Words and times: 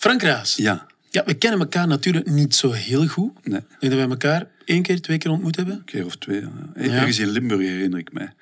Frank 0.00 0.22
Raas. 0.22 0.56
Ja. 0.56 0.86
Ja, 1.10 1.22
we 1.24 1.34
kennen 1.34 1.60
elkaar 1.60 1.86
natuurlijk 1.86 2.30
niet 2.30 2.54
zo 2.54 2.70
heel 2.72 3.06
goed. 3.06 3.32
Nee. 3.46 3.58
Ik 3.58 3.64
denk 3.80 3.92
dat 3.92 4.00
wij 4.00 4.08
elkaar 4.10 4.46
één 4.64 4.82
keer, 4.82 5.00
twee 5.00 5.18
keer 5.18 5.30
ontmoet 5.30 5.56
hebben. 5.56 5.74
Een 5.74 5.84
keer 5.84 6.04
of 6.04 6.16
twee. 6.16 6.40
Ja. 6.40 6.50
Ergens 6.74 7.18
in 7.18 7.28
Limburg 7.30 7.60
herinner 7.60 7.98
ik 7.98 8.12
mij. 8.12 8.32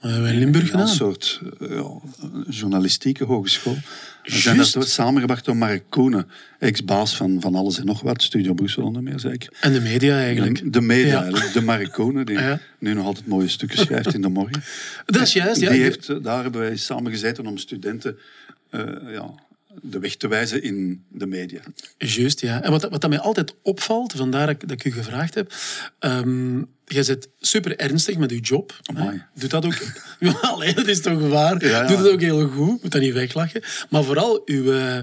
Wat 0.00 0.10
hebben 0.10 0.22
wij 0.22 0.32
in 0.32 0.38
Limburg 0.38 0.64
Een 0.64 0.70
gedaan? 0.70 0.88
soort 0.88 1.40
eh, 1.60 1.68
ja, 1.70 1.90
journalistieke 2.48 3.24
hogeschool. 3.24 3.76
We 4.22 4.30
zijn 4.38 4.56
dat 4.56 4.88
samengebracht 4.88 5.44
door 5.44 5.56
Mark 5.56 5.82
Koenen, 5.88 6.28
ex-baas 6.58 7.16
van, 7.16 7.40
van 7.40 7.54
Alles 7.54 7.78
en 7.78 7.86
Nog 7.86 8.00
Wat, 8.00 8.22
Studio 8.22 8.54
Brussel 8.54 8.82
onder 8.84 9.02
meer 9.02 9.18
zeker. 9.20 9.52
En 9.60 9.72
de 9.72 9.80
media 9.80 10.16
eigenlijk. 10.18 10.72
De 10.72 10.80
media, 10.80 11.06
Ja. 11.12 11.22
eigenlijk. 11.22 11.52
de 11.52 11.62
Mark 11.62 11.92
Koenen, 11.92 12.26
die 12.26 12.38
Ja. 12.48 12.58
nu 12.78 12.94
nog 12.94 13.04
altijd 13.06 13.26
mooie 13.26 13.48
stukken 13.48 13.78
schrijft 13.78 14.14
in 14.14 14.22
de 14.22 14.28
morgen. 14.28 14.62
Dat 15.06 15.22
is 15.22 15.32
juist, 15.32 15.60
ja. 15.60 15.70
Die 15.70 15.80
heeft, 15.80 16.08
eh, 16.08 16.16
daar 16.22 16.42
hebben 16.42 16.60
wij 16.60 16.76
samen 16.76 17.10
gezeten 17.12 17.46
om 17.46 17.56
studenten 17.58 18.18
eh, 18.70 18.80
ja, 19.08 19.34
de 19.82 19.98
weg 19.98 20.16
te 20.16 20.28
wijzen 20.28 20.62
in 20.62 21.04
de 21.08 21.26
media. 21.26 21.60
Juist, 21.98 22.40
ja. 22.40 22.62
En 22.62 22.70
wat, 22.70 22.82
wat 22.82 23.00
dat 23.00 23.10
mij 23.10 23.18
altijd 23.18 23.54
opvalt, 23.62 24.12
vandaar 24.12 24.46
dat 24.46 24.54
ik, 24.62 24.68
dat 24.68 24.70
ik 24.70 24.84
u 24.84 24.92
gevraagd 24.92 25.34
heb. 25.34 25.52
ehm 25.98 26.62
jij 26.84 27.02
zit 27.02 27.28
super 27.40 27.76
ernstig 27.78 28.16
met 28.16 28.30
uw 28.30 28.38
job. 28.40 28.80
Hè. 28.94 29.10
Doet 29.34 29.50
dat 29.50 29.64
ook... 29.64 29.78
Allee, 30.40 30.74
dat 30.74 30.86
is 30.86 31.00
toch 31.00 31.28
waar. 31.28 31.64
Ja, 31.64 31.68
ja. 31.68 31.86
Doet 31.86 31.98
het 31.98 32.08
ook 32.08 32.20
heel 32.20 32.48
goed. 32.48 32.82
Moet 32.82 32.92
dat 32.92 33.00
niet 33.00 33.12
weglachen. 33.12 33.62
Maar 33.90 34.04
vooral 34.04 34.42
uw, 34.44 34.72
eh, 34.72 34.98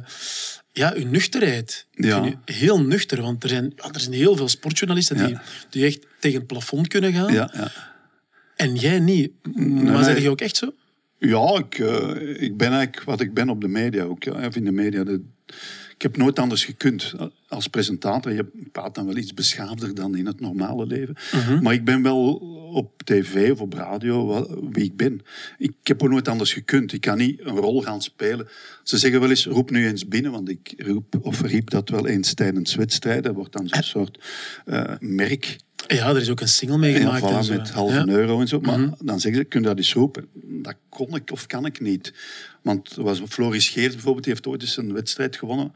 ja, 0.72 0.94
uw 0.96 1.06
nuchterheid. 1.08 1.86
Ik 1.94 2.06
Ja. 2.06 2.24
vind 2.24 2.36
u 2.46 2.54
heel 2.54 2.82
nuchter. 2.82 3.22
Want 3.22 3.44
er 3.44 3.50
zijn, 3.50 3.74
er 3.94 4.00
zijn 4.00 4.14
heel 4.14 4.36
veel 4.36 4.48
sportjournalisten 4.48 5.18
die, 5.18 5.28
Ja. 5.28 5.42
die 5.70 5.86
echt 5.86 6.00
tegen 6.20 6.38
het 6.38 6.48
plafond 6.48 6.88
kunnen 6.88 7.14
gaan. 7.14 7.34
Ja, 7.34 7.52
ja. 7.54 7.72
En 8.56 8.76
jij 8.76 9.00
niet. 9.00 9.32
maar 9.56 9.94
nee. 9.94 10.04
zeg 10.04 10.22
je 10.22 10.30
ook 10.30 10.42
echt 10.42 10.58
zo? 10.58 10.74
Ja, 11.20 11.58
ik, 11.58 11.80
eh, 11.80 12.42
ik 12.42 12.58
ben 12.58 12.72
eigenlijk 12.72 13.04
wat 13.06 13.22
ik 13.22 13.34
ben 13.34 13.50
op 13.50 13.62
de 13.62 13.68
media 13.68 14.04
ook. 14.04 14.24
Ja. 14.24 14.46
Of 14.48 14.56
in 14.56 14.66
de 14.66 14.72
media. 14.72 15.04
De, 15.04 15.22
ik 15.96 16.02
heb 16.02 16.18
nooit 16.18 16.40
anders 16.40 16.66
gekund 16.66 17.14
als 17.48 17.68
presentator. 17.68 18.32
Je 18.34 18.46
praat 18.72 18.96
dan 18.96 19.06
wel 19.06 19.18
iets 19.18 19.34
beschaafder 19.34 19.96
dan 19.96 20.16
in 20.16 20.26
het 20.26 20.40
normale 20.40 20.86
leven. 20.86 21.16
Maar 21.62 21.74
ik 21.74 21.84
ben 21.86 22.02
wel 22.02 22.34
op 22.74 23.04
tv 23.04 23.52
of 23.52 23.62
op 23.62 23.74
radio 23.74 24.26
wat- 24.26 24.58
wie 24.72 24.84
ik 24.84 24.96
ben. 24.98 25.22
Ik 25.58 25.74
heb 25.84 26.04
ook 26.04 26.10
nooit 26.10 26.28
anders 26.28 26.54
gekund. 26.54 26.94
Ik 26.94 27.02
kan 27.02 27.18
niet 27.18 27.40
een 27.40 27.56
rol 27.56 27.82
gaan 27.82 28.02
spelen. 28.02 28.48
Ze 28.84 28.98
zeggen 28.98 29.20
wel 29.20 29.30
eens, 29.30 29.46
roep 29.46 29.70
nu 29.72 29.88
eens 29.88 30.08
binnen. 30.08 30.32
Want 30.32 30.50
ik 30.50 30.74
roep, 30.78 31.18
of 31.22 31.42
riep 31.42 31.70
dat 31.70 31.90
wel 31.90 32.08
eens 32.08 32.34
tijdens 32.34 32.76
wedstrijden. 32.76 33.24
Dat 33.24 33.36
wordt 33.36 33.54
dan 33.54 33.68
zo'n 33.68 33.84
soort 33.84 34.20
eh, 34.66 34.84
merk. 35.00 35.58
Ja, 35.96 36.10
er 36.10 36.18
is 36.22 36.30
ook 36.30 36.40
een 36.42 36.48
single 36.48 36.78
mee 36.78 36.92
Ja, 36.92 36.98
gemaakt. 37.00 37.24
en 37.24 37.30
voilà, 37.44 37.46
zo. 37.46 37.54
met 37.54 37.70
halve 37.70 37.94
Ja. 37.96 38.08
euro 38.08 38.40
en 38.40 38.48
zo. 38.48 38.60
Maar 38.60 38.90
dan 39.00 39.20
zeggen 39.20 39.42
ze, 39.42 39.48
kun 39.48 39.62
je 39.62 39.68
dat 39.68 39.78
eens 39.78 39.94
roepen? 39.94 40.28
Dat 40.34 40.76
kon 40.90 41.16
ik 41.16 41.32
of 41.32 41.46
kan 41.48 41.66
ik 41.66 41.80
niet. 41.82 42.14
Want 42.62 42.94
was 42.96 43.22
Floris 43.28 43.70
Geert 43.70 43.92
bijvoorbeeld, 43.92 44.24
die 44.24 44.34
heeft 44.34 44.48
ooit 44.48 44.62
eens 44.62 44.78
een 44.78 44.94
wedstrijd 44.94 45.36
gewonnen. 45.36 45.74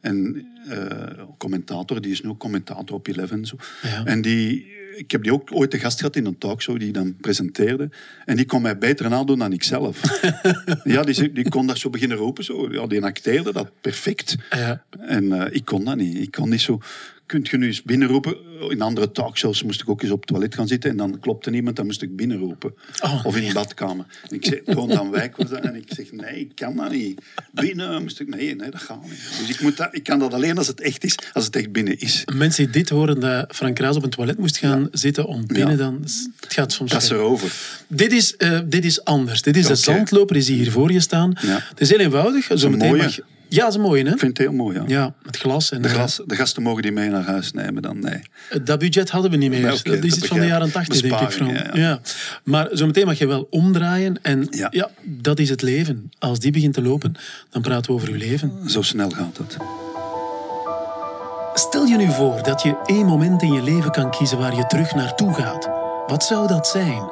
En 0.00 0.46
eh, 0.68 1.22
commentator, 1.38 2.00
die 2.00 2.12
is 2.12 2.20
nu 2.22 2.28
ook 2.28 2.38
commentator 2.38 2.96
op 2.96 3.06
Eleven 3.06 3.38
en 3.38 3.46
zo. 3.46 3.56
Ja. 3.82 4.04
En 4.04 4.22
die, 4.22 4.66
ik 4.96 5.10
heb 5.10 5.22
die 5.22 5.32
ook 5.32 5.48
ooit 5.52 5.70
te 5.70 5.78
gast 5.78 5.98
gehad 5.98 6.16
in 6.16 6.26
een 6.26 6.38
talkshow 6.38 6.78
die 6.78 6.88
ik 6.88 6.94
dan 6.94 7.16
presenteerde. 7.16 7.90
En 8.24 8.36
die 8.36 8.46
kon 8.46 8.62
mij 8.62 8.78
beter 8.78 9.08
nadoen 9.08 9.38
dan 9.38 9.52
ik 9.52 9.62
zelf. 9.62 10.00
ja, 10.84 11.02
die, 11.02 11.32
die 11.32 11.48
kon 11.48 11.66
dat 11.66 11.78
zo 11.78 11.90
beginnen 11.90 12.16
roepen. 12.16 12.44
Zo. 12.44 12.72
Ja, 12.72 12.86
die 12.86 13.02
acteerde 13.02 13.52
dat 13.52 13.70
perfect. 13.80 14.36
Ja. 14.50 14.84
En 15.00 15.32
eh, 15.32 15.54
ik 15.54 15.64
kon 15.64 15.84
dat 15.84 15.96
niet. 15.96 16.18
Ik 16.18 16.30
kon 16.30 16.48
niet 16.48 16.60
zo... 16.60 16.80
Kunt 17.26 17.48
je 17.48 17.56
nu 17.56 17.66
eens 17.66 17.82
binnenroepen? 17.82 18.36
In 18.68 18.80
andere 18.82 19.10
talkshows 19.12 19.62
moest 19.62 19.80
ik 19.80 19.88
ook 19.88 20.02
eens 20.02 20.10
op 20.10 20.18
het 20.20 20.28
toilet 20.28 20.54
gaan 20.54 20.68
zitten 20.68 20.90
en 20.90 20.96
dan 20.96 21.18
klopte 21.20 21.50
niemand, 21.50 21.76
dan 21.76 21.86
moest 21.86 22.02
ik 22.02 22.16
binnenroepen. 22.16 22.74
Oh, 23.02 23.24
of 23.24 23.36
in 23.36 23.46
de 23.46 23.52
badkamer. 23.52 24.04
En 24.28 24.36
ik 24.36 24.44
zei, 24.44 24.62
Toon 24.62 24.88
dan 24.88 25.10
Wijk 25.10 25.36
was 25.36 25.48
dat. 25.50 25.60
En 25.60 25.74
ik 25.76 25.84
zeg, 25.88 26.12
nee, 26.12 26.40
ik 26.40 26.52
kan 26.54 26.76
dat 26.76 26.90
niet. 26.90 27.20
Binnen 27.52 28.02
moest 28.02 28.20
ik... 28.20 28.28
Nee, 28.28 28.54
nee, 28.56 28.70
dat 28.70 28.80
gaat 28.82 29.02
niet. 29.02 29.38
Dus 29.38 29.48
ik, 29.48 29.60
moet 29.60 29.76
dat, 29.76 29.88
ik 29.90 30.02
kan 30.02 30.18
dat 30.18 30.34
alleen 30.34 30.58
als 30.58 30.66
het 30.66 30.80
echt 30.80 31.04
is, 31.04 31.16
als 31.32 31.44
het 31.44 31.56
echt 31.56 31.72
binnen 31.72 31.98
is. 31.98 32.24
Mensen 32.34 32.64
die 32.64 32.72
dit 32.72 32.88
horen, 32.88 33.20
dat 33.20 33.54
Frank 33.54 33.78
Raas 33.78 33.96
op 33.96 34.02
een 34.02 34.10
toilet 34.10 34.38
moest 34.38 34.56
gaan 34.56 34.88
zitten 34.92 35.26
om 35.26 35.46
binnen, 35.46 35.70
Ja. 35.70 35.76
dan... 35.76 35.98
Het 36.40 36.52
gaat 36.52 36.72
soms 36.72 36.90
Dat 36.90 37.02
is 37.02 37.08
ver. 37.08 37.16
erover. 37.16 37.52
Dit 37.88 38.12
is, 38.12 38.36
eh, 38.36 38.58
dit 38.64 38.84
is 38.84 39.04
anders. 39.04 39.42
Dit 39.42 39.56
is 39.56 39.66
de 39.66 39.74
zandloper, 39.74 40.36
is 40.36 40.46
die 40.46 40.56
hier 40.56 40.70
voor 40.70 40.92
je 40.92 41.00
staan. 41.00 41.32
Ja. 41.42 41.58
Het 41.68 41.80
is 41.80 41.88
heel 41.90 41.98
eenvoudig. 41.98 42.50
Zo 42.54 42.70
meteen 42.70 42.96
mag 42.96 43.18
Ja, 43.54 43.60
dat 43.60 43.68
is 43.68 43.74
een 43.74 43.80
mooie, 43.80 44.04
hè? 44.04 44.12
Ik 44.12 44.18
vind 44.18 44.38
het 44.38 44.46
heel 44.46 44.56
mooi, 44.56 44.76
ja. 44.76 44.84
Ja, 44.86 45.14
met 45.22 45.36
glas. 45.36 45.70
En, 45.70 45.82
De, 45.82 45.88
eh, 45.88 45.94
glas, 45.94 46.20
de 46.26 46.36
gasten 46.36 46.62
mogen 46.62 46.82
die 46.82 46.92
mee 46.92 47.08
naar 47.08 47.24
huis 47.24 47.52
nemen 47.52 47.82
dan, 47.82 47.98
nee. 48.00 48.20
Dat 48.62 48.78
budget 48.78 49.10
hadden 49.10 49.30
we 49.30 49.36
niet 49.36 49.50
meer. 49.50 49.62
Dat 49.62 50.04
is 50.04 50.16
iets 50.16 50.26
van 50.26 50.40
de 50.40 50.46
jaren 50.46 50.66
ik. 50.66 50.72
tachtig, 50.72 51.00
denk 51.00 51.20
ik. 51.20 51.26
Besparing, 51.26 51.58
ja, 51.58 51.80
ja. 51.80 52.00
Maar 52.44 52.68
zometeen 52.72 53.06
mag 53.06 53.18
je 53.18 53.26
wel 53.26 53.46
omdraaien. 53.50 54.18
En 54.22 54.46
ja. 54.50 54.68
Ja. 54.70 54.90
dat 55.02 55.38
is 55.38 55.48
het 55.48 55.62
leven. 55.62 56.10
Als 56.18 56.38
die 56.38 56.52
begint 56.52 56.74
te 56.74 56.82
lopen, 56.82 57.14
dan 57.50 57.62
praten 57.62 57.90
we 57.90 57.96
over 57.96 58.08
uw 58.08 58.16
leven. 58.16 58.52
Zo 58.66 58.82
snel 58.82 59.10
gaat 59.10 59.36
het. 59.36 59.56
Stel 61.54 61.84
je 61.84 61.96
nu 61.96 62.10
voor 62.10 62.42
dat 62.42 62.62
je 62.62 62.76
één 62.86 63.06
moment 63.06 63.42
in 63.42 63.52
je 63.52 63.62
leven 63.62 63.90
kan 63.90 64.10
kiezen 64.10 64.38
waar 64.38 64.56
je 64.56 64.66
terug 64.66 64.94
naartoe 64.94 65.34
gaat. 65.34 65.70
Wat 66.06 66.24
zou 66.24 66.46
dat 66.46 66.68
zijn? 66.68 67.10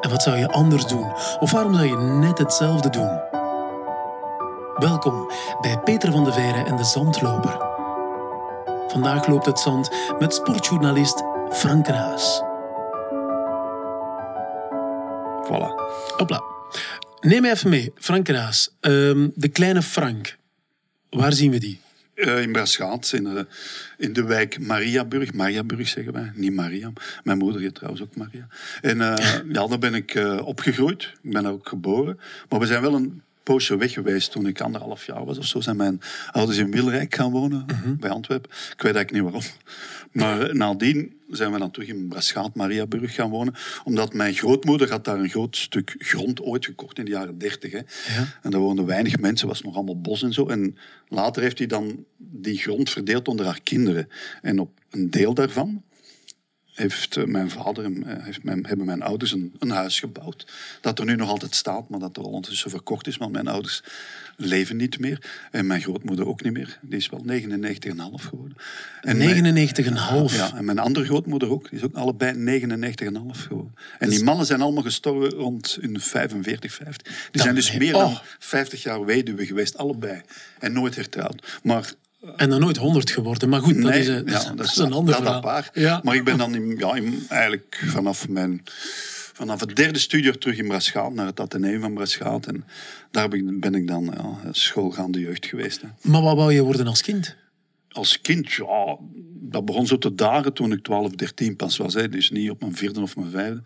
En 0.00 0.10
wat 0.10 0.22
zou 0.22 0.36
je 0.36 0.48
anders 0.48 0.86
doen? 0.86 1.12
Of 1.40 1.50
waarom 1.50 1.74
zou 1.74 1.86
je 1.86 1.96
net 1.96 2.38
hetzelfde 2.38 2.90
doen? 2.90 3.29
Welkom 4.80 5.30
bij 5.60 5.78
Peter 5.78 6.12
van 6.12 6.24
de 6.24 6.32
Veire 6.32 6.64
en 6.64 6.76
de 6.76 6.84
Zandloper. 6.84 7.56
Vandaag 8.88 9.26
loopt 9.26 9.46
het 9.46 9.58
zand 9.58 9.90
met 10.18 10.34
sportjournalist 10.34 11.22
Frank 11.50 11.86
Raas. 11.86 12.42
Voilà. 15.44 15.68
Hopla. 16.16 16.42
Neem 17.20 17.40
mij 17.40 17.50
even 17.50 17.70
mee, 17.70 17.92
Frank 17.94 18.28
Raas. 18.28 18.76
Ehm, 18.80 19.28
de 19.34 19.48
kleine 19.48 19.82
Frank. 19.82 20.36
Waar 21.10 21.32
zien 21.32 21.50
we 21.50 21.58
die? 21.58 21.80
Eh, 22.14 22.42
in 22.42 22.52
Braschaat, 22.52 23.12
in 23.12 23.24
de, 23.24 23.46
in 23.96 24.12
de 24.12 24.24
wijk 24.24 24.58
Mariaburg. 24.58 25.32
Mariaburg 25.32 25.88
zeggen 25.88 26.12
wij, 26.12 26.32
niet 26.34 26.54
Maria. 26.54 26.92
Mijn 27.24 27.38
moeder 27.38 27.60
heet 27.60 27.74
trouwens 27.74 28.02
ook 28.02 28.16
Maria. 28.16 28.46
En 28.80 29.00
eh, 29.00 29.40
ja, 29.52 29.66
daar 29.66 29.78
ben 29.78 29.94
ik 29.94 30.14
eh, 30.14 30.46
opgegroeid. 30.46 31.02
Ik 31.22 31.32
ben 31.32 31.42
daar 31.42 31.52
ook 31.52 31.68
geboren. 31.68 32.20
Maar 32.48 32.60
we 32.60 32.66
zijn 32.66 32.82
wel 32.82 32.94
een 32.94 33.22
poosje 33.50 33.76
weg 33.76 33.92
geweest 33.92 34.30
toen 34.30 34.46
ik 34.46 34.60
anderhalf 34.60 35.06
jaar 35.06 35.24
was 35.24 35.38
of 35.38 35.46
zo. 35.46 35.60
Zijn 35.60 35.76
mijn 35.76 36.00
ouders 36.30 36.58
in 36.58 36.70
Wilrijk 36.70 37.14
gaan 37.14 37.30
wonen, 37.30 37.66
bij 38.00 38.10
Antwerpen. 38.10 38.50
Ik 38.50 38.82
weet 38.82 38.94
eigenlijk 38.94 39.12
niet 39.12 39.22
waarom. 39.22 39.42
Maar 40.12 40.42
eh, 40.42 40.54
nadien 40.54 41.12
zijn 41.30 41.52
we 41.52 41.58
dan 41.58 41.70
terug 41.70 41.88
in 41.88 42.08
Braschaat, 42.08 42.54
Mariaburg 42.54 43.14
gaan 43.14 43.30
wonen. 43.30 43.54
Omdat 43.84 44.14
mijn 44.14 44.34
grootmoeder 44.34 44.90
had 44.90 45.04
daar 45.04 45.18
een 45.18 45.28
groot 45.28 45.56
stuk 45.56 45.94
grond 45.98 46.42
ooit 46.42 46.64
gekocht 46.64 46.98
in 46.98 47.04
de 47.04 47.10
jaren 47.10 47.38
dertig. 47.38 47.72
hè. 47.72 47.80
En 48.42 48.50
daar 48.50 48.60
woonden 48.60 48.86
weinig 48.86 49.18
mensen, 49.18 49.48
was 49.48 49.62
nog 49.62 49.74
allemaal 49.74 50.00
bos 50.00 50.22
en 50.22 50.32
zo. 50.32 50.46
En 50.46 50.76
later 51.08 51.42
heeft 51.42 51.58
hij 51.58 51.66
dan 51.66 52.04
die 52.16 52.58
grond 52.58 52.90
verdeeld 52.90 53.28
onder 53.28 53.46
haar 53.46 53.60
kinderen. 53.62 54.08
En 54.42 54.58
op 54.58 54.70
een 54.90 55.10
deel 55.10 55.34
daarvan 55.34 55.82
heeft 56.74 57.16
eh, 57.16 57.24
mijn 57.24 57.50
vader 57.50 57.84
en 57.84 58.04
eh, 58.06 58.24
heeft 58.24 58.42
mijn, 58.42 58.66
hebben 58.66 58.86
mijn 58.86 59.02
ouders 59.02 59.32
een, 59.32 59.54
een 59.58 59.70
huis 59.70 60.00
gebouwd. 60.00 60.46
Dat 60.80 60.98
er 60.98 61.04
nu 61.04 61.16
nog 61.16 61.28
altijd 61.28 61.54
staat, 61.54 61.88
maar 61.88 62.00
dat 62.00 62.16
er 62.16 62.22
al 62.22 62.28
ondertussen 62.30 62.70
verkocht 62.70 63.06
is. 63.06 63.16
Want 63.16 63.32
mijn 63.32 63.48
ouders 63.48 63.82
leven 64.36 64.76
niet 64.76 64.98
meer. 64.98 65.30
En 65.50 65.66
mijn 65.66 65.80
grootmoeder 65.80 66.26
ook 66.26 66.42
niet 66.42 66.52
meer. 66.52 66.78
Die 66.82 66.96
is 66.98 67.08
wel 67.08 67.24
99,5 67.26 68.24
geworden. 68.28 68.56
En 69.00 69.16
mijn- 69.16 69.42
99,5. 69.44 70.36
ja, 70.36 70.56
en 70.56 70.64
mijn 70.64 70.78
andere 70.78 71.04
grootmoeder 71.06 71.50
ook. 71.50 71.70
Die 71.70 71.78
is 71.78 71.84
ook 71.84 71.94
allebei 71.94 72.32
99,5 72.34 73.40
geworden. 73.46 73.74
En 73.98 74.08
die 74.08 74.22
mannen 74.24 74.46
zijn 74.46 74.60
allemaal 74.60 74.82
gestorven 74.82 75.30
rond 75.30 75.78
hun 75.80 76.00
45, 76.00 76.72
50. 76.72 77.28
Die 77.30 77.42
zijn 77.42 77.54
dus 77.54 77.76
meer 77.76 77.94
Oh. 77.94 78.00
dan 78.00 78.18
50 78.38 78.82
jaar 78.82 79.04
weduwe 79.04 79.46
geweest, 79.46 79.76
allebei. 79.78 80.20
En 80.58 80.72
nooit 80.72 80.94
hertrouwd. 80.96 81.58
Maar 81.62 81.92
En 82.36 82.50
dan 82.50 82.60
nooit 82.60 82.76
100 82.76 83.10
geworden. 83.10 83.48
Maar 83.48 83.60
goed, 83.60 83.74
dat, 83.74 83.90
Nee, 83.90 84.00
is, 84.00 84.08
eh, 84.08 84.16
is- 84.24 84.32
ja, 84.32 84.52
dat 84.52 84.66
is 84.66 84.76
een 84.76 84.92
ander 84.92 85.14
verhaal. 85.14 85.62
Ja. 85.72 86.00
Maar 86.04 86.14
ik 86.14 86.24
ben 86.24 86.38
dan 86.38 86.54
in, 86.54 86.74
ja, 86.78 86.94
in- 86.94 87.24
eigenlijk 87.28 87.82
vanaf 87.86 88.28
mijn 88.28 88.62
vanaf 89.32 89.60
het 89.60 89.76
derde 89.76 89.98
studiejaar 89.98 90.38
terug 90.38 90.56
in 90.58 90.68
Braschaat, 90.68 91.12
naar 91.12 91.26
het 91.26 91.40
Atheneum 91.40 91.80
van 91.80 91.94
Braschaat. 91.94 92.46
En 92.46 92.64
daar 93.10 93.28
ben 93.28 93.48
ik, 93.48 93.60
ben 93.60 93.74
ik 93.74 93.86
dan 93.86 94.04
ja, 94.16 94.52
schoolgaande 94.52 95.20
jeugd 95.20 95.46
geweest. 95.46 95.80
Hè. 95.82 95.88
Maar 96.10 96.22
wat 96.22 96.36
wou 96.36 96.52
je 96.52 96.62
worden 96.62 96.86
als 96.86 97.02
kind? 97.02 97.36
Als 97.88 98.20
kind, 98.20 98.52
ja, 98.52 98.96
dat 99.42 99.64
begon 99.64 99.86
zo 99.86 99.98
te 99.98 100.14
dagen 100.14 100.52
toen 100.52 100.72
ik 100.72 100.82
12, 100.82 101.10
13 101.12 101.56
pas 101.56 101.76
was. 101.76 101.94
Hè. 101.94 102.08
Dus 102.08 102.30
niet 102.30 102.50
op 102.50 102.60
mijn 102.60 102.76
vierde 102.76 103.00
of 103.00 103.16
mijn 103.16 103.30
vijfde. 103.30 103.62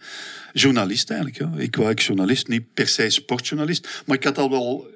Journalist 0.53 1.11
eigenlijk. 1.11 1.41
Ja. 1.41 1.61
Ik 1.63 1.77
wou 1.77 1.91
ik 1.91 2.01
journalist, 2.01 2.49
niet 2.49 2.75
per 2.75 2.89
se 2.89 3.11
sportjournalist. 3.11 4.03
Maar 4.07 4.17
ik 4.17 4.25
had 4.25 4.39
al 4.39 4.51
wel 4.51 4.87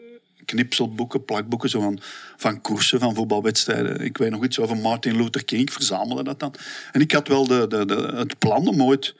knipselboeken, 0.48 1.24
plakboeken 1.24 1.68
zo 1.70 1.80
van, 1.80 1.98
van 2.36 2.60
koersen, 2.60 2.98
van 3.00 3.14
voetbalwedstrijden. 3.14 4.00
Ik 4.00 4.18
weet 4.18 4.30
nog 4.30 4.44
iets 4.44 4.58
over 4.58 4.76
Martin 4.76 5.16
Luther 5.16 5.44
King, 5.44 5.60
ik 5.62 5.72
verzamelde 5.72 6.24
dat 6.24 6.40
dan. 6.40 6.54
En 6.92 7.00
ik 7.00 7.12
had 7.12 7.28
wel 7.28 7.46
de, 7.46 7.66
de, 7.68 7.84
de, 7.86 8.12
het 8.16 8.38
plan 8.38 8.68
om 8.68 8.82
ooit 8.82 9.14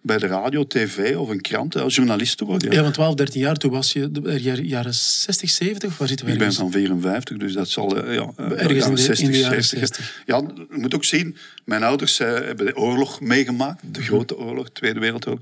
bij 0.00 0.18
de 0.18 0.26
radio, 0.26 0.66
tv 0.66 1.16
of 1.16 1.28
een 1.28 1.40
krant 1.40 1.76
als 1.76 1.94
journalist 1.94 2.36
te 2.38 2.44
worden. 2.44 2.68
ja. 2.70 2.76
Ja, 2.76 2.82
want 2.82 2.94
12, 2.94 3.14
13 3.14 3.40
jaar, 3.40 3.56
toen 3.56 3.70
was 3.70 3.92
je 3.92 4.10
jaar- 4.38 4.60
jaren 4.60 4.94
60, 4.94 5.50
70? 5.50 5.98
Waar 5.98 6.08
zitten 6.08 6.26
we 6.26 6.32
Ik 6.32 6.38
ben 6.38 6.52
van 6.52 6.70
54, 6.70 7.36
dus 7.36 7.52
dat 7.52 7.68
zal 7.68 7.96
eh, 8.02 8.14
ja, 8.14 8.30
eh, 8.36 8.50
Ergens 8.50 8.86
in 8.86 8.94
de- 8.94 9.00
60, 9.00 9.26
in 9.26 9.32
de 9.32 9.38
jaren 9.38 9.64
60. 9.64 9.78
60. 9.78 10.22
Ja, 10.26 10.36
je 10.70 10.78
moet 10.78 10.94
ook 10.94 11.04
zien, 11.04 11.36
mijn 11.64 11.82
ouders 11.82 12.20
eh, 12.20 12.26
hebben 12.32 12.66
de 12.66 12.76
oorlog 12.76 13.20
meegemaakt, 13.20 13.82
de 13.94 14.02
grote 14.02 14.38
oorlog, 14.38 14.70
Tweede 14.70 15.00
Wereldoorlog. 15.00 15.40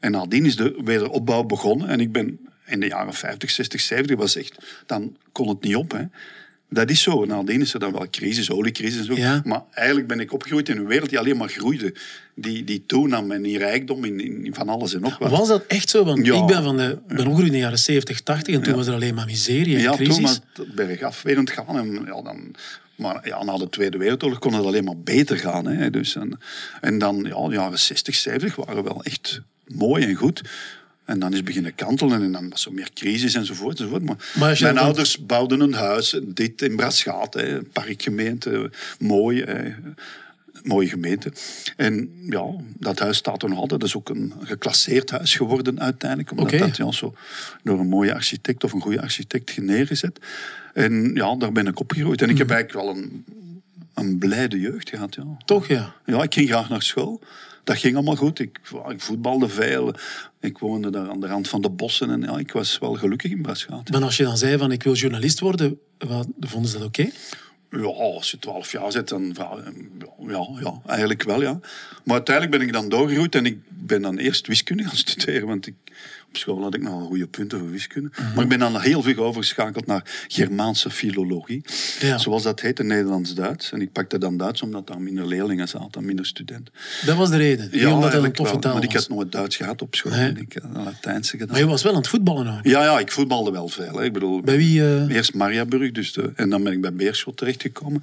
En 0.00 0.10
nadien 0.12 0.46
is 0.46 0.56
de 0.56 0.80
wederopbouw 0.84 1.42
begonnen. 1.42 1.88
En 1.88 2.00
ik 2.00 2.12
ben 2.12 2.38
in 2.72 2.80
de 2.80 2.86
jaren 2.86 3.14
50, 3.14 3.50
60, 3.50 3.80
70 3.80 4.16
was 4.16 4.36
echt, 4.36 4.82
dan 4.86 5.16
kon 5.32 5.48
het 5.48 5.62
niet 5.62 5.76
op. 5.76 5.90
Hè. 5.90 6.02
Dat 6.68 6.90
is 6.90 7.02
zo. 7.02 7.24
Nadien 7.24 7.60
is 7.60 7.74
er 7.74 7.80
dan 7.80 7.92
wel 7.92 8.06
crisis, 8.10 8.50
oliecrisis 8.50 8.98
en 8.98 9.04
zo. 9.04 9.14
Ja. 9.14 9.40
Maar 9.44 9.62
eigenlijk 9.74 10.06
ben 10.08 10.20
ik 10.20 10.32
opgegroeid 10.32 10.68
in 10.68 10.76
een 10.76 10.86
wereld 10.86 11.08
die 11.10 11.18
alleen 11.18 11.36
maar 11.36 11.48
groeide. 11.48 11.94
Die, 12.34 12.64
die 12.64 12.84
toenam 12.86 13.30
en 13.30 13.42
die 13.42 13.58
rijkdom 13.58 14.04
in, 14.04 14.44
in 14.44 14.54
van 14.54 14.68
alles 14.68 14.94
en 14.94 15.00
nog 15.00 15.18
wat. 15.18 15.30
Was 15.30 15.48
dat 15.48 15.64
echt 15.66 15.90
zo? 15.90 16.04
Want 16.04 16.26
Ja. 16.26 16.34
ik 16.40 16.46
ben, 16.46 16.62
van 16.62 16.76
de, 16.76 16.98
ben 17.06 17.16
opgegroeid 17.18 17.46
in 17.46 17.52
de 17.52 17.58
jaren 17.58 17.78
70, 17.78 18.20
80 18.20 18.54
en 18.54 18.62
toen 18.62 18.74
was 18.74 18.86
er 18.86 18.94
alleen 18.94 19.14
maar 19.14 19.26
miserie 19.26 19.76
en 19.76 19.82
Ja, 19.82 19.94
crisis. 19.94 20.14
toen 20.14 20.22
was 20.24 20.40
het 20.54 20.74
bergaf 20.74 21.22
weer 21.22 21.36
aan 21.36 21.44
het 21.44 21.52
gaan. 21.52 21.78
En, 21.78 21.92
ja, 22.06 22.22
dan, 22.22 22.54
maar 22.96 23.28
ja, 23.28 23.44
na 23.44 23.56
de 23.56 23.68
Tweede 23.68 23.98
Wereldoorlog 23.98 24.38
kon 24.38 24.52
het 24.54 24.64
alleen 24.64 24.84
maar 24.84 24.98
beter 24.98 25.38
gaan. 25.38 25.66
Hè. 25.66 25.90
Dus, 25.90 26.16
en, 26.16 26.38
en 26.80 26.98
dan, 26.98 27.24
ja, 27.28 27.48
de 27.48 27.54
jaren 27.54 27.78
60, 27.78 28.14
70 28.14 28.54
waren 28.56 28.84
wel 28.84 29.02
echt 29.02 29.40
mooi 29.66 30.04
en 30.04 30.14
goed. 30.14 30.42
En 31.04 31.18
dan 31.18 31.30
is 31.30 31.36
het 31.36 31.44
beginnen 31.44 31.74
kantelen 31.74 32.22
en 32.22 32.32
dan 32.32 32.48
was 32.48 32.66
er 32.66 32.72
meer 32.72 32.90
crisis 32.94 33.34
enzovoort. 33.34 33.78
enzovoort. 33.78 34.02
Maar, 34.04 34.32
Maar 34.38 34.58
mijn 34.60 34.74
dan- 34.74 34.84
ouders 34.84 35.26
bouwden 35.26 35.60
een 35.60 35.72
huis, 35.74 36.20
dit 36.24 36.62
in 36.62 36.76
Braschaat, 36.76 37.34
hè, 37.34 37.56
een 37.56 37.68
parkgemeente, 37.72 38.70
mooi. 38.98 39.42
Hè, 39.42 39.72
mooie 40.62 40.88
gemeente. 40.88 41.32
En 41.76 42.10
ja, 42.28 42.44
dat 42.78 42.98
huis 42.98 43.16
staat 43.16 43.42
er 43.42 43.48
nog 43.48 43.58
altijd. 43.58 43.80
Dat 43.80 43.88
is 43.88 43.96
ook 43.96 44.08
een 44.08 44.32
geclasseerd 44.42 45.10
huis 45.10 45.34
geworden 45.36 45.80
uiteindelijk. 45.80 46.30
Omdat 46.30 46.50
dat 46.50 46.76
ja, 46.76 46.92
zo 46.92 47.14
door 47.62 47.78
een 47.80 47.88
mooie 47.88 48.14
architect 48.14 48.64
of 48.64 48.72
een 48.72 48.80
goede 48.80 49.00
architect 49.02 49.56
neergezet. 49.56 50.18
En 50.74 51.10
ja, 51.14 51.36
daar 51.36 51.52
ben 51.52 51.66
ik 51.66 51.80
opgegroeid. 51.80 52.22
En 52.22 52.28
ik 52.28 52.38
heb 52.38 52.50
eigenlijk 52.50 52.84
wel 52.86 52.96
een, 52.96 53.24
een 53.94 54.18
blijde 54.18 54.60
jeugd 54.60 54.88
gehad. 54.88 55.14
Ja. 55.14 55.24
Toch, 55.44 55.66
ja. 55.68 55.94
ja, 56.06 56.22
ik 56.22 56.34
ging 56.34 56.48
graag 56.48 56.68
naar 56.68 56.82
school. 56.82 57.20
Dat 57.64 57.78
ging 57.78 57.94
allemaal 57.94 58.16
goed. 58.16 58.38
Ik, 58.38 58.60
ik 58.88 59.00
voetbalde 59.00 59.48
veel. 59.48 59.94
Ik 60.40 60.58
woonde 60.58 60.90
daar 60.90 61.08
aan 61.08 61.20
de 61.20 61.26
rand 61.26 61.48
van 61.48 61.60
de 61.60 61.70
bossen. 61.70 62.10
En 62.10 62.20
ja, 62.20 62.38
ik 62.38 62.52
was 62.52 62.78
wel 62.78 62.94
gelukkig 62.94 63.30
in 63.30 63.42
Braschaat. 63.42 63.90
Maar 63.90 64.02
als 64.02 64.16
je 64.16 64.24
dan 64.24 64.36
zei 64.36 64.58
van 64.58 64.72
ik 64.72 64.82
wil 64.82 64.94
journalist 64.94 65.40
worden, 65.40 65.78
wat, 65.98 66.26
vonden 66.40 66.70
ze 66.70 66.78
dat 66.78 66.86
oké? 66.86 67.10
Ja, 67.70 67.86
als 67.86 68.30
je 68.30 68.38
12 68.38 68.72
jaar 68.72 68.92
zit, 68.92 69.08
dan 69.08 69.36
ja, 70.26 70.48
ja, 70.60 70.80
eigenlijk 70.86 71.22
wel, 71.22 71.42
ja. 71.42 71.60
Maar 72.04 72.14
uiteindelijk 72.14 72.56
ben 72.56 72.66
ik 72.66 72.72
dan 72.72 72.88
doorgegroeid 72.88 73.34
en 73.34 73.46
ik 73.46 73.58
ben 73.68 74.02
dan 74.02 74.18
eerst 74.18 74.46
wiskunde 74.46 74.82
gaan 74.82 74.96
studeren, 75.06 75.46
want 75.46 75.66
ik, 75.66 75.74
op 76.32 76.38
school 76.38 76.62
had 76.62 76.74
ik 76.74 76.82
nog 76.82 76.92
wel 76.98 77.06
goede 77.06 77.26
punten 77.26 77.58
voor 77.58 77.70
wiskunde. 77.70 78.10
Maar 78.34 78.42
ik 78.42 78.48
ben 78.48 78.58
dan 78.58 78.80
heel 78.80 79.02
veel 79.02 79.16
overgeschakeld 79.16 79.86
naar 79.86 80.24
Germaanse 80.28 80.90
filologie, 80.90 81.62
Ja. 82.00 82.18
zoals 82.18 82.42
dat 82.42 82.60
heet, 82.60 82.82
Nederlands-Duits. 82.82 83.72
En 83.72 83.80
ik 83.80 83.92
pakte 83.92 84.18
dan 84.18 84.36
Duits 84.36 84.62
omdat 84.62 84.86
daar 84.86 85.00
minder 85.00 85.26
leerlingen 85.26 85.68
zaten, 85.68 86.04
minder 86.04 86.26
studenten. 86.26 86.74
Dat 87.04 87.16
was 87.16 87.30
de 87.30 87.36
reden. 87.36 87.68
Niet 87.72 87.86
omdat 87.86 88.12
dat 88.12 88.24
een 88.24 88.32
toffe 88.32 88.58
taal 88.58 88.74
Maar 88.74 88.82
ik 88.82 88.92
was. 88.92 89.06
had 89.06 89.16
nooit 89.16 89.32
Duits 89.32 89.56
gehad 89.56 89.82
op 89.82 89.94
school. 89.94 90.12
Nee. 90.12 90.28
en 90.28 90.36
Ik 90.36 90.58
had 90.62 90.74
een 90.74 90.82
Latijnse 90.84 91.30
gedaan. 91.30 91.48
Maar 91.48 91.58
je 91.58 91.66
was 91.66 91.82
wel 91.82 91.92
aan 91.92 91.98
het 91.98 92.08
voetballen 92.08 92.44
nou. 92.44 92.58
Ja, 92.62 92.82
ja, 92.84 92.98
ik 92.98 93.12
voetbalde 93.12 93.50
wel 93.50 93.68
veel. 93.68 93.96
Hè. 93.98 94.04
Ik 94.04 94.12
bedoel, 94.12 94.40
Bij 94.40 94.56
wie? 94.56 94.80
eh, 94.82 95.14
Eerst 95.14 95.34
Mariaburg, 95.34 95.92
dus 95.92 96.12
de, 96.12 96.32
en 96.34 96.50
dan 96.50 96.62
ben 96.62 96.72
ik 96.72 96.80
bij 96.80 96.92
Beerschot 96.92 97.36
terechtgekomen. 97.36 98.02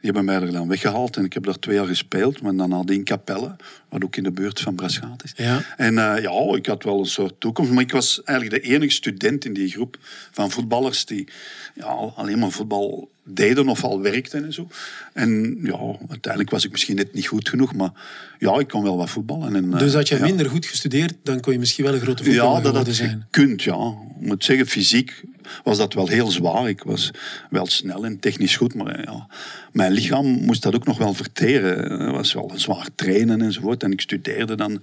Die 0.00 0.10
hebben 0.12 0.24
mij 0.24 0.34
er 0.46 0.52
dan 0.52 0.68
weggehaald 0.68 1.16
en 1.16 1.24
ik 1.24 1.32
heb 1.32 1.44
daar 1.44 1.58
twee 1.58 1.76
jaar 1.76 1.86
gespeeld. 1.86 2.42
Maar 2.42 2.56
dan 2.56 2.68
nadien 2.68 3.04
Capelle, 3.04 3.56
wat 3.88 4.04
ook 4.04 4.16
in 4.16 4.22
de 4.22 4.30
buurt 4.30 4.60
van 4.60 4.74
Braschaat 4.74 5.24
is. 5.24 5.32
Ja. 5.36 5.62
En 5.76 5.98
eh, 5.98 6.22
ja, 6.22 6.56
ik 6.56 6.66
had 6.66 6.82
wel 6.84 6.98
een 6.98 7.06
soort 7.06 7.34
toekomst. 7.40 7.70
Maar 7.72 7.82
ik 7.82 7.92
was 7.92 8.22
eigenlijk 8.24 8.62
de 8.62 8.70
enige 8.70 8.92
student 8.92 9.44
in 9.44 9.52
die 9.52 9.68
groep 9.70 9.98
van 10.30 10.50
voetballers 10.50 11.04
die 11.04 11.28
ja, 11.74 11.84
al- 11.84 12.12
alleen 12.16 12.38
maar 12.38 12.50
voetbal 12.50 13.10
deden 13.24 13.68
of 13.68 13.84
al 13.84 14.00
werkten 14.00 14.44
en 14.44 14.52
zo. 14.52 14.68
En 15.12 15.58
ja, 15.62 15.78
uiteindelijk 16.08 16.50
was 16.52 16.64
ik 16.64 16.70
misschien 16.70 16.96
net 16.96 17.14
niet 17.14 17.26
goed 17.26 17.48
genoeg, 17.48 17.74
maar 17.74 17.90
ja, 18.38 18.58
ik 18.58 18.68
kon 18.68 18.82
wel 18.82 18.96
wat 18.96 19.10
voetballen. 19.10 19.56
En, 19.56 19.72
eh, 19.72 19.78
dus 19.78 19.94
had 19.94 20.08
je 20.08 20.16
ja. 20.16 20.22
minder 20.22 20.50
goed 20.50 20.66
gestudeerd, 20.66 21.14
dan 21.22 21.40
kon 21.40 21.52
je 21.52 21.58
misschien 21.58 21.84
wel 21.84 21.94
een 21.94 22.00
grote 22.00 22.24
voetballer 22.24 22.46
Ja, 22.48 22.54
dat 22.54 22.66
geworden 22.66 22.86
had 22.86 22.94
zijn. 22.94 23.26
gekund, 23.30 23.62
ja. 23.62 23.94
Ik 24.20 24.26
moet 24.26 24.44
zeggen, 24.44 24.66
fysiek 24.66 25.22
was 25.64 25.78
dat 25.78 25.94
wel 25.94 26.08
heel 26.08 26.30
zwaar. 26.30 26.68
Ik 26.68 26.82
was 26.82 27.10
wel 27.50 27.66
snel 27.66 28.04
en 28.04 28.18
technisch 28.18 28.56
goed, 28.56 28.74
maar 28.74 29.00
ja, 29.04 29.26
mijn 29.72 29.92
lichaam 29.92 30.26
moest 30.26 30.62
dat 30.62 30.74
ook 30.74 30.86
nog 30.86 30.98
wel 30.98 31.14
verteren. 31.14 32.02
Het 32.02 32.10
was 32.10 32.32
wel 32.32 32.52
zwaar 32.54 32.88
trainen 32.94 33.42
enzovoort. 33.42 33.82
En 33.82 33.92
ik 33.92 34.00
studeerde 34.00 34.56
dan. 34.56 34.82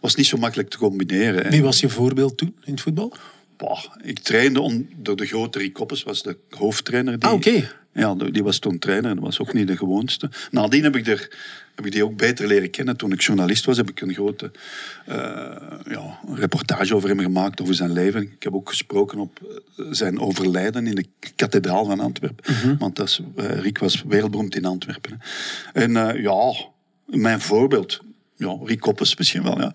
was 0.00 0.14
niet 0.14 0.26
zo 0.26 0.36
makkelijk 0.36 0.70
te 0.70 0.78
combineren. 0.78 1.50
Wie 1.50 1.62
was 1.62 1.80
je 1.80 1.88
voorbeeld 1.88 2.36
toen 2.36 2.54
in 2.64 2.72
het 2.72 2.80
voetbal? 2.80 3.12
Bah, 3.66 3.84
ik 4.02 4.18
trainde 4.18 4.60
onder 4.60 5.16
de 5.16 5.26
grote 5.26 5.58
Rick 5.58 5.72
Koppes, 5.72 6.02
was 6.02 6.22
de 6.22 6.36
hoofdtrainer. 6.50 7.18
Die, 7.18 7.28
Ah, 7.28 7.34
oké. 7.34 7.70
Ja, 7.94 8.14
die 8.14 8.42
was 8.42 8.58
toen 8.58 8.78
trainer. 8.78 9.14
Dat 9.14 9.24
was 9.24 9.40
ook 9.40 9.52
niet 9.52 9.66
de 9.66 9.76
gewoonste. 9.76 10.30
Nadien 10.50 10.82
heb 10.82 10.96
ik, 10.96 11.06
er, 11.06 11.30
heb 11.74 11.86
ik 11.86 11.92
die 11.92 12.04
ook 12.04 12.16
beter 12.16 12.46
leren 12.46 12.70
kennen. 12.70 12.96
Toen 12.96 13.12
ik 13.12 13.20
journalist 13.20 13.64
was, 13.64 13.76
heb 13.76 13.90
ik 13.90 14.00
een 14.00 14.14
grote 14.14 14.50
eh, 15.06 15.16
ja, 15.88 16.18
reportage 16.34 16.94
over 16.94 17.08
hem 17.08 17.18
gemaakt, 17.18 17.62
over 17.62 17.74
zijn 17.74 17.92
leven. 17.92 18.22
Ik 18.22 18.42
heb 18.42 18.54
ook 18.54 18.68
gesproken 18.68 19.18
op 19.18 19.40
eh, 19.42 19.84
zijn 19.90 20.20
overlijden 20.20 20.86
in 20.86 20.94
de 20.94 21.06
kathedraal 21.36 21.84
van 21.84 22.00
Antwerpen. 22.00 22.54
Mhm. 22.54 22.76
Want 22.76 22.96
dat 22.96 23.08
is, 23.08 23.20
eh, 23.36 23.58
Rick 23.58 23.78
was 23.78 24.02
wereldberoemd 24.02 24.54
in 24.54 24.64
Antwerpen. 24.64 25.20
En 25.72 25.92
ja, 26.22 26.52
mijn 27.04 27.40
voorbeeld, 27.40 28.00
ja, 28.36 28.56
Rick 28.64 28.80
Koppes 28.80 29.16
misschien 29.16 29.42
wel, 29.42 29.60
ja. 29.60 29.72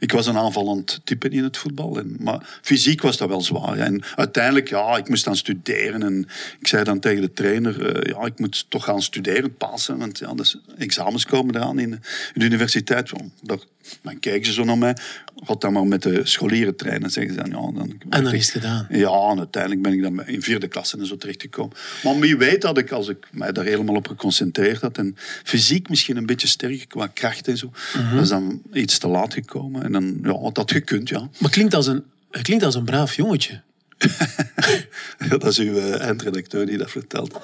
Ik 0.00 0.12
was 0.12 0.26
een 0.26 0.36
aanvallend 0.36 1.00
type 1.04 1.28
in 1.28 1.44
het 1.44 1.56
voetbal. 1.56 1.98
En, 1.98 2.16
maar 2.18 2.58
fysiek 2.62 3.02
was 3.02 3.16
dat 3.16 3.28
wel 3.28 3.40
zwaar. 3.40 3.78
En 3.78 4.02
uiteindelijk, 4.16 4.68
ja, 4.68 4.96
ik 4.96 5.08
moest 5.08 5.24
dan 5.24 5.36
studeren. 5.36 6.02
En 6.02 6.28
ik 6.60 6.66
zei 6.66 6.84
dan 6.84 7.00
tegen 7.00 7.20
de 7.20 7.32
trainer, 7.32 7.96
eh, 7.96 8.12
ja, 8.12 8.26
ik 8.26 8.38
moet 8.38 8.66
toch 8.68 8.84
gaan 8.84 9.02
studeren, 9.02 9.56
passen. 9.56 9.98
Want 9.98 10.18
ja, 10.18 10.34
dus, 10.34 10.56
examens 10.78 11.26
komen 11.26 11.56
eraan 11.56 11.78
in 11.78 11.90
de, 12.34 12.44
universiteit. 12.44 13.10
Daar, 13.42 13.58
dan 14.02 14.18
kijken 14.18 14.46
ze 14.46 14.52
zo 14.52 14.64
naar 14.64 14.78
mij. 14.78 14.96
Gaat 15.44 15.60
dan 15.60 15.72
maar 15.72 15.86
met 15.86 16.02
de 16.02 16.20
scholieren 16.26 16.76
trainen, 16.76 17.10
zeggen 17.10 17.34
ze 17.34 17.40
dan. 17.40 17.50
Ja, 17.50 17.78
dan 17.78 18.00
En 18.08 18.24
dan 18.24 18.34
is 18.34 18.52
het 18.52 18.52
gedaan. 18.52 18.86
ja, 18.90 19.30
en 19.30 19.38
uiteindelijk 19.38 19.82
ben 19.82 19.92
ik 19.92 20.02
dan 20.02 20.26
in 20.26 20.42
vierde 20.42 20.68
klasse 20.68 20.98
en 20.98 21.06
zo 21.06 21.16
terechtgekomen. 21.16 21.76
Maar 22.02 22.18
wie 22.18 22.36
weet 22.36 22.62
dat 22.62 22.78
ik, 22.78 22.90
als 22.90 23.08
ik 23.08 23.26
mij 23.30 23.52
daar 23.52 23.64
helemaal 23.64 23.94
op 23.94 24.08
geconcentreerd 24.08 24.80
had... 24.80 24.98
en 24.98 25.16
fysiek 25.44 25.88
misschien 25.88 26.16
een 26.16 26.26
beetje 26.26 26.48
sterker 26.48 26.86
qua 26.86 27.06
kracht 27.06 27.48
en 27.48 27.56
zo... 27.56 27.72
Mhm. 27.96 28.14
dat 28.14 28.22
is 28.22 28.28
dan 28.28 28.62
iets 28.72 28.98
te 28.98 29.08
laat 29.08 29.34
gekomen. 29.34 29.82
En 29.82 29.92
dan 29.92 30.18
ja, 30.22 30.38
had 30.38 30.54
dat 30.54 30.70
gekund, 30.70 31.08
ja. 31.08 31.28
Maar 31.38 31.50
klinkt 31.50 31.74
als 31.74 31.86
een, 31.86 32.04
het 32.30 32.42
klinkt 32.42 32.64
als 32.64 32.74
een 32.74 32.84
braaf 32.84 33.14
jongetje. 33.14 33.60
dat 35.28 35.46
is 35.46 35.58
uw 35.58 35.76
eh, 35.76 36.00
eindredacteur 36.00 36.66
die 36.66 36.78
dat 36.78 36.90
vertelt. 36.90 37.40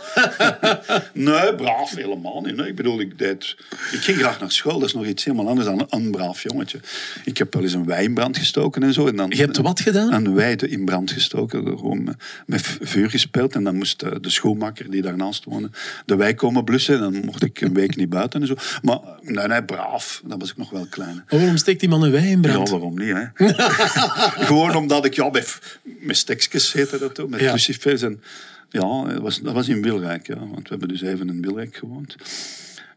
nee, 1.13 1.55
braaf 1.55 1.95
helemaal 1.95 2.41
niet. 2.41 2.57
Nee. 2.57 2.69
Ik 2.69 2.75
bedoel, 2.75 3.01
ik, 3.01 3.19
deed, 3.19 3.57
ik 3.93 4.01
ging 4.01 4.19
graag 4.19 4.41
naar 4.41 4.53
school. 4.53 4.79
Dat 4.79 4.89
is 4.89 4.95
nog 4.95 5.07
iets 5.07 5.25
helemaal 5.25 5.49
anders 5.49 5.67
dan 5.67 5.87
een 5.89 6.11
braaf 6.11 6.43
jongetje. 6.43 6.81
Ik 7.25 7.39
heb 7.39 7.55
wel 7.55 7.63
eens 7.63 7.73
een 7.73 7.85
wei 7.85 8.05
in 8.05 8.15
brand 8.15 8.39
gestoken 8.39 8.83
en 8.83 8.93
zo. 8.93 9.07
En 9.07 9.17
dan, 9.17 9.31
Je 9.31 9.37
hebt 9.37 9.57
wat 9.57 9.81
gedaan? 9.81 10.13
Een 10.13 10.35
wei 10.35 10.55
in 10.57 10.85
brand 10.85 11.11
gestoken. 11.11 11.79
Gewoon 11.79 12.17
met, 12.47 12.79
vuur 12.81 13.11
gespeeld. 13.11 13.55
En 13.55 13.65
dan 13.65 13.77
moest 13.77 14.01
de, 14.01 14.21
de 14.21 14.31
schoenmaker 14.31 14.91
die 14.91 15.03
daarnaast 15.03 15.45
woonde 15.45 15.71
de 16.07 16.17
wei 16.17 16.35
komen 16.35 16.65
blussen. 16.65 16.95
En 16.95 17.13
dan 17.13 17.25
mocht 17.25 17.43
ik 17.43 17.61
een 17.61 17.75
week 17.75 17.97
niet 17.97 18.09
buiten 18.09 18.41
en 18.41 18.47
zo. 18.47 18.55
Maar 18.83 18.99
nee, 19.21 19.47
nee, 19.47 19.65
braaf. 19.65 20.23
Dan 20.25 20.39
was 20.39 20.51
ik 20.51 20.57
nog 20.57 20.71
wel 20.71 20.87
klein. 20.91 21.15
Maar 21.15 21.39
waarom 21.39 21.57
steekt 21.57 21.81
die 21.81 21.89
man 21.89 22.03
een 22.03 22.11
wei 22.11 22.31
in 22.31 22.41
brand? 22.41 22.69
Ja, 22.69 22.75
waarom 22.75 22.99
niet, 22.99 23.13
hè? 23.13 23.55
Gewoon 24.47 24.75
omdat 24.75 25.05
ik, 25.05 25.15
ja, 25.15 25.29
met, 25.31 25.61
met 25.83 26.17
stekjes 26.47 26.73
heette 26.73 26.99
dat 26.99 27.15
toen, 27.15 27.31
met 27.31 27.41
Ja. 27.41 27.53
lucifers. 27.53 28.03
En, 28.03 28.23
ja, 28.71 29.05
dat 29.05 29.21
was, 29.21 29.41
dat 29.41 29.55
was 29.55 29.69
in 29.69 29.83
Wilrijk, 29.83 30.27
ja. 30.27 30.39
Want 30.39 30.63
we 30.63 30.69
hebben 30.69 30.89
dus 30.89 31.03
even 31.03 31.29
in 31.29 31.43
Wilrijk 31.43 31.77
gewoond. 31.77 32.17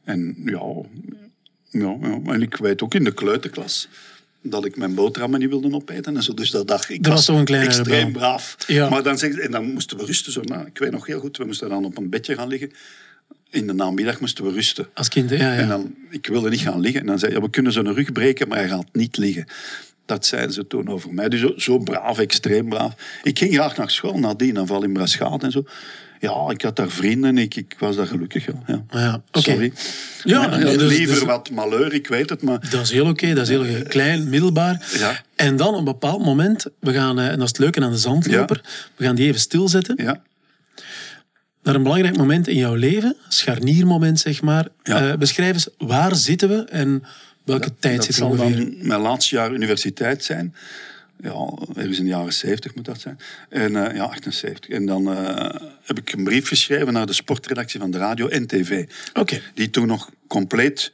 En 0.04 0.36
ja, 0.46 0.62
ja, 1.70 1.98
ja, 2.02 2.34
en 2.34 2.42
ik 2.42 2.56
weet 2.56 2.82
ook 2.82 2.94
in 2.94 3.04
de 3.04 3.14
kleuterklas 3.14 3.88
dat 4.42 4.66
ik 4.66 4.78
mijn 4.78 4.94
boterhammen 4.94 5.40
niet 5.40 5.50
wilde 5.50 5.74
opeten 5.74 6.16
en 6.16 6.24
zo. 6.24 6.34
Dus 6.34 6.52
dat 6.52 6.68
dacht 6.68 6.90
ik. 6.90 7.04
Dat 7.04 7.14
was 7.14 7.26
toch 7.26 7.38
een 7.38 7.46
kleine 7.46 7.68
extreem 7.68 8.06
rebel. 8.06 8.12
braaf. 8.12 8.56
Ja. 8.68 8.90
Maar 8.90 9.04
dan 9.04 9.18
zeg, 9.18 9.34
en 9.34 9.52
dan 9.52 9.72
moesten 9.74 9.98
we 9.98 10.06
rusten. 10.06 10.32
Zo, 10.32 10.42
nou, 10.42 10.66
ik 10.66 10.78
weet 10.78 10.92
nog 10.92 11.06
heel 11.06 11.20
goed, 11.20 11.38
we 11.38 11.46
moesten 11.46 11.70
dan 11.70 11.86
op 11.86 11.98
een 11.98 12.10
bedje 12.10 12.36
gaan 12.36 12.48
liggen. 12.48 12.72
In 13.50 13.68
de 13.68 13.74
namiddag 13.74 14.20
moesten 14.20 14.46
we 14.46 14.52
rusten. 14.52 14.88
Als 14.94 15.08
kind, 15.08 15.30
ja, 15.30 15.38
ja. 15.38 15.54
En 15.54 15.68
dan, 15.68 15.96
ik 16.10 16.28
wilde 16.28 16.50
niet 16.50 16.60
gaan 16.60 16.80
liggen. 16.80 17.02
En 17.02 17.08
dan 17.08 17.20
zei 17.20 17.34
ja, 17.34 17.42
we 17.42 17.50
kunnen 17.50 17.72
zo'n 17.72 17.94
rug 17.94 18.12
breken, 18.12 18.48
maar 18.48 18.58
hij 18.58 18.68
gaat 18.68 18.88
niet 18.94 19.18
liggen. 19.18 19.46
Dat 20.10 20.26
zeiden 20.26 20.54
ze 20.54 20.68
toen 20.68 20.88
over 20.88 21.14
mij. 21.14 21.30
Dus 21.30 21.40
zo, 21.40 21.54
zo 21.58 21.78
braaf, 21.78 22.20
extreem 22.20 22.70
braaf. 22.70 22.94
Ik 23.24 23.40
ging 23.40 23.54
graag 23.54 23.78
naar 23.78 23.90
school 23.90 24.20
nadien, 24.20 24.54
dan 24.54 24.68
val 24.68 24.84
in 24.84 24.94
Braschaat 24.94 25.44
en 25.44 25.52
zo. 25.52 25.64
Ja, 26.20 26.50
ik 26.50 26.62
had 26.62 26.76
daar 26.76 26.90
vrienden, 26.90 27.38
ik, 27.38 27.56
ik 27.56 27.76
was 27.80 27.96
daar 27.96 28.08
gelukkig. 28.08 28.46
Ja. 28.46 28.54
Ja. 28.68 28.84
Ja, 28.90 29.22
oké. 29.32 29.52
Sorry. 29.52 29.74
Ja, 30.24 30.58
nee, 30.58 30.78
dus- 30.78 30.98
liever 30.98 31.16
dus- 31.16 31.24
wat 31.24 31.50
malheur, 31.50 31.94
ik 31.94 32.08
weet 32.08 32.30
het, 32.30 32.42
maar... 32.42 32.70
Dat 32.70 32.82
is 32.82 32.92
heel 32.92 33.08
oké, 33.08 33.34
dat 33.34 33.44
is 33.44 33.50
heel 33.50 33.84
klein, 33.88 34.30
middelbaar. 34.30 34.88
Ja. 34.98 35.22
En 35.36 35.56
dan 35.56 35.68
op 35.68 35.78
een 35.78 35.84
bepaald 35.84 36.26
moment, 36.26 36.66
we 36.80 36.94
gaan, 36.94 37.20
eh, 37.20 37.26
en 37.26 37.32
dat 37.32 37.42
is 37.42 37.48
het 37.48 37.58
leuke 37.58 37.82
aan 37.82 37.92
de 37.92 37.98
zandloper, 37.98 38.62
we 38.96 39.06
gaan 39.06 39.16
die 39.16 39.28
even 39.28 39.40
stilzetten. 39.40 39.96
Ja, 40.04 40.22
Naar 41.64 41.76
een 41.76 41.84
belangrijk 41.84 42.18
moment 42.18 42.48
in 42.48 42.58
jouw 42.58 42.76
leven, 42.76 43.16
scharniermoment 43.28 44.20
zeg 44.20 44.42
maar. 44.42 44.68
Ja. 44.84 45.10
Eh, 45.10 45.18
beschrijf 45.18 45.54
eens, 45.54 45.70
waar 45.78 46.16
zitten 46.16 46.50
we 46.50 46.64
en 46.64 47.04
welke 47.50 47.76
tijd 47.80 47.96
dat 47.96 48.06
zit 48.06 48.14
er 48.14 48.22
zal 48.22 48.30
ongeveer? 48.30 48.56
dan 48.56 48.88
mijn 48.88 49.02
laatste 49.02 49.36
jaar 49.36 49.54
universiteit 49.54 50.24
zijn. 50.24 50.56
Ja, 51.22 51.52
ergens 51.76 51.98
in 51.98 52.04
de 52.04 52.10
jaren 52.10 52.34
70 52.34 52.76
moet 52.76 52.86
dat 52.86 53.00
zijn. 53.00 53.20
En, 53.50 53.88
eh, 53.88 53.96
ja, 53.96 54.04
78. 54.04 54.70
En 54.70 54.86
dan 54.86 55.14
eh, 55.14 55.68
heb 55.84 55.98
ik 55.98 56.12
een 56.12 56.24
brief 56.24 56.48
geschreven 56.48 56.94
naar 56.94 57.06
de 57.06 57.14
sportredactie 57.14 57.80
van 57.80 57.92
de 57.92 57.98
radio 57.98 58.28
en 58.28 58.48
tv. 58.48 58.86
Oké. 59.14 59.42
Die 59.54 59.70
toen 59.70 59.88
nog 59.88 60.10
compleet 60.28 60.92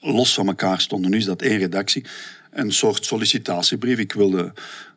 los 0.00 0.34
van 0.34 0.46
elkaar 0.46 0.80
stonden. 0.80 1.10
Nu 1.10 1.16
is 1.16 1.24
dat 1.24 1.42
één 1.42 1.58
redactie. 1.58 2.04
Een 2.50 2.72
soort 2.72 3.04
sollicitatiebrief. 3.04 3.98
Ik 3.98 4.12
wilde 4.12 4.52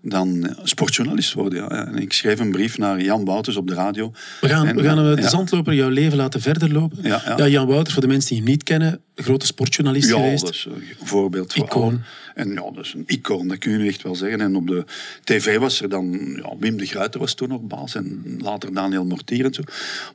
dan 0.09 0.55
sportjournalist 0.63 1.33
worden. 1.33 1.63
Ja. 1.63 1.69
En 1.69 1.95
ik 1.95 2.13
schreef 2.13 2.39
een 2.39 2.51
brief 2.51 2.77
naar 2.77 3.01
Jan 3.01 3.25
Wouters 3.25 3.55
op 3.55 3.67
de 3.67 3.73
radio. 3.73 4.11
We 4.41 4.49
gaan, 4.49 4.67
En, 4.67 4.75
we 4.75 4.83
gaan 4.83 4.97
eh, 4.99 5.09
eh, 5.09 5.15
de 5.15 5.21
ja. 5.21 5.29
zandloper 5.29 5.73
jouw 5.73 5.89
leven 5.89 6.17
laten 6.17 6.41
verder 6.41 6.71
lopen. 6.71 6.97
Ja, 7.01 7.21
ja. 7.37 7.47
Jan 7.47 7.67
Wouters, 7.67 7.93
voor 7.93 8.01
de 8.01 8.07
mensen 8.07 8.29
die 8.29 8.37
hem 8.37 8.47
niet 8.47 8.63
kennen, 8.63 9.01
grote 9.15 9.45
sportjournalist 9.45 10.09
Ja, 10.09 10.15
geweest. 10.15 10.45
dat 10.45 10.53
is 10.53 10.67
een 10.69 11.07
voorbeeld 11.07 11.53
voor 11.53 11.65
Icoon. 11.65 12.01
En 12.37 12.49
ja, 12.49 12.71
dat 12.73 12.85
is 12.85 12.93
een 12.93 13.03
icoon, 13.05 13.47
dat 13.47 13.57
kun 13.57 13.71
je 13.71 13.77
nu 13.77 13.87
echt 13.87 14.03
wel 14.03 14.15
zeggen. 14.15 14.41
En 14.41 14.55
op 14.55 14.67
de 14.67 14.85
tv 15.23 15.57
was 15.57 15.81
er 15.81 15.89
dan... 15.89 16.35
Ja, 16.35 16.53
Wim 16.59 16.77
de 16.77 16.85
Gruyter 16.85 17.19
was 17.19 17.33
toen 17.33 17.49
nog 17.49 17.61
baas 17.61 17.95
en 17.95 18.37
later 18.39 18.73
Daniel 18.73 19.05
Mortier 19.05 19.45
en 19.45 19.53
zo. 19.53 19.61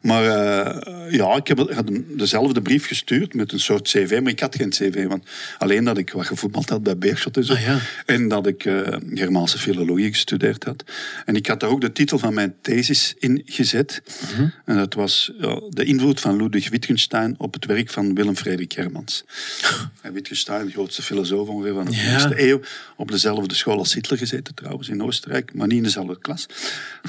Maar 0.00 0.24
eh, 0.24 1.12
ja, 1.12 1.36
ik 1.36 1.46
heb 1.46 1.72
had 1.72 1.90
dezelfde 2.08 2.62
brief 2.62 2.86
gestuurd 2.86 3.34
met 3.34 3.52
een 3.52 3.60
soort 3.60 3.82
cv, 3.82 4.20
maar 4.22 4.32
ik 4.32 4.40
had 4.40 4.56
geen 4.56 4.70
cv. 4.70 5.06
Want 5.06 5.24
alleen 5.58 5.84
dat 5.84 5.98
ik 5.98 6.10
wat 6.10 6.26
gevoetbald 6.26 6.68
had 6.68 6.82
bij 6.82 6.98
Beerschot 6.98 7.36
en 7.36 7.44
zo. 7.44 7.52
Ah, 7.52 7.60
ja. 7.60 7.78
En 8.06 8.28
dat 8.28 8.46
ik 8.46 8.64
eh, 8.64 8.96
Germaanse 9.14 9.58
gestudeerd 9.86 10.64
had. 10.64 10.84
En 11.24 11.36
ik 11.36 11.46
had 11.46 11.60
daar 11.60 11.70
ook 11.70 11.80
de 11.80 11.92
titel 11.92 12.18
van 12.18 12.34
mijn 12.34 12.54
thesis 12.60 13.14
in 13.18 13.42
gezet. 13.44 14.02
Mhm. 14.32 14.48
En 14.64 14.76
dat 14.76 14.94
was 14.94 15.32
ja, 15.38 15.60
de 15.68 15.84
invloed 15.84 16.20
van 16.20 16.36
Ludwig 16.36 16.68
Wittgenstein 16.68 17.34
op 17.38 17.54
het 17.54 17.64
werk 17.64 17.90
van 17.90 18.14
Willem 18.14 18.36
Frederik 18.36 18.72
Hermans. 18.72 19.24
en 20.02 20.12
Wittgenstein, 20.12 20.66
de 20.66 20.72
grootste 20.72 21.02
filosoof 21.02 21.48
ongeveer 21.48 21.74
van 21.74 21.84
de 21.84 21.96
Ja. 21.96 22.30
20e 22.30 22.38
eeuw, 22.38 22.60
op 22.96 23.10
dezelfde 23.10 23.54
school 23.54 23.78
als 23.78 23.94
Hitler 23.94 24.18
gezeten 24.18 24.54
trouwens, 24.54 24.88
in 24.88 25.02
Oostenrijk, 25.02 25.54
maar 25.54 25.66
niet 25.66 25.76
in 25.76 25.82
dezelfde 25.82 26.18
klas. 26.18 26.46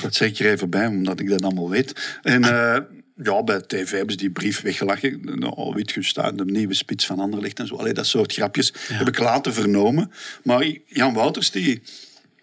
Dat 0.01 0.15
zeg 0.15 0.29
ik 0.29 0.39
er 0.39 0.51
even 0.51 0.69
bij, 0.69 0.87
omdat 0.87 1.19
ik 1.19 1.29
dat 1.29 1.41
allemaal 1.41 1.69
weet. 1.69 2.17
En... 2.21 2.43
eh, 2.53 2.77
ja, 3.15 3.43
bij 3.43 3.61
tv 3.61 3.91
hebben 3.91 4.11
ze 4.11 4.17
die 4.17 4.31
brief 4.31 4.61
weggelachen. 4.61 5.19
Nou, 5.39 5.73
Wittgenstein, 5.73 6.37
de 6.37 6.45
nieuwe 6.45 6.73
spits 6.73 7.05
van 7.05 7.19
Anderlecht 7.19 7.59
en 7.59 7.67
zo. 7.67 7.75
Allee, 7.75 7.93
dat 7.93 8.05
soort 8.05 8.33
grapjes 8.33 8.73
heb 8.87 9.07
ik 9.07 9.19
later 9.19 9.53
vernomen. 9.53 10.11
Maar 10.43 10.65
Jan 10.85 11.13
Wouters, 11.13 11.51
die, 11.51 11.81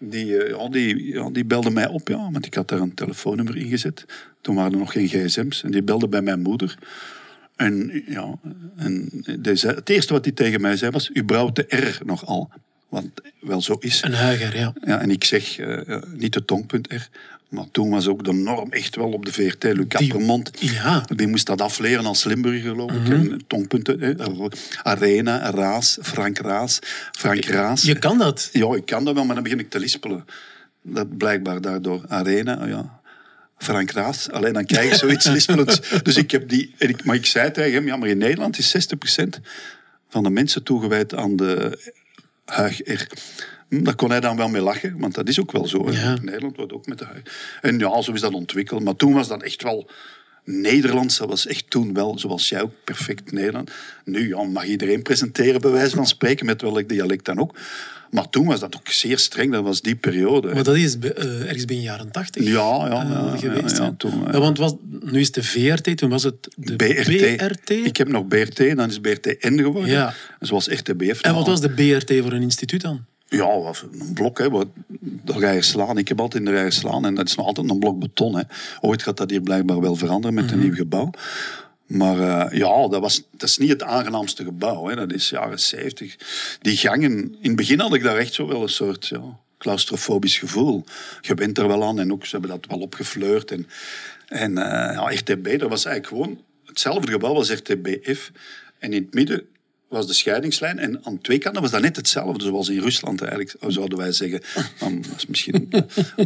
die, 0.01 0.37
eh, 0.37 0.49
ja, 0.49 0.69
die, 0.69 1.05
ja, 1.05 1.29
die 1.29 1.45
belde 1.45 1.69
mij 1.69 1.87
op, 1.87 2.07
ja, 2.07 2.31
want 2.31 2.45
ik 2.45 2.53
had 2.53 2.67
daar 2.67 2.79
een 2.79 2.93
telefoonnummer 2.93 3.57
in 3.57 3.69
gezet. 3.69 4.05
Toen 4.41 4.55
waren 4.55 4.71
er 4.71 4.77
nog 4.77 4.91
geen 4.91 5.07
gsm's. 5.07 5.63
En 5.63 5.71
die 5.71 5.83
belde 5.83 6.07
bij 6.07 6.21
mijn 6.21 6.41
moeder. 6.41 6.77
En, 7.55 8.03
ja, 8.07 8.39
en 8.75 9.09
het 9.25 9.89
eerste 9.89 10.13
wat 10.13 10.25
hij 10.25 10.33
tegen 10.33 10.61
mij 10.61 10.77
zei 10.77 10.91
was, 10.91 11.09
u 11.13 11.23
brouwt 11.23 11.55
de 11.55 11.65
R 11.67 12.05
nogal. 12.05 12.49
Wat 12.89 13.05
wel 13.39 13.61
zo 13.61 13.75
is. 13.79 14.01
Een 14.01 14.13
huiger, 14.13 14.57
ja. 14.57 14.73
Ja, 14.85 15.01
en 15.01 15.11
ik 15.11 15.23
zeg 15.23 15.59
eh, 15.59 15.89
eh, 15.89 16.03
niet 16.13 16.33
de 16.33 16.45
tongpunt 16.45 16.93
R. 16.93 17.09
Maar 17.51 17.65
toen 17.71 17.89
was 17.89 18.07
ook 18.07 18.23
de 18.23 18.33
norm 18.33 18.71
echt 18.71 18.95
wel 18.95 19.11
op 19.11 19.25
de 19.25 19.31
VRT. 19.31 19.63
Luc 19.63 19.85
Appermont, 19.89 20.51
ja. 20.59 21.05
die 21.15 21.27
moest 21.27 21.45
dat 21.45 21.61
afleren 21.61 22.05
als 22.05 22.23
Limburger, 22.23 22.69
geloof 22.69 22.91
ik. 22.91 23.09
En 23.09 23.41
tongpunten. 23.47 24.17
Arena, 24.83 25.51
Raas, 25.51 25.97
Frank 26.01 26.37
Raas, 26.37 26.79
Frank 27.11 27.45
Raas. 27.45 27.81
Je 27.81 27.99
kan 27.99 28.17
dat. 28.17 28.49
Ja, 28.51 28.75
ik 28.75 28.85
kan 28.85 29.05
dat 29.05 29.13
wel, 29.13 29.25
maar 29.25 29.35
dan 29.35 29.43
begin 29.43 29.59
ik 29.59 29.69
te 29.69 29.79
lispelen. 29.79 30.25
Dat 30.81 31.17
blijkbaar 31.17 31.61
daardoor. 31.61 32.03
Arena, 32.07 32.65
ja. 32.65 32.99
Frank 33.57 33.91
Raas. 33.91 34.29
Alleen 34.29 34.53
dan 34.53 34.65
krijg 34.65 34.89
je 34.89 34.97
zoiets 34.97 35.25
lispelends. 35.35 36.01
Dus 36.03 36.17
ik 36.17 36.31
heb 36.31 36.49
die... 36.49 36.73
En 36.77 36.89
ik, 36.89 37.03
maar 37.03 37.15
ik 37.15 37.25
zei 37.25 37.51
tegen 37.51 37.73
hem, 37.73 37.85
ja, 37.85 37.95
maar 37.95 38.09
in 38.09 38.17
Nederland 38.17 38.57
is 38.57 38.93
60% 38.95 39.41
van 40.09 40.23
de 40.23 40.29
mensen 40.29 40.63
toegewijd 40.63 41.15
aan 41.15 41.35
de 41.35 41.79
huig 42.45 42.81
Daar 43.79 43.95
kon 43.95 44.09
hij 44.09 44.19
dan 44.19 44.37
wel 44.37 44.47
mee 44.47 44.61
lachen, 44.61 44.99
want 44.99 45.15
dat 45.15 45.29
is 45.29 45.39
ook 45.39 45.51
wel 45.51 45.67
zo. 45.67 45.91
Ja. 45.91 46.15
In 46.15 46.25
Nederland 46.25 46.55
wordt 46.55 46.73
ook 46.73 46.87
met 46.87 46.97
de 46.97 47.05
huig. 47.05 47.21
En 47.61 47.79
ja, 47.79 48.01
zo 48.01 48.11
is 48.11 48.21
dat 48.21 48.33
ontwikkeld. 48.33 48.83
Maar 48.83 48.95
toen 48.95 49.13
was 49.13 49.27
dat 49.27 49.43
echt 49.43 49.63
wel... 49.63 49.89
Nederlands, 50.45 51.17
dat 51.17 51.27
was 51.27 51.47
echt 51.47 51.69
toen 51.69 51.93
wel, 51.93 52.19
zoals 52.19 52.49
jij 52.49 52.61
ook, 52.61 52.71
perfect 52.83 53.31
Nederland. 53.31 53.71
Nu 54.05 54.27
ja, 54.27 54.43
mag 54.43 54.65
iedereen 54.65 55.01
presenteren, 55.01 55.61
bij 55.61 55.71
wijze 55.71 55.95
van 55.95 56.07
spreken, 56.07 56.45
met 56.45 56.61
welk 56.61 56.89
dialect 56.89 57.25
dan 57.25 57.39
ook. 57.39 57.55
Maar 58.11 58.29
toen 58.29 58.45
was 58.45 58.59
dat 58.59 58.75
ook 58.75 58.87
zeer 58.87 59.19
streng, 59.19 59.51
dat 59.51 59.63
was 59.63 59.81
die 59.81 59.95
periode. 59.95 60.53
Maar 60.53 60.63
dat 60.63 60.75
is 60.75 60.97
eh, 60.99 61.41
ergens 61.41 61.65
begin 61.65 61.83
jaren 61.83 62.11
tachtig 62.11 62.43
Ja, 62.43 62.51
ja, 62.51 63.03
eh, 63.03 63.09
ja, 63.09 63.37
geweest. 63.37 63.77
ja, 63.77 63.83
ja, 63.83 63.93
toen, 63.97 64.27
eh. 64.27 64.33
Ja, 64.33 64.39
want 64.39 64.57
was, 64.57 64.73
nu 65.01 65.19
is 65.19 65.25
het 65.25 65.35
de 65.35 65.43
VRT, 65.43 65.97
toen 65.97 66.09
was 66.09 66.23
het 66.23 66.47
de 66.55 66.75
BRT. 66.75 67.37
BRT. 67.37 67.69
Ik 67.69 67.97
heb 67.97 68.07
nog 68.07 68.27
BRT, 68.27 68.75
dan 68.75 68.89
is 68.89 68.99
BRTN 68.99 69.57
geworden. 69.57 69.91
Ja. 69.91 70.13
Zoals 70.39 70.67
RTBF. 70.67 71.21
En 71.21 71.33
wat 71.33 71.47
was 71.47 71.61
de 71.61 71.69
BRT 71.69 72.13
voor 72.21 72.31
een 72.31 72.41
instituut 72.41 72.81
dan? 72.81 73.05
Ja, 73.37 73.45
was 73.59 73.81
een 73.81 74.13
blok, 74.13 74.37
hè. 74.37 74.49
wat- 74.49 74.67
De 75.23 75.33
rijen 75.33 75.63
slaan. 75.63 75.97
Ik 75.97 76.07
heb 76.07 76.19
altijd 76.19 76.43
in 76.43 76.49
de 76.49 76.55
rijen 76.55 76.71
slaan 76.71 77.05
en 77.05 77.15
dat 77.15 77.27
is 77.27 77.35
nog 77.35 77.45
altijd 77.45 77.69
een 77.69 77.79
blok 77.79 77.99
beton. 77.99 78.35
Hè. 78.35 78.43
Ooit 78.81 79.03
gaat 79.03 79.17
dat 79.17 79.29
hier 79.29 79.41
blijkbaar 79.41 79.79
wel 79.81 79.95
veranderen 79.95 80.35
met 80.35 80.51
een 80.51 80.59
nieuw 80.59 80.73
gebouw. 80.73 81.09
Maar 81.85 82.19
eh, 82.19 82.57
ja, 82.57 82.87
dat, 82.87 83.01
was, 83.01 83.23
dat 83.31 83.49
is 83.49 83.57
niet 83.57 83.69
het 83.69 83.83
aangenaamste 83.83 84.43
gebouw. 84.43 84.87
Hè. 84.87 84.95
Dat 84.95 85.13
is 85.13 85.29
jaren 85.29 85.59
70. 85.59 86.15
Die 86.61 86.77
gangen, 86.77 87.11
in 87.11 87.47
het 87.47 87.55
begin 87.55 87.79
had 87.79 87.93
ik 87.93 88.03
daar 88.03 88.17
echt 88.17 88.33
zo 88.33 88.47
wel 88.47 88.61
een 88.61 88.69
soort 88.69 89.07
ja, 89.07 89.39
claustrofobisch 89.57 90.37
gevoel. 90.37 90.83
Je 91.21 91.33
bent 91.33 91.57
er 91.57 91.67
wel 91.67 91.83
aan 91.83 91.99
en 91.99 92.11
ook, 92.11 92.25
ze 92.25 92.31
hebben 92.37 92.49
dat 92.59 92.65
wel 92.69 92.79
opgefleurd. 92.79 93.51
En, 93.51 93.67
en 94.27 94.57
eh, 94.57 94.93
ja, 94.95 95.09
RTB, 95.11 95.59
dat 95.59 95.69
was 95.69 95.85
eigenlijk 95.85 96.07
gewoon 96.07 96.41
hetzelfde 96.65 97.11
gebouw 97.11 97.35
als 97.35 97.51
RTBF. 97.51 98.31
En 98.79 98.93
in 98.93 99.03
het 99.03 99.13
midden 99.13 99.45
was 99.91 100.07
de 100.07 100.13
scheidingslijn. 100.13 100.79
En 100.79 100.99
aan 101.03 101.21
twee 101.21 101.37
kanten 101.37 101.61
was 101.61 101.71
dat 101.71 101.81
net 101.81 101.95
hetzelfde, 101.95 102.43
zoals 102.45 102.69
in 102.69 102.79
Rusland 102.79 103.21
eigenlijk, 103.21 103.55
zouden 103.67 103.97
wij 103.97 104.11
zeggen. 104.11 104.41
Dan, 104.79 105.01
dat 105.09 105.17
is 105.17 105.25
misschien, 105.25 105.69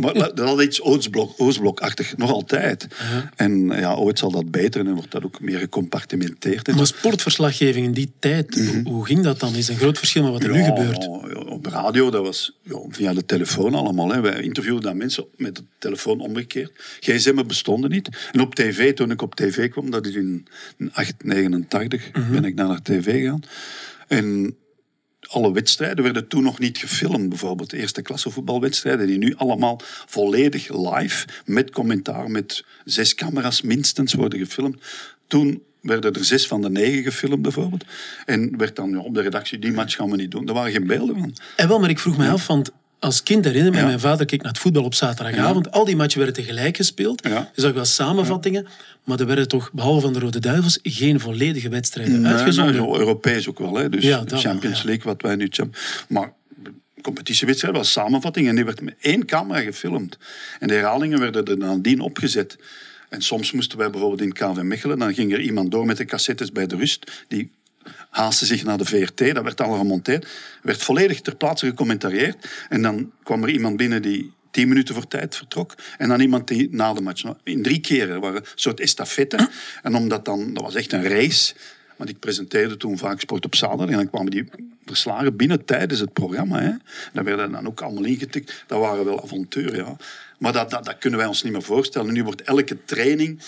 maar 0.01 0.13
dat 0.13 0.39
had 0.39 0.61
iets 0.61 0.81
Oostblok, 0.81 1.33
Oostblokachtig, 1.37 2.17
nog 2.17 2.31
altijd. 2.31 2.87
En 3.35 3.65
ja, 3.67 3.93
ooit 3.93 4.19
zal 4.19 4.31
dat 4.31 4.51
beter 4.51 4.85
en 4.85 4.93
wordt 4.93 5.11
dat 5.11 5.23
ook 5.23 5.41
meer 5.41 5.59
gecompartimenteerd. 5.59 6.67
En 6.67 6.75
Maar 6.75 6.87
sportverslaggeving 6.87 7.85
in 7.85 7.93
die 7.93 8.11
tijd, 8.19 8.55
hoe, 8.55 8.93
hoe 8.93 9.05
ging 9.05 9.23
dat 9.23 9.39
dan? 9.39 9.55
Is 9.55 9.67
een 9.67 9.77
groot 9.77 9.97
verschil 9.97 10.23
met 10.23 10.31
wat 10.31 10.43
er 10.43 10.51
nu 10.51 10.59
Mhm. 10.59 10.75
Gebeurt. 10.75 11.07
op 11.49 11.65
radio, 11.65 12.09
dat 12.09 12.23
was 12.23 12.57
ja, 12.61 12.77
via 12.89 13.13
de 13.13 13.25
telefoon 13.25 13.73
allemaal. 13.75 14.11
Hè. 14.11 14.21
Wij 14.21 14.41
interviewden 14.41 14.81
dan 14.81 14.97
mensen 14.97 15.25
met 15.37 15.55
de 15.55 15.63
telefoon 15.77 16.19
omgekeerd. 16.19 16.71
GSM'en 16.99 17.47
bestonden 17.47 17.89
niet. 17.89 18.09
En 18.31 18.39
op 18.41 18.55
tv, 18.55 18.93
toen 18.93 19.11
ik 19.11 19.21
op 19.21 19.35
tv 19.35 19.69
kwam, 19.69 19.89
dat 19.91 20.05
is 20.05 20.15
in 20.15 20.47
889, 20.91 22.09
Mhm. 22.13 22.31
ben 22.31 22.45
ik 22.45 22.55
naar 22.55 22.75
de 22.75 22.81
tv 22.83 23.19
gegaan. 23.21 23.43
En 24.07 24.57
alle 25.27 25.51
wedstrijden 25.51 26.03
werden 26.03 26.27
toen 26.27 26.43
nog 26.43 26.59
niet 26.59 26.77
gefilmd. 26.77 27.29
Bijvoorbeeld 27.29 27.69
de 27.69 27.77
eerste 27.77 28.01
klasse 28.01 28.29
voetbalwedstrijden, 28.29 29.07
die 29.07 29.17
nu 29.17 29.35
allemaal 29.35 29.81
volledig 30.05 30.93
live, 30.93 31.27
met 31.45 31.71
commentaar, 31.71 32.31
met 32.31 32.65
zes 32.85 33.15
camera's 33.15 33.61
minstens 33.61 34.13
worden 34.13 34.39
gefilmd. 34.39 34.81
Toen 35.27 35.63
werden 35.81 36.13
er 36.13 36.25
zes 36.25 36.47
van 36.47 36.61
de 36.61 36.69
negen 36.69 37.03
gefilmd 37.03 37.41
bijvoorbeeld. 37.41 37.85
En 38.25 38.57
werd 38.57 38.75
dan 38.75 38.89
ja, 38.89 38.97
op 38.97 39.13
de 39.13 39.21
redactie, 39.21 39.59
die 39.59 39.71
match 39.71 39.95
gaan 39.95 40.09
we 40.09 40.15
niet 40.15 40.31
doen. 40.31 40.47
Er 40.47 40.53
waren 40.53 40.71
geen 40.71 40.87
beelden 40.87 41.19
van. 41.19 41.35
En 41.55 41.67
wel, 41.67 41.79
maar 41.79 41.89
ik 41.89 41.99
vroeg 41.99 42.17
me 42.17 42.29
af, 42.29 42.47
want 42.47 42.71
als 43.05 43.23
kind 43.23 43.45
herinner 43.45 43.71
me, 43.71 43.77
Ja. 43.77 43.85
mijn 43.85 43.99
vader 43.99 44.25
keek 44.25 44.41
naar 44.41 44.51
het 44.51 44.61
voetbal 44.61 44.83
op 44.83 44.93
zaterdagavond. 44.93 45.71
Al 45.71 45.85
die 45.85 45.95
matchen 45.95 46.17
werden 46.19 46.43
tegelijk 46.43 46.75
gespeeld. 46.77 47.27
Ja. 47.27 47.51
Je 47.55 47.61
zag 47.61 47.73
wel 47.73 47.85
samenvattingen, 47.85 48.67
maar 49.03 49.19
er 49.19 49.25
werden 49.25 49.47
toch, 49.47 49.71
behalve 49.73 50.01
van 50.01 50.13
de 50.13 50.19
Rode 50.19 50.39
Duivels, 50.39 50.79
geen 50.83 51.19
volledige 51.19 51.69
wedstrijden 51.69 52.21
Nee, 52.21 52.31
uitgezonden. 52.33 52.75
zo 52.75 52.97
Europees 52.97 53.49
ook 53.49 53.59
wel. 53.59 53.75
Hè. 53.75 53.89
Dus 53.89 54.01
de 54.01 54.07
wel, 54.09 54.39
Champions. 54.39 54.83
League, 54.83 55.03
wat 55.03 55.21
wij 55.21 55.35
nu... 55.35 55.49
Maar 56.07 56.33
competitiewedstrijd 57.01 57.75
was 57.75 57.91
samenvatting 57.91 58.47
en 58.47 58.55
die 58.55 58.65
werd 58.65 58.81
met 58.81 58.95
één 58.99 59.25
camera 59.25 59.59
gefilmd. 59.59 60.17
En 60.59 60.67
de 60.67 60.73
herhalingen 60.73 61.19
werden 61.19 61.45
er 61.45 61.57
nadien 61.57 61.99
opgezet. 61.99 62.57
En 63.09 63.21
soms 63.21 63.51
moesten 63.51 63.77
wij 63.77 63.89
bijvoorbeeld 63.89 64.21
in 64.21 64.33
KV 64.33 64.61
Mechelen, 64.61 64.99
dan 64.99 65.13
ging 65.13 65.33
er 65.33 65.41
iemand 65.41 65.71
door 65.71 65.85
met 65.85 65.97
de 65.97 66.05
cassettes 66.05 66.51
bij 66.51 66.67
de 66.67 66.75
rust, 66.75 67.11
die 67.27 67.51
haastte 68.15 68.45
zich 68.45 68.63
naar 68.63 68.77
de 68.77 68.85
VRT, 68.85 69.17
dat 69.17 69.43
werd 69.43 69.61
al 69.61 69.77
gemonteerd, 69.77 70.27
werd 70.61 70.83
volledig 70.83 71.21
ter 71.21 71.35
plaatse 71.35 71.65
gecommentarieerd. 71.65 72.47
En 72.69 72.81
dan 72.81 73.11
kwam 73.23 73.43
er 73.43 73.49
iemand 73.49 73.77
binnen 73.77 74.01
die 74.01 74.33
tien 74.51 74.67
minuten 74.67 74.95
voor 74.95 75.07
tijd 75.07 75.35
vertrok. 75.35 75.75
En 75.97 76.09
dan 76.09 76.19
iemand 76.19 76.47
die 76.47 76.67
na 76.71 76.93
de 76.93 77.01
match. 77.01 77.23
In 77.43 77.63
drie 77.63 77.79
keren 77.79 78.21
waren 78.21 78.41
een 78.41 78.47
soort 78.55 78.79
estafette. 78.79 79.49
En 79.83 79.95
omdat 79.95 80.25
dan, 80.25 80.53
dat 80.53 80.63
was 80.63 80.75
echt 80.75 80.93
een 80.93 81.07
race. 81.07 81.53
Want 81.95 82.09
ik 82.09 82.19
presenteerde 82.19 82.77
toen 82.77 82.97
vaak 82.97 83.19
Sport 83.19 83.45
op 83.45 83.55
Zaterdag. 83.55 83.89
En 83.89 83.95
dan 83.95 84.09
kwamen 84.09 84.31
die 84.31 84.49
verslagen 84.85 85.35
binnen 85.35 85.65
tijdens 85.65 85.99
het 85.99 86.13
programma. 86.13 86.59
Hè. 86.59 86.71
Daar 87.13 87.23
werden 87.23 87.51
dan 87.51 87.67
ook 87.67 87.81
allemaal 87.81 88.03
ingetikt. 88.03 88.63
Dat 88.67 88.79
waren 88.79 89.05
wel 89.05 89.23
avonturen, 89.23 89.75
ja. 89.75 89.95
Maar 90.39 90.53
dat, 90.53 90.69
dat, 90.69 90.85
dat 90.85 90.97
kunnen 90.97 91.19
wij 91.19 91.27
ons 91.27 91.43
niet 91.43 91.51
meer 91.51 91.61
voorstellen. 91.61 92.13
Nu 92.13 92.23
wordt 92.23 92.41
elke 92.41 92.83
training... 92.85 93.41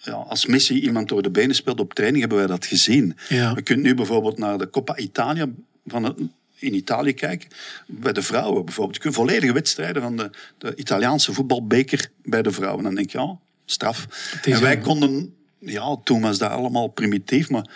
Ja, 0.00 0.12
als 0.12 0.46
Messi 0.46 0.80
iemand 0.80 1.08
door 1.08 1.22
de 1.22 1.30
benen 1.30 1.54
speelt 1.54 1.80
op 1.80 1.94
training, 1.94 2.20
hebben 2.20 2.38
wij 2.38 2.46
dat 2.46 2.66
gezien. 2.66 3.16
Ja. 3.28 3.52
Je 3.54 3.62
kunt 3.62 3.82
nu 3.82 3.94
bijvoorbeeld 3.94 4.38
naar 4.38 4.58
de 4.58 4.70
Coppa 4.70 4.96
Italia 4.96 5.46
van 5.86 6.30
in 6.54 6.74
Italië 6.74 7.12
kijken. 7.12 7.48
Bij 7.86 8.12
de 8.12 8.22
vrouwen 8.22 8.64
bijvoorbeeld. 8.64 8.96
Je 8.96 9.02
kunt 9.02 9.14
volledige 9.14 9.52
wedstrijden 9.52 10.02
van 10.02 10.16
de, 10.16 10.30
de 10.58 10.74
Italiaanse 10.76 11.32
voetbalbeker 11.32 12.10
bij 12.22 12.42
de 12.42 12.50
vrouwen. 12.50 12.84
Dan 12.84 12.94
denk 12.94 13.10
je, 13.10 13.18
ja, 13.18 13.38
straf. 13.64 14.06
En 14.42 14.60
wij 14.60 14.78
konden... 14.78 15.34
Ja, 15.58 15.96
toen 16.04 16.20
was 16.20 16.38
dat 16.38 16.50
allemaal 16.50 16.88
primitief, 16.88 17.50
maar 17.50 17.70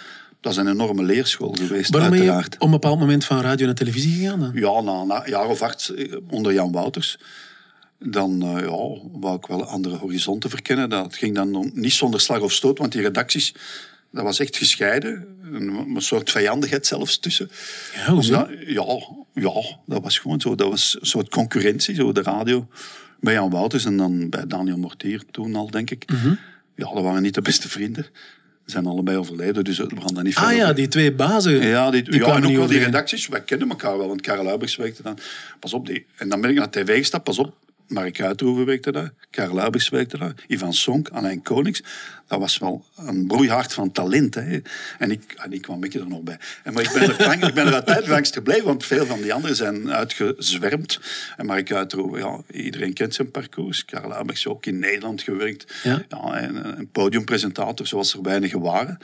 dat 0.46 0.54
is 0.64 0.70
een 0.70 0.72
enorme 0.72 1.02
leerschool 1.02 1.52
geweest, 1.58 1.90
Waarom 1.90 2.10
ben 2.10 2.18
je 2.22 2.24
uiteraard. 2.24 2.54
op 2.54 2.62
een 2.62 2.70
bepaald 2.70 2.98
moment 2.98 3.24
van 3.24 3.40
radio 3.40 3.66
naar 3.66 3.74
televisie 3.74 4.12
gegaan 4.14 4.40
dan? 4.40 4.50
Ja, 4.54 4.80
na, 4.80 5.04
na 5.04 5.24
een 5.24 5.30
jaar 5.30 5.46
of 5.48 5.62
acht 5.62 5.88
eh, 5.88 6.16
onder 6.30 6.52
Jan 6.52 6.72
Wouters. 6.72 7.18
Dan 7.98 8.42
eh, 8.42 8.60
ja, 8.60 9.08
wou 9.20 9.36
ik 9.36 9.46
wel 9.46 9.64
andere 9.64 9.96
horizonten 9.96 10.50
verkennen. 10.50 10.88
Dat 10.90 11.16
ging 11.16 11.34
dan 11.34 11.70
niet 11.74 11.92
zonder 11.92 12.20
slag 12.20 12.40
of 12.40 12.52
stoot, 12.52 12.78
want 12.78 12.92
die 12.92 13.02
redacties, 13.02 13.54
dat 14.12 14.24
was 14.24 14.38
echt 14.38 14.56
gescheiden. 14.56 15.26
Een, 15.52 15.68
een 15.94 16.02
soort 16.02 16.30
vijandigheid 16.30 16.86
zelfs 16.86 17.18
tussen. 17.18 17.50
Ja? 17.94 18.12
Omdat- 18.12 18.48
ja, 18.66 18.86
ja, 19.34 19.52
dat 19.86 20.02
was 20.02 20.18
gewoon 20.18 20.40
zo. 20.40 20.54
Dat 20.54 20.68
was 20.68 20.96
een 21.00 21.06
soort 21.06 21.28
concurrentie, 21.28 21.94
zo 21.94 22.12
de 22.12 22.22
radio. 22.22 22.68
Bij 23.20 23.32
Jan 23.34 23.50
Wouters 23.50 23.84
en 23.84 23.96
dan 23.96 24.28
bij 24.28 24.46
Daniel 24.46 24.76
Mortier 24.78 25.22
toen 25.30 25.54
al, 25.54 25.70
denk 25.70 25.90
ik. 25.90 26.10
Mhm. 26.10 26.34
Ja, 26.76 26.92
dat 26.94 27.02
waren 27.02 27.22
niet 27.22 27.34
de 27.34 27.42
beste 27.42 27.68
vrienden. 27.68 28.06
Zijn 28.66 28.86
allebei 28.86 29.16
overleden, 29.16 29.64
dus 29.64 29.78
we 29.78 29.88
gaan 30.00 30.14
daar 30.14 30.24
niet 30.24 30.36
Ah 30.36 30.42
verder 30.42 30.58
ja, 30.58 30.62
over. 30.62 30.74
die 30.74 30.88
twee 30.88 31.12
bazen. 31.12 31.66
Ja, 31.66 31.90
die, 31.90 32.02
die 32.02 32.20
ja 32.20 32.36
en 32.36 32.46
ook 32.46 32.56
wel 32.56 32.66
die 32.66 32.78
redacties. 32.78 33.28
Wij 33.28 33.42
kennen 33.42 33.68
elkaar 33.68 33.98
wel, 33.98 34.08
want 34.08 34.20
Karel 34.20 34.46
Huibers 34.46 34.76
werkte 34.76 35.02
dan. 35.02 35.18
Pas 35.60 35.72
op, 35.72 35.86
die. 35.86 36.06
En 36.16 36.28
dan 36.28 36.40
ben 36.40 36.50
ik 36.50 36.56
naar 36.56 36.70
tv 36.70 36.98
gestapt, 36.98 37.24
pas 37.24 37.38
op. 37.38 37.54
Mark 37.88 38.20
Uitroeven 38.20 38.66
werkte 38.66 38.92
daar, 38.92 39.12
Karel 39.30 39.58
Huibers 39.58 39.88
werkte 39.88 40.18
daar, 40.18 40.34
Ivan 40.46 40.74
Sonk, 40.74 41.08
Alain 41.08 41.42
Konings. 41.42 41.82
Dat 42.28 42.38
was 42.38 42.58
wel 42.58 42.84
een 42.96 43.26
broeihard 43.26 43.72
van 43.72 43.92
talent. 43.92 44.34
Hè. 44.34 44.58
En 44.98 45.10
ik, 45.10 45.34
en 45.36 45.52
ik 45.52 45.62
kwam 45.62 45.84
ik 45.84 45.94
er 45.94 46.08
nog 46.08 46.20
bij. 46.22 46.38
En, 46.62 46.72
maar 46.72 46.82
ik 46.82 46.90
ben 46.92 47.02
er, 47.02 47.26
lang, 47.26 47.46
ik 47.46 47.54
ben 47.54 47.66
er 47.66 47.74
altijd 47.74 48.06
langs 48.06 48.30
gebleven, 48.30 48.64
want 48.64 48.84
veel 48.84 49.06
van 49.06 49.22
die 49.22 49.32
anderen 49.34 49.56
zijn 49.56 49.92
uitgezwermd. 49.92 51.00
En 51.36 51.46
Mark 51.46 51.72
Uitroeven, 51.72 52.18
ja, 52.18 52.40
iedereen 52.52 52.92
kent 52.92 53.14
zijn 53.14 53.30
parcours. 53.30 53.84
Karel 53.84 54.10
Huibers 54.12 54.46
ook 54.46 54.66
in 54.66 54.78
Nederland 54.78 55.22
gewerkt. 55.22 55.74
Ja. 55.82 56.04
en 56.32 56.78
een 56.78 56.88
podiumpresentator 56.90 57.86
zoals 57.86 58.12
er 58.14 58.22
weinigen 58.22 58.60
waren. 58.60 58.98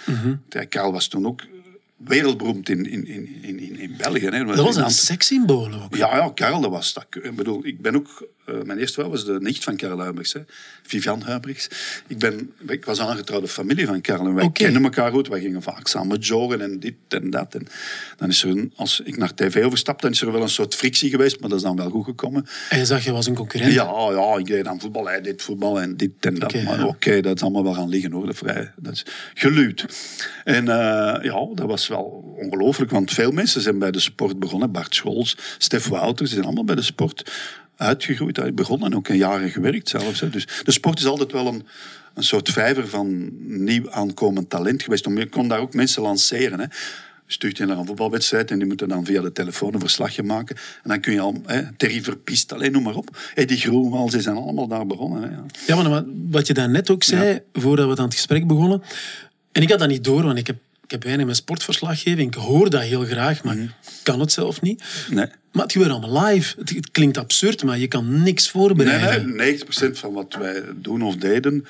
Ja, 0.49 0.65
Karel 0.65 0.93
was 0.93 1.09
toen 1.09 1.27
ook 1.27 1.43
wereldberoemd 1.97 2.69
in, 2.69 2.87
in, 2.91 3.07
in, 3.07 3.39
in, 3.43 3.59
in- 3.61 3.79
in 3.79 3.95
België. 3.97 4.27
Hè. 4.29 4.45
Dat 4.45 4.57
was 4.57 4.77
een 4.77 4.91
sekssymbool 4.91 5.73
ook. 5.73 5.97
ja, 5.97 6.17
ja, 6.17 6.31
Karel, 6.35 6.61
dat 6.61 6.71
was 6.71 6.93
dat. 6.93 7.07
Ik 7.23 7.37
bedoel, 7.37 7.67
ik 7.67 7.81
ben 7.81 7.95
ook... 7.97 8.27
eh, 8.45 8.63
mijn 8.63 8.79
eerste 8.79 9.01
vrouw 9.01 9.11
was 9.11 9.25
de 9.25 9.41
nicht 9.41 9.65
van 9.65 9.77
Karel 9.77 10.03
Huybrechts, 10.03 10.33
hè. 10.33 10.41
Vivian 10.83 11.25
Huybrechts. 11.25 11.69
Ik, 12.07 12.19
ben, 12.19 12.53
ik 12.69 12.85
was 12.85 13.01
aangetrouwde 13.01 13.49
familie 13.49 13.87
van 13.87 14.01
Karel 14.01 14.27
en 14.27 14.35
wij 14.35 14.45
Oké. 14.45 14.63
kenden 14.63 14.83
elkaar 14.83 15.13
goed. 15.13 15.29
Wij 15.29 15.41
gingen 15.41 15.63
vaak 15.63 15.87
samen 15.87 16.19
joggen 16.19 16.61
en 16.61 16.81
dit 16.81 16.95
en 17.09 17.31
dat. 17.31 17.55
En 17.55 17.67
dan 18.17 18.29
is 18.29 18.43
er, 18.43 18.49
een, 18.49 18.73
als 18.77 19.01
ik 19.05 19.17
naar 19.17 19.35
tv 19.35 19.65
overstap, 19.65 20.03
dan 20.03 20.11
is 20.11 20.21
er 20.21 20.33
wel 20.33 20.43
een 20.43 20.49
soort 20.49 20.75
frictie 20.75 21.11
geweest, 21.11 21.41
maar 21.41 21.49
dat 21.49 21.59
is 21.59 21.65
dan 21.65 21.77
wel 21.77 21.91
goed 21.91 22.05
gekomen. 22.05 22.47
En 22.69 22.79
je 22.79 22.85
zag, 22.85 23.05
je 23.05 23.13
was 23.13 23.27
een 23.27 23.35
concurrent. 23.35 23.73
Ja, 23.73 24.11
ja, 24.11 24.37
ik 24.39 24.47
deed 24.47 24.67
aan 24.67 24.81
voetbal, 24.81 25.07
hij 25.07 25.21
deed 25.21 25.43
voetbal 25.43 25.81
en 25.81 25.97
dit 25.97 26.11
en 26.21 26.35
dat. 26.35 26.55
Oké, 26.55 26.63
maar 26.63 26.79
ja. 26.79 26.87
oké, 26.87 27.21
dat 27.21 27.37
is 27.37 27.43
allemaal 27.43 27.65
wel 27.65 27.75
gaan 27.75 27.89
liggen 27.89 28.13
hoor, 28.13 28.27
de 28.27 28.35
vrij. 28.35 28.73
Dat 28.77 28.93
is 28.93 29.05
geluid. 29.35 29.85
En 30.45 30.69
eh, 30.69 31.25
ja, 31.25 31.49
dat 31.55 31.67
was 31.67 31.89
wel 31.89 32.35
ongelooflijk, 32.37 32.91
want 32.91 33.11
veel 33.13 33.31
mensen 33.31 33.61
zijn 33.61 33.79
bij 33.79 33.91
de 33.91 34.01
sport 34.01 34.39
begonnen. 34.39 34.73
Bart 34.73 34.95
Scholz, 34.95 35.35
Stef 35.59 35.89
Wouters, 35.89 36.31
zijn 36.31 36.45
allemaal 36.45 36.65
bij 36.65 36.75
de 36.75 36.83
sport 36.83 37.31
uitgegroeid, 37.76 38.38
uit 38.41 38.55
begonnen 38.55 38.91
en 38.91 38.97
ook 38.97 39.09
een 39.09 39.17
jaren 39.17 39.50
gewerkt 39.50 39.88
zelfs. 39.88 40.21
Hè. 40.21 40.31
Dus 40.31 40.47
de 40.64 40.73
sport 40.73 40.99
is 40.99 41.07
altijd 41.07 41.33
wel 41.33 41.47
een, 41.47 41.67
een 42.14 42.25
soort 42.25 42.49
vijver 42.50 42.88
van 42.88 43.29
nieuw 43.64 43.91
aankomend 43.91 44.50
talent 44.50 44.83
geweest. 44.83 45.05
Je 45.14 45.29
kon 45.29 45.49
daar 45.49 45.61
ook 45.61 45.75
mensen 45.75 46.02
lanceren. 46.02 46.61
Hè. 46.61 46.67
Stuurt 47.26 47.57
je 47.57 47.64
naar 47.64 47.79
een 47.79 47.87
voetbalwedstrijd 47.87 48.50
en 48.50 48.59
die 48.59 48.67
moeten 48.67 48.88
dan 48.88 49.05
via 49.05 49.23
de 49.23 49.33
telefoon 49.33 49.75
een 49.75 49.81
verslagje 49.81 50.23
maken. 50.23 50.57
En 50.57 50.88
dan 50.88 51.00
kun 51.00 51.12
je 51.12 51.21
al, 51.21 51.43
hè, 51.47 51.62
Terry 51.76 52.02
Verpiest, 52.02 52.52
alleen 52.52 52.73
noem 52.73 52.83
maar 52.83 52.95
op. 52.97 53.17
Eddie 53.35 53.57
Groenwald, 53.57 54.11
ze 54.12 54.21
zijn 54.21 54.37
allemaal 54.37 54.67
daar 54.67 54.87
begonnen. 54.87 55.23
Hè, 55.23 55.29
ja. 55.29 55.45
Ja, 55.67 55.88
maar 55.88 56.05
wat- 56.31 56.47
je 56.47 56.55
daarnet 56.55 56.91
ook 56.91 57.02
zei, 57.02 57.41
voordat 57.52 57.88
we 57.88 57.97
aan 57.97 58.05
het 58.05 58.14
gesprek 58.14 58.47
begonnen. 58.47 58.83
En 59.52 59.62
ik 59.62 59.71
had 59.71 59.79
dat 59.79 59.88
niet 59.88 60.05
door, 60.05 60.23
want 60.23 60.38
ik 60.38 60.47
heb, 60.47 60.57
ik 60.85 60.91
heb 60.91 61.05
weinig 61.05 61.27
met 61.27 61.37
sportverslaggeving. 61.37 62.35
Ik 62.35 62.41
hoor 62.41 62.71
dat 62.71 62.83
heel 62.83 63.05
graag, 63.05 63.45
maar 63.45 63.57
ik 63.57 63.71
kan 64.03 64.21
het 64.21 64.33
zelf 64.33 64.61
niet. 64.61 64.85
Nee. 65.11 65.27
Maar 65.53 65.62
het 65.62 65.73
gebeurt 65.73 65.91
allemaal 65.91 66.25
live. 66.25 66.55
Het, 66.59 66.71
het 66.71 66.91
klinkt 66.91 67.19
absurd, 67.19 67.65
maar 67.65 67.79
je 67.79 67.89
kan 67.89 68.23
niks 68.23 68.43
Nee, 68.45 68.53
voorbereiden. 68.53 69.37
nee, 69.37 69.59
90% 69.59 69.65
van 69.93 70.12
wat 70.12 70.35
wij 70.39 70.62
doen 70.75 71.03
of 71.03 71.17
deden, 71.17 71.67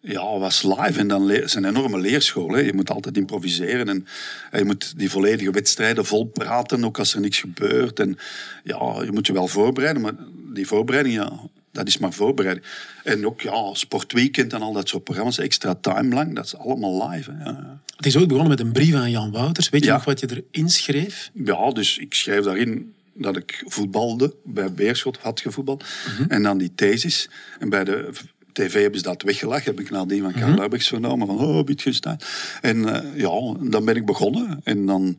ja, 0.00 0.38
was 0.38 0.62
live. 0.62 0.98
En 0.98 1.08
dan 1.08 1.30
is 1.30 1.54
een 1.54 1.64
enorme 1.64 1.98
leerschool. 1.98 2.48
Hè. 2.52 2.60
Je 2.60 2.72
moet 2.74 2.90
altijd 2.90 3.16
improviseren 3.16 3.88
en, 3.88 4.06
en 4.50 4.58
je 4.58 4.64
moet 4.64 4.98
die 4.98 5.10
volledige 5.10 5.50
wedstrijden 5.50 6.04
vol 6.06 6.24
praten, 6.24 6.84
ook 6.84 6.98
als 6.98 7.14
er 7.14 7.20
niks 7.20 7.38
gebeurt. 7.38 8.00
En 8.00 8.18
ja, 8.64 9.02
je 9.04 9.10
moet 9.12 9.26
je 9.26 9.32
wel 9.32 9.48
voorbereiden, 9.48 10.02
maar 10.02 10.14
die 10.54 10.66
voorbereiding, 10.66 11.14
ja, 11.14 11.32
dat 11.72 11.86
is 11.88 11.98
maar 11.98 12.12
voorbereiding. 12.12 12.66
En 13.04 13.26
ook 13.26 13.40
ja, 13.40 13.74
sportweekend 13.74 14.52
en 14.52 14.62
al 14.62 14.72
dat 14.72 14.88
soort 14.88 15.04
programma's, 15.04 15.38
extra 15.38 15.74
time 15.80 16.14
lang, 16.14 16.34
dat 16.34 16.44
is 16.44 16.56
allemaal 16.56 17.08
live. 17.10 17.30
Hè. 17.32 17.52
Het 17.96 18.06
is 18.06 18.16
ooit 18.16 18.28
begonnen 18.28 18.50
met 18.50 18.60
een 18.60 18.72
brief 18.72 18.94
aan 18.94 19.10
Jan 19.10 19.30
Wouters. 19.30 19.68
Weet 19.68 19.80
je 19.80 19.86
Ja. 19.86 19.94
nog 19.94 20.04
wat 20.04 20.20
je 20.20 20.42
erin 20.52 20.68
schreef? 20.70 21.30
Ja, 21.44 21.70
dus 21.70 21.98
ik 21.98 22.14
schreef 22.14 22.44
daarin 22.44 22.94
dat 23.14 23.36
ik 23.36 23.62
voetbalde. 23.66 24.34
Bij 24.44 24.72
Beerschot 24.72 25.18
had 25.18 25.40
gevoetbald. 25.40 25.84
En 26.28 26.42
dan 26.42 26.58
die 26.58 26.72
thesis. 26.74 27.28
En 27.58 27.68
bij 27.68 27.84
de 27.84 28.10
tv 28.52 28.80
hebben 28.82 29.00
ze 29.00 29.06
dat 29.06 29.22
weggelachen. 29.22 29.64
Heb 29.64 29.80
ik 29.80 29.90
nadien 29.90 30.22
van 30.22 30.32
Karel 30.32 30.54
Luijbeks 30.54 30.88
vernomen. 30.88 31.26
Van, 31.26 31.38
oh, 31.38 31.66
Wittgenstein. 31.66 32.18
En 32.60 32.94
eh, 32.94 33.20
ja, 33.20 33.54
dan 33.60 33.84
ben 33.84 33.96
ik 33.96 34.06
begonnen. 34.06 34.60
En 34.64 34.86
dan... 34.86 35.18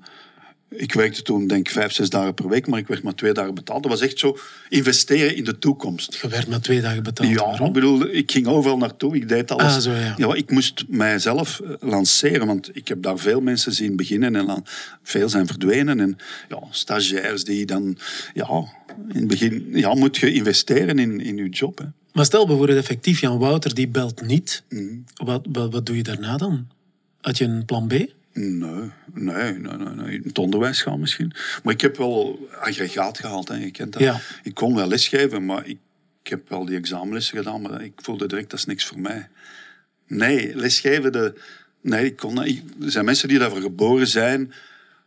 Ik 0.76 0.94
werkte 0.94 1.22
toen 1.22 1.48
denk 1.48 1.68
ik 1.68 1.74
vijf, 1.74 1.92
zes 1.92 2.10
dagen 2.10 2.34
per 2.34 2.50
week, 2.50 2.68
maar 2.68 2.80
ik 2.80 2.88
werd 2.88 3.04
maar 3.04 3.16
twee 3.16 3.34
dagen 3.34 3.54
betaald. 3.54 3.84
Dat 3.84 3.92
was 3.92 4.02
echt 4.02 4.20
zo 4.20 4.38
investeren 4.70 5.36
in 5.36 5.44
de 5.44 5.60
toekomst. 5.60 6.20
Je 6.22 6.28
werd 6.28 6.48
maar 6.48 6.62
twee 6.62 6.82
dagen 6.82 7.04
betaald. 7.04 7.30
Ja, 7.30 7.36
Waarom? 7.36 7.68
ik 7.68 7.74
bedoel, 7.74 8.08
ik 8.08 8.32
ging 8.32 8.48
overal 8.48 8.78
naartoe, 8.78 9.16
ik 9.16 9.30
deed 9.30 9.52
alles. 9.52 9.74
Ah, 9.74 9.80
zo, 9.80 9.92
ja. 10.18 10.34
ik 10.34 10.52
moest 10.52 10.84
mijzelf 10.88 11.60
eh, 11.60 11.70
lanceren, 11.80 12.48
want 12.48 12.76
ik 12.76 12.88
heb 12.88 13.02
daar 13.02 13.18
veel 13.18 13.42
mensen 13.42 13.74
zien 13.74 13.96
beginnen 13.96 14.36
en 14.36 14.64
veel 15.04 15.30
zijn 15.30 15.48
verdwenen. 15.48 16.00
En 16.00 16.18
ja, 16.50 16.60
stagiairs 16.70 17.44
die 17.44 17.66
dan, 17.66 17.98
ja, 18.34 18.48
in 19.10 19.20
het 19.20 19.28
begin, 19.28 19.68
ja, 19.72 19.94
moet 19.94 20.18
je 20.18 20.34
investeren 20.34 21.00
in, 21.00 21.20
in 21.20 21.38
je 21.38 21.50
job. 21.50 21.78
Hè. 21.78 21.86
Maar 22.14 22.26
stel 22.26 22.46
bijvoorbeeld 22.46 22.78
effectief, 22.78 23.20
Jan 23.20 23.38
Wouter 23.38 23.74
die 23.74 23.88
belt 23.88 24.22
niet. 24.22 24.64
Mhm. 24.70 24.86
Wat, 25.14 25.46
wat, 25.50 25.72
wat 25.72 25.86
doe 25.86 25.96
je 25.96 26.04
daarna 26.04 26.38
dan? 26.38 26.68
Had 27.22 27.38
je 27.38 27.46
een 27.46 27.66
plan 27.66 27.88
B? 27.88 27.94
Nee, 28.34 28.92
nee, 29.14 29.54
nee, 29.54 29.78
nee. 29.96 30.16
In 30.16 30.24
het 30.24 30.38
onderwijs 30.40 30.82
gaan 30.82 31.00
misschien. 31.00 31.32
Maar 31.64 31.74
ik 31.74 31.82
heb 31.82 31.98
wel 31.98 32.48
aggregaat 32.60 33.18
gehaald, 33.20 33.48
hè. 33.48 33.56
je 33.56 33.72
kent 33.72 33.94
dat. 33.94 34.02
Ja. 34.02 34.20
Ik 34.44 34.54
kon 34.54 34.76
wel 34.76 34.88
lesgeven, 34.88 35.46
maar 35.46 35.68
ik, 35.68 35.78
ik 36.24 36.30
heb 36.30 36.50
wel 36.50 36.66
die 36.66 36.78
examenlessen 36.78 37.38
gedaan, 37.38 37.62
maar 37.62 37.82
ik 37.84 37.94
voelde 37.96 38.28
direct, 38.28 38.50
dat 38.50 38.60
is 38.60 38.66
niks 38.66 38.86
voor 38.86 39.00
mij. 39.00 39.28
Nee, 40.08 40.56
lesgeven, 40.56 41.12
de, 41.12 41.34
nee, 41.82 42.06
ik 42.06 42.16
kon, 42.16 42.44
ik- 42.46 42.64
er 42.82 42.92
zijn 42.92 43.06
mensen 43.06 43.28
die 43.28 43.40
daarvoor 43.40 43.62
geboren 43.62 44.08
zijn, 44.08 44.54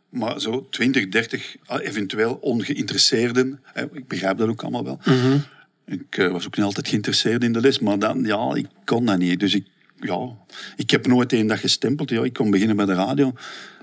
maar 0.09 0.41
zo 0.41 0.67
20, 0.71 1.09
30 1.09 1.57
ah, 1.67 1.85
eventueel 1.87 2.35
ongeïnteresseerden. 2.35 3.61
hè, 3.65 3.85
Ik 3.93 4.09
begrijp 4.09 4.39
dat 4.39 4.49
ook 4.49 4.63
allemaal 4.63 4.85
wel. 4.85 4.99
Ik 5.87 6.17
eh, 6.19 6.31
was 6.31 6.47
ook 6.47 6.57
niet 6.57 6.65
altijd 6.65 6.89
geïnteresseerd 6.89 7.43
in 7.45 7.53
de 7.53 7.61
les, 7.61 7.79
maar 7.79 7.99
dan, 7.99 8.25
ja, 8.25 8.55
ik 8.55 8.67
kon 8.85 9.07
dat 9.07 9.19
niet. 9.19 9.41
Dus 9.41 9.55
ik, 9.55 9.67
ja, 10.01 10.29
ik 10.77 10.91
heb 10.91 11.07
nooit 11.07 11.33
één 11.33 11.47
dag 11.47 11.61
gestempeld. 11.61 12.11
Ja, 12.11 12.25
ik 12.25 12.33
kon 12.33 12.51
beginnen 12.51 12.77
bij 12.77 12.87
de 12.87 12.95
radio. 12.95 13.33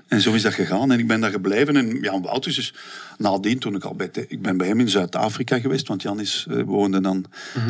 En 0.08 0.20
zo 0.20 0.32
is 0.32 0.42
dat 0.42 0.54
gegaan. 0.54 0.92
En 0.92 0.98
ik 0.98 1.06
ben 1.06 1.20
daar 1.20 1.30
gebleven. 1.30 1.76
En 1.76 1.98
Jan 2.00 2.22
Wouters 2.22 2.58
is 2.58 2.74
nadien, 3.18 3.58
toen 3.58 3.74
ik 3.74 3.84
al 3.84 3.94
bij... 3.94 4.10
Ik 4.28 4.42
ben 4.42 4.56
bij 4.56 4.66
hem 4.66 4.80
in 4.80 4.88
Zuid-Afrika 4.88 5.58
geweest, 5.58 5.88
want 5.88 6.02
Jan 6.02 6.20
is, 6.20 6.46
eh, 6.50 6.62
woonde 6.62 7.00
dan 7.00 7.24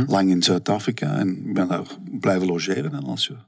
lang 0.07 0.31
in 0.31 0.43
Zuid-Afrika. 0.43 1.17
En 1.17 1.29
ik 1.47 1.55
ben 1.55 1.69
daar 1.69 1.87
blijven 2.21 2.47
logeren. 2.47 2.93
En 2.95 3.03
ja. 3.17 3.45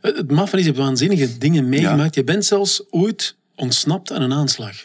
Het 0.00 0.16
het 0.16 0.30
maffe 0.30 0.56
is, 0.56 0.62
je 0.62 0.68
hebt 0.70 0.82
waanzinnige 0.82 1.38
dingen 1.38 1.68
meegemaakt. 1.68 2.14
Je 2.14 2.24
bent 2.24 2.44
zelfs 2.44 2.82
ooit 2.90 3.36
ontsnapt 3.54 4.12
aan 4.12 4.22
een 4.22 4.32
aanslag. 4.32 4.84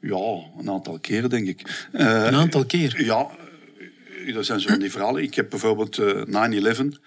ja, 0.00 0.16
een 0.58 0.70
aantal 0.70 0.98
keren, 0.98 1.30
denk 1.30 1.46
ik. 1.48 1.86
Eh, 1.92 2.06
Een 2.06 2.34
aantal 2.34 2.64
keer. 2.64 3.04
Ja, 3.04 3.26
eh, 4.26 4.34
dat 4.34 4.46
zijn 4.46 4.60
zo 4.60 4.68
van 4.68 4.78
die 4.78 4.90
verhalen. 4.90 5.22
Ik 5.22 5.34
heb 5.34 5.50
bijvoorbeeld 5.50 5.98
eh, 5.98 6.22
9-11. 6.26 6.98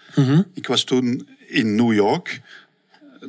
Ik 0.53 0.67
was 0.67 0.83
toen 0.83 1.27
in 1.51 1.75
New 1.75 1.93
York, 1.93 2.41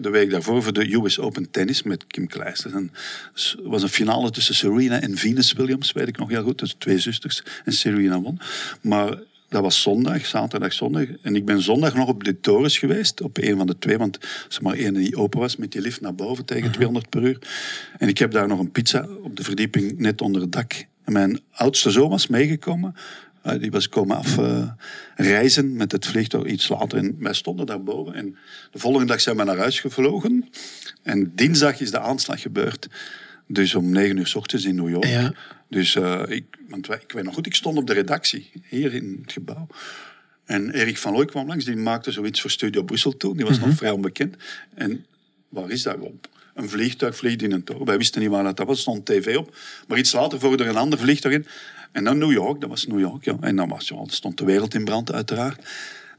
de 0.01 0.11
week 0.11 0.31
daarvoor, 0.31 0.63
voor 0.63 0.73
de 0.73 0.95
US 0.95 1.19
Open 1.19 1.51
Tennis 1.51 1.83
met 1.83 2.07
Kim 2.07 2.27
Kleister. 2.27 2.75
En 2.75 2.93
het 3.33 3.57
was 3.63 3.83
een 3.83 3.89
finale 3.89 4.31
tussen 4.31 4.55
Serena 4.55 5.01
en 5.01 5.17
Venus 5.17 5.53
Williams, 5.53 5.93
weet 5.93 6.09
ik 6.09 6.19
nog 6.19 6.29
heel 6.29 6.43
goed. 6.43 6.59
Dus 6.59 6.75
twee 6.79 6.99
zusters. 6.99 7.43
En 7.65 7.73
Serena 7.73 8.21
won. 8.21 8.39
Maar 8.81 9.19
dat 9.49 9.63
was 9.63 9.83
zondag, 9.83 10.27
zaterdag, 10.27 10.73
zondag. 10.73 11.07
En 11.23 11.37
ik 11.37 11.45
ben 11.45 11.63
zondag 11.63 11.95
nog 11.95 12.09
op 12.09 12.25
de 12.25 12.41
torens 12.41 12.79
geweest, 12.79 13.21
op 13.21 13.39
een 13.39 13.57
van 13.57 13.67
de 13.67 13.79
twee, 13.79 13.99
want 13.99 14.19
als 14.47 14.57
er 14.57 14.63
maar 14.63 14.75
één 14.75 14.95
die 14.95 15.17
open 15.17 15.41
was, 15.41 15.57
met 15.57 15.73
die 15.73 15.81
lift 15.81 16.01
naar 16.01 16.15
boven 16.15 16.45
tegen 16.45 16.71
200 16.71 17.09
per 17.09 17.23
uur. 17.23 17.39
En 17.99 18.09
ik 18.09 18.19
heb 18.19 18.31
daar 18.31 18.49
nog 18.49 18.59
een 18.59 18.71
pizza 18.71 19.07
op 19.23 19.37
de 19.37 19.43
verdieping 19.43 19.99
net 19.99 20.21
onder 20.21 20.41
het 20.41 20.53
dak. 20.53 20.73
En 21.05 21.13
mijn 21.13 21.41
oudste 21.51 21.91
zoon 21.91 22.11
was 22.11 22.27
meegekomen. 22.27 22.95
Eh, 23.43 23.61
die 23.61 23.71
was 23.71 23.89
komen 23.89 24.17
af 24.17 24.39
eh, 24.39 24.69
reizen 25.17 25.77
met 25.77 25.93
het 25.93 26.07
vliegtuig 26.07 26.45
iets 26.45 26.69
later. 26.69 26.99
En 26.99 27.17
wij 27.19 27.35
stonden 27.35 27.67
daarboven. 27.67 28.15
En 28.15 28.37
de 28.71 28.79
volgende 28.79 29.07
dag 29.07 29.21
zijn 29.21 29.37
we 29.37 29.45
naar 29.45 29.59
huis 29.59 29.81
gevlogen. 29.81 30.49
En 31.03 31.33
dinsdag 31.35 31.81
is 31.81 31.91
de 31.91 32.01
aanslag 32.01 32.41
gebeurd. 32.41 32.89
Dus 33.47 33.75
om 33.75 33.91
negen 33.91 34.17
uur 34.17 34.27
s 34.27 34.35
ochtends 34.35 34.65
in 34.65 34.75
New 34.75 34.89
York. 34.89 35.05
Ja. 35.05 35.33
Dus 35.69 35.95
eh, 35.95 36.23
ik, 36.27 36.45
want 36.69 36.87
wij, 36.87 36.99
ik 37.03 37.13
weet 37.13 37.25
nog 37.25 37.35
goed, 37.35 37.47
ik 37.47 37.55
stond 37.55 37.77
op 37.77 37.87
de 37.87 37.93
redactie 37.93 38.51
hier 38.69 38.95
in 38.95 39.19
het 39.23 39.33
gebouw. 39.33 39.67
En 40.45 40.71
Erik 40.71 40.99
van 40.99 41.13
Looy 41.13 41.25
kwam 41.25 41.47
langs, 41.47 41.65
die 41.65 41.77
maakte 41.77 42.13
zoiets 42.13 42.41
voor 42.41 42.51
Studio 42.51 42.83
Brussel 42.83 43.17
toen. 43.17 43.37
Die 43.37 43.47
was 43.47 43.59
nog 43.59 43.75
vrij 43.75 43.91
onbekend. 43.91 44.37
En 44.75 45.07
waar 45.49 45.71
is 45.71 45.83
dat 45.83 45.99
op? 45.99 46.29
Een 46.55 46.69
vliegtuig 46.69 47.17
vliegt 47.17 47.43
in 47.43 47.53
een 47.53 47.65
toren. 47.65 47.87
Wij 47.87 47.97
wisten 47.97 48.21
niet 48.21 48.31
waar 48.31 48.55
dat 48.55 48.67
was, 48.67 48.81
stond 48.81 49.07
tv 49.07 49.37
op. 49.37 49.57
Maar 49.89 49.99
iets 49.99 50.13
later 50.13 50.41
volgde 50.41 50.65
er 50.65 50.71
een 50.71 50.77
ander 50.77 50.99
vliegtuig 50.99 51.35
in. 51.35 51.47
En 51.93 52.05
dan 52.05 52.19
New 52.19 52.33
York, 52.33 52.61
dat 52.61 52.69
was 52.71 52.87
New 52.87 53.01
York. 53.01 53.25
Ja. 53.25 53.37
En 53.41 53.57
dan 53.57 53.69
was, 53.69 53.89
ja, 53.89 53.97
stond 54.07 54.39
de 54.39 54.45
wereld 54.45 54.75
in 54.75 54.85
brand, 54.85 55.13
uiteraard. 55.13 55.67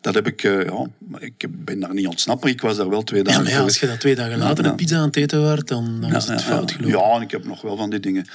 Dat 0.02 0.14
heb 0.14 0.28
ik, 0.28 0.44
eh, 0.44 0.64
ja, 0.64 0.88
ik 1.20 1.46
ben 1.50 1.80
daar 1.80 1.94
niet 1.94 2.08
ontsnapt, 2.08 2.42
maar 2.44 2.52
ik 2.52 2.62
was 2.62 2.78
daar 2.78 2.90
wel 2.90 3.04
twee 3.04 3.20
Ja, 3.20 3.26
dagen 3.26 3.44
maar 3.44 3.52
ja, 3.52 3.60
als 3.60 3.80
je 3.80 3.88
dat 3.88 4.00
twee 4.00 4.16
dagen 4.16 4.38
later 4.38 4.64
Ja, 4.64 4.70
een 4.70 4.76
pizza 4.76 4.98
aan 4.98 5.06
het 5.06 5.16
eten 5.16 5.42
werd, 5.42 5.68
dan, 5.68 6.02
dan 6.02 6.16
is 6.16 6.28
het 6.28 6.44
fout 6.44 6.72
gelopen. 6.72 7.00
Ja, 7.00 7.16
en 7.16 7.22
ik 7.22 7.32
heb 7.32 7.46
nog 7.46 7.62
wel 7.62 7.78
van 7.78 7.90
die 7.90 8.00
dingen 8.00 8.28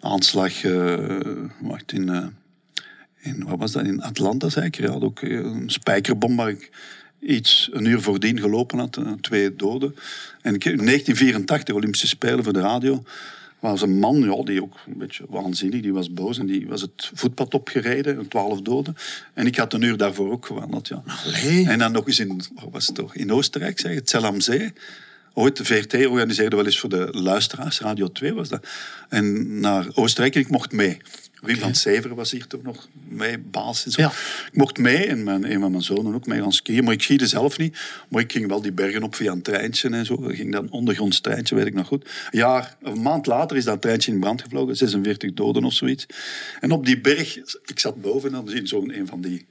aanslag, 0.00 0.62
wacht, 1.60 1.92
in, 1.92 2.08
eh, 2.08 2.26
in, 3.20 3.44
wat 3.44 3.58
was 3.58 3.72
dat, 3.72 3.84
in 3.84 4.02
Atlanta 4.02 4.48
zeker? 4.48 4.84
Ja, 4.84 4.90
ook 4.90 5.20
eh, 5.20 5.30
een 5.30 5.70
spijkerbom 5.70 6.36
waar 6.36 6.48
ik 6.48 6.70
iets 7.20 7.68
een 7.72 7.84
uur 7.84 8.00
voordien 8.00 8.40
gelopen 8.40 8.78
had, 8.78 9.00
twee 9.20 9.56
doden. 9.56 9.94
En 10.42 10.54
ik, 10.54 10.64
in 10.64 10.76
1984, 10.76 11.74
Olympische 11.74 12.06
Spelen 12.06 12.44
voor 12.44 12.52
de 12.52 12.60
radio, 12.60 13.04
was 13.60 13.82
een 13.82 13.98
man, 13.98 14.20
ja, 14.20 14.42
die 14.42 14.62
ook 14.62 14.74
een 14.86 14.98
beetje 14.98 15.24
waanzinnig, 15.28 15.80
die 15.80 15.92
was 15.92 16.12
boos 16.12 16.38
en 16.38 16.46
die 16.46 16.66
was 16.66 16.80
het 16.80 17.10
voetpad 17.14 17.54
opgereden, 17.54 18.28
twaalf 18.28 18.60
doden. 18.60 18.96
En 19.34 19.46
ik 19.46 19.56
had 19.56 19.72
een 19.72 19.82
uur 19.82 19.96
daarvoor 19.96 20.32
ook 20.32 20.46
gewandeld, 20.46 20.88
ja. 20.88 21.02
Allee. 21.24 21.68
En 21.68 21.78
dan 21.78 21.92
nog 21.92 22.06
eens 22.06 22.18
in, 22.18 22.42
wat 22.54 22.68
was 22.70 22.86
het 22.86 22.94
toch, 22.94 23.14
in 23.14 23.32
Oostenrijk, 23.32 23.80
zeg 23.80 23.94
het, 23.94 24.10
Zell 24.10 24.22
am 24.22 24.40
Zee. 24.40 24.72
Ooit, 25.32 25.56
de 25.56 25.64
VRT 25.64 26.06
organiseerde 26.06 26.56
wel 26.56 26.64
eens 26.64 26.78
voor 26.80 26.90
de 26.90 27.08
luisteraars, 27.12 27.80
Radio 27.80 28.12
2 28.12 28.34
was 28.34 28.48
dat. 28.48 28.66
En 29.08 29.60
naar 29.60 29.86
Oostenrijk 29.94 30.34
en 30.34 30.40
ik 30.40 30.50
mocht 30.50 30.72
mee. 30.72 30.98
Wim 31.46 31.58
van 31.58 31.74
Sever 31.74 32.14
was 32.14 32.30
hier 32.30 32.46
toch 32.46 32.62
nog 32.62 32.88
mee, 33.08 33.38
baas 33.38 33.84
en 33.84 33.90
zo. 33.90 34.02
Ja. 34.02 34.08
Ik 34.52 34.56
mocht 34.56 34.78
mee 34.78 35.06
en 35.06 35.24
mijn, 35.24 35.52
een 35.52 35.60
van 35.60 35.70
mijn 35.70 35.82
zonen 35.82 36.14
ook 36.14 36.26
mee 36.26 36.40
gaan 36.40 36.52
skiën. 36.52 36.84
Maar 36.84 36.92
ik 36.92 37.02
skiede 37.02 37.26
zelf 37.26 37.58
niet. 37.58 37.78
Maar 38.08 38.22
ik 38.22 38.32
ging 38.32 38.48
wel 38.48 38.62
die 38.62 38.72
bergen 38.72 39.02
op 39.02 39.14
via 39.14 39.32
een 39.32 39.42
treintje 39.42 39.88
en 39.88 40.06
zo. 40.06 40.28
Ik 40.28 40.36
ging 40.36 40.52
dan 40.52 40.62
een 40.62 40.70
ondergronds 40.70 41.20
treintje, 41.20 41.54
weet 41.54 41.66
ik 41.66 41.74
nog 41.74 41.86
goed. 41.86 42.04
Een 42.04 42.38
jaar, 42.38 42.76
een 42.82 43.02
maand 43.02 43.26
later 43.26 43.56
is 43.56 43.64
dat 43.64 43.82
treintje 43.82 44.12
in 44.12 44.20
brand 44.20 44.42
gevlogen. 44.42 44.76
46 44.76 45.32
doden 45.32 45.64
of 45.64 45.72
zoiets. 45.72 46.06
En 46.60 46.70
op 46.70 46.86
die 46.86 47.00
berg, 47.00 47.36
ik 47.64 47.78
zat 47.78 48.00
boven 48.00 48.28
en 48.28 48.34
dan 48.34 48.48
zie 48.48 48.60
je 48.60 48.66
zo'n 48.66 48.98
een 48.98 49.06
van 49.06 49.20
die 49.20 49.46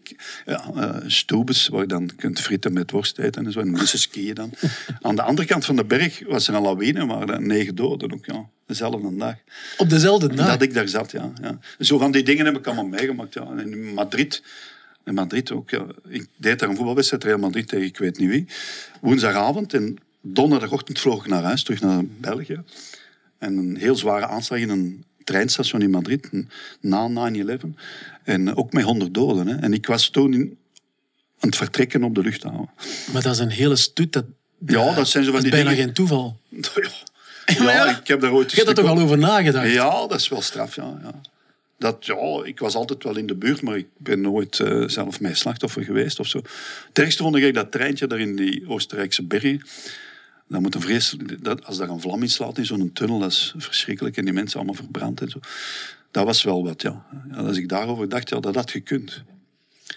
ja, 0.45 0.71
eh, 0.75 0.95
stoebes 1.07 1.67
waar 1.67 1.81
je 1.81 1.87
dan 1.87 2.11
kunt 2.15 2.41
fritten 2.41 2.73
met 2.73 2.91
worst 2.91 3.17
eten 3.17 3.45
en 3.45 3.51
zo. 3.51 3.59
En 3.59 3.71
mensen 3.71 3.99
skiën 3.99 4.35
dan. 4.35 4.51
Aan 5.01 5.15
de 5.15 5.21
andere 5.21 5.47
kant 5.47 5.65
van 5.65 5.75
de 5.75 5.85
berg 5.85 6.21
was 6.27 6.47
er 6.47 6.53
een 6.53 6.61
lawine 6.61 7.25
er 7.25 7.41
negen 7.41 7.75
doden 7.75 8.13
ook, 8.13 8.25
ja. 8.25 8.49
Dezelfde 8.65 9.17
dag. 9.17 9.35
Op 9.77 9.89
dezelfde 9.89 10.33
dag. 10.33 10.47
Dat 10.47 10.61
ik 10.61 10.73
daar 10.73 10.87
zat, 10.87 11.11
ja. 11.11 11.31
ja. 11.41 11.59
Zo 11.85 11.97
van 11.97 12.11
die 12.11 12.23
dingen 12.23 12.45
heb 12.45 12.57
ik 12.57 12.65
allemaal 12.65 12.85
meegemaakt. 12.85 13.33
Ja. 13.33 13.47
En 13.57 13.71
in 13.71 13.93
Madrid, 13.93 14.43
in 15.05 15.13
Madrid 15.13 15.51
ook, 15.51 15.69
ja. 15.69 15.85
Ik 16.07 16.27
deed 16.37 16.59
daar 16.59 16.69
een 16.69 16.75
voetbalwedstrijd, 16.75 17.23
Real 17.23 17.37
Madrid 17.37 17.67
tegen 17.67 17.85
ik 17.85 17.97
weet 17.97 18.17
niet 18.17 18.29
wie. 18.29 18.45
Woensdagavond 19.01 19.73
en 19.73 19.97
donderdagochtend 20.21 20.99
vloog 20.99 21.23
ik 21.23 21.29
naar 21.29 21.43
huis, 21.43 21.63
terug 21.63 21.81
naar 21.81 22.01
België. 22.05 22.61
En 23.37 23.57
een 23.57 23.77
heel 23.77 23.95
zware 23.95 24.27
aanslag 24.27 24.59
in 24.59 24.69
een 24.69 25.03
treinstation 25.23 25.81
in 25.81 25.89
Madrid, 25.89 26.29
na 26.79 27.31
9-11. 27.33 27.57
En 28.23 28.55
ook 28.55 28.73
met 28.73 28.83
100 28.83 29.13
doden. 29.13 29.47
Hè. 29.47 29.55
En 29.55 29.73
ik 29.73 29.85
was 29.85 30.09
toen 30.09 30.33
in, 30.33 30.57
aan 31.39 31.49
het 31.49 31.55
vertrekken 31.55 32.03
op 32.03 32.15
de 32.15 32.21
luchthaven. 32.21 32.69
Maar 33.13 33.21
dat 33.21 33.33
is 33.33 33.39
een 33.39 33.49
hele 33.49 33.75
stoet. 33.75 34.13
Dat, 34.13 34.25
Ja, 34.65 34.93
dat 34.93 35.07
zijn 35.07 35.23
zo 35.23 35.31
van 35.31 35.41
die 35.41 35.51
bijna 35.51 35.69
dingen. 35.69 35.83
geen 35.83 35.93
toeval. 35.93 36.37
Ja, 36.49 36.59
Maar 37.63 37.73
ja, 37.73 37.85
ja, 37.85 37.99
ik 37.99 38.07
heb 38.07 38.21
daar 38.21 38.31
ooit 38.31 38.51
Je 38.51 38.57
hebt 38.57 38.69
er 38.69 38.75
toch 38.75 38.89
al 38.89 38.99
over 38.99 39.17
nagedacht? 39.17 39.71
Ja, 39.71 40.07
dat 40.07 40.19
is 40.19 40.27
wel 40.27 40.41
straf, 40.41 40.75
ja. 40.75 40.99
ja. 41.01 41.21
Dat, 41.77 42.05
ja, 42.05 42.15
ik 42.43 42.59
was 42.59 42.75
altijd 42.75 43.03
wel 43.03 43.17
in 43.17 43.27
de 43.27 43.35
buurt, 43.35 43.61
maar 43.61 43.77
ik 43.77 43.87
ben 43.97 44.21
nooit 44.21 44.59
eh, 44.59 44.83
zelf 44.87 45.19
mijn 45.19 45.35
slachtoffer 45.35 45.83
geweest 45.83 46.19
of 46.19 46.27
zo. 46.27 46.37
Het 46.87 46.99
ergste 46.99 47.23
vond 47.23 47.35
ik 47.35 47.53
dat 47.53 47.71
treintje 47.71 48.07
daar 48.07 48.19
in 48.19 48.35
die 48.35 48.67
Oostenrijkse 48.67 49.23
bergen. 49.23 49.61
Dat 50.47 50.61
moet 50.61 50.75
een 50.75 50.81
vreselijk, 50.81 51.43
dat, 51.43 51.65
als 51.65 51.77
daar 51.77 51.89
een 51.89 52.01
vlam 52.01 52.21
in 52.21 52.29
slaat 52.29 52.57
in 52.57 52.65
zo'n 52.65 52.93
tunnel, 52.93 53.19
dat 53.19 53.31
is 53.31 53.53
verschrikkelijk. 53.57 54.17
En 54.17 54.25
die 54.25 54.33
mensen 54.33 54.57
allemaal 54.57 54.75
verbrand 54.75 55.21
en 55.21 55.29
zo. 55.29 55.39
Dat 56.11 56.25
was 56.25 56.43
wel 56.43 56.63
wat, 56.63 56.81
ja. 56.81 57.05
ja 57.31 57.35
als 57.35 57.57
ik 57.57 57.69
daarover 57.69 58.09
dacht, 58.09 58.29
ja, 58.29 58.39
dat 58.39 58.55
had 58.55 58.71
gekund. 58.71 59.23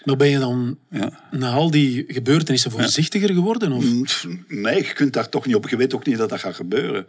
Maar 0.05 0.15
ben 0.15 0.29
je 0.29 0.39
dan 0.39 0.77
Ja. 0.89 1.27
na 1.31 1.51
al 1.51 1.71
die 1.71 2.05
gebeurtenissen 2.07 2.71
voorzichtiger 2.71 3.33
geworden? 3.33 3.71
Of? 3.71 3.83
Mm, 4.25 4.45
Nee, 4.47 4.75
je 4.75 4.93
kunt 4.93 5.13
daar 5.13 5.29
toch 5.29 5.45
niet 5.45 5.55
op. 5.55 5.69
Je 5.69 5.75
weet 5.77 5.93
ook 5.93 6.05
niet 6.05 6.17
dat 6.17 6.29
dat 6.29 6.39
gaat 6.39 6.55
gebeuren. 6.55 7.07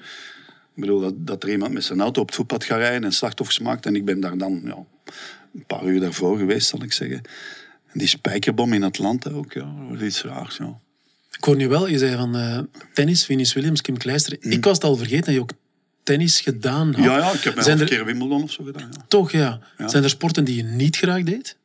Ik 0.75 0.81
bedoel, 0.87 1.01
dat, 1.01 1.27
dat 1.27 1.43
er 1.43 1.51
iemand 1.51 1.73
met 1.73 1.85
zijn 1.85 2.01
auto 2.01 2.21
op 2.21 2.27
het 2.27 2.37
voetpad 2.37 2.65
gaat 2.65 2.79
rijden 2.79 3.05
en 3.05 3.13
slachtoffers 3.13 3.59
maakt. 3.59 3.87
En 3.87 3.97
ik 3.97 4.05
ben 4.05 4.21
daar 4.21 4.39
dan 4.39 4.61
ja, 4.65 4.77
een 5.55 5.65
paar 5.67 5.85
uur 5.85 6.01
daarvoor 6.01 6.39
geweest, 6.39 6.69
zal 6.69 6.83
ik 6.83 6.93
zeggen. 6.93 7.23
En 7.87 7.99
die 7.99 8.09
spijkerbom 8.09 8.73
in 8.73 8.83
Atlanta 8.83 9.31
ook, 9.31 9.53
ja, 9.53 9.61
dat 9.89 9.99
was 9.99 10.01
iets 10.01 10.23
raars, 10.23 10.57
ja. 10.57 10.79
Ik 11.39 11.45
hoor 11.45 11.57
nu 11.57 11.69
wel, 11.69 11.89
je 11.89 11.99
zei 11.99 12.17
van 12.17 12.37
eh, 12.37 12.59
tennis, 12.93 13.25
Venus 13.25 13.53
Williams, 13.53 13.81
Kim 13.81 13.97
Kleister. 13.97 14.37
Ik 14.41 14.65
was 14.65 14.75
het 14.75 14.85
al 14.85 14.97
vergeten 14.97 15.25
dat 15.25 15.35
je 15.35 15.41
ook 15.41 15.53
tennis 16.03 16.41
gedaan 16.41 16.95
had. 16.95 17.05
Ja, 17.05 17.17
ja, 17.19 17.33
ik 17.33 17.41
heb 17.41 17.57
een 17.57 17.81
er- 17.81 17.87
keer 17.87 18.05
Wimbledon 18.05 18.43
of 18.43 18.51
zo 18.53 18.65
gedaan, 18.65 18.89
ja. 18.93 19.05
Toch, 19.09 19.31
ja. 19.33 19.61
Ja. 19.79 19.89
Zijn 19.89 20.03
er 20.03 20.11
sporten 20.11 20.45
die 20.45 20.57
je 20.57 20.63
niet 20.63 20.97
graag 20.97 21.23
deed? 21.23 21.57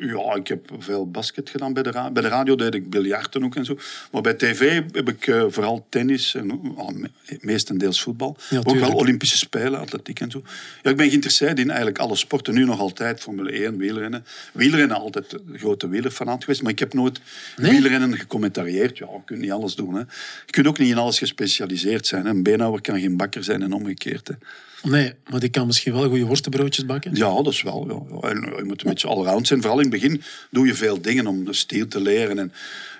Ja, 0.00 0.34
ik 0.34 0.48
heb 0.48 0.70
veel 0.78 1.10
basket 1.10 1.50
gedaan 1.50 1.72
bij 1.72 1.82
de, 1.82 1.90
ra- 1.90 2.10
bij 2.10 2.22
de 2.22 2.28
radio, 2.28 2.54
deed 2.54 2.74
ik 2.74 2.90
biljarten 2.90 3.44
ook 3.44 3.54
en 3.56 3.64
zo. 3.64 3.78
Maar 4.12 4.22
bij 4.22 4.34
tv 4.34 4.82
heb 4.92 5.08
ik 5.08 5.26
eh, 5.26 5.44
vooral 5.48 5.86
tennis 5.88 6.34
en 6.34 6.46
me- 6.46 7.10
meestendeels 7.40 8.02
voetbal. 8.02 8.36
Ja, 8.50 8.58
ook 8.64 8.78
wel. 8.78 8.92
Olympische 8.92 9.36
Spelen, 9.36 9.80
atletiek 9.80 10.20
en 10.20 10.30
zo. 10.30 10.42
Ja, 10.82 10.90
ik 10.90 10.96
ben 10.96 11.08
geïnteresseerd 11.08 11.58
in 11.58 11.66
eigenlijk 11.68 11.98
alle 11.98 12.16
sporten. 12.16 12.54
Nu 12.54 12.64
nog 12.64 12.80
altijd 12.80 13.20
Formule 13.20 13.50
1, 13.50 13.76
wielrennen. 13.76 14.24
Wielrennen 14.52 14.96
altijd 14.96 15.32
een 15.32 15.58
grote 15.58 15.88
wielerfanaat 15.88 16.40
geweest, 16.44 16.62
maar 16.62 16.72
ik 16.72 16.78
heb 16.78 16.94
nooit 16.94 17.20
Nee? 17.56 17.70
wielrennen 17.70 18.18
gecommentarieerd. 18.18 18.98
Ja, 18.98 19.06
je 19.12 19.20
kunt 19.24 19.40
niet 19.40 19.50
alles 19.52 19.74
doen. 19.74 19.94
Hè. 19.94 20.00
Je 20.46 20.52
kunt 20.52 20.66
ook 20.66 20.78
niet 20.78 20.90
in 20.90 20.98
alles 20.98 21.18
gespecialiseerd 21.18 22.06
zijn. 22.06 22.24
Hè. 22.24 22.30
Een 22.30 22.42
beenhouwer 22.42 22.80
kan 22.80 23.00
geen 23.00 23.16
bakker 23.16 23.44
zijn 23.44 23.62
en 23.62 23.72
omgekeerd. 23.72 24.28
Hè. 24.28 24.34
Nee, 24.82 25.12
maar 25.30 25.40
die 25.40 25.48
kan 25.48 25.66
misschien 25.66 25.92
wel 25.92 26.08
goede 26.08 26.24
worstenbroodjes 26.24 26.86
bakken. 26.86 27.14
Ja, 27.14 27.42
dat 27.42 27.52
is 27.52 27.62
wel. 27.62 28.06
Ja. 28.22 28.28
En 28.28 28.40
je 28.56 28.62
moet 28.64 28.82
een 28.82 28.88
beetje 28.90 29.08
allround 29.08 29.46
zijn. 29.46 29.60
Vooral 29.60 29.80
in 29.80 29.90
het 29.90 30.00
begin 30.00 30.22
doe 30.50 30.66
je 30.66 30.74
veel 30.74 31.00
dingen 31.02 31.26
om 31.26 31.44
de 31.44 31.52
stijl 31.52 31.88
te 31.88 32.00
leren. 32.00 32.38
En 32.38 32.52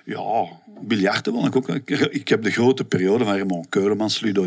ja, 0.05 0.45
biljarten 0.81 1.33
wil 1.33 1.47
ik 1.47 1.57
ook. 1.57 1.69
Ik, 1.69 2.29
heb 2.29 2.43
de 2.43 2.51
grote 2.51 2.85
periode 2.85 3.25
van 3.25 3.33
Raymond 3.35 3.69
Keulemans, 3.69 4.21
Ludo 4.21 4.47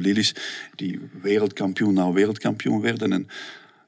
die 0.76 1.00
wereldkampioen 1.22 1.94
na 1.94 2.12
wereldkampioen 2.12 2.82
werden. 2.82 3.12
En 3.12 3.28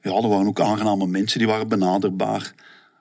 ja, 0.02 0.10
er 0.10 0.28
waren 0.28 0.46
ook 0.46 0.60
aangename 0.60 1.06
mensen, 1.06 1.38
die 1.38 1.48
waren 1.48 1.68
benaderbaar. 1.68 2.52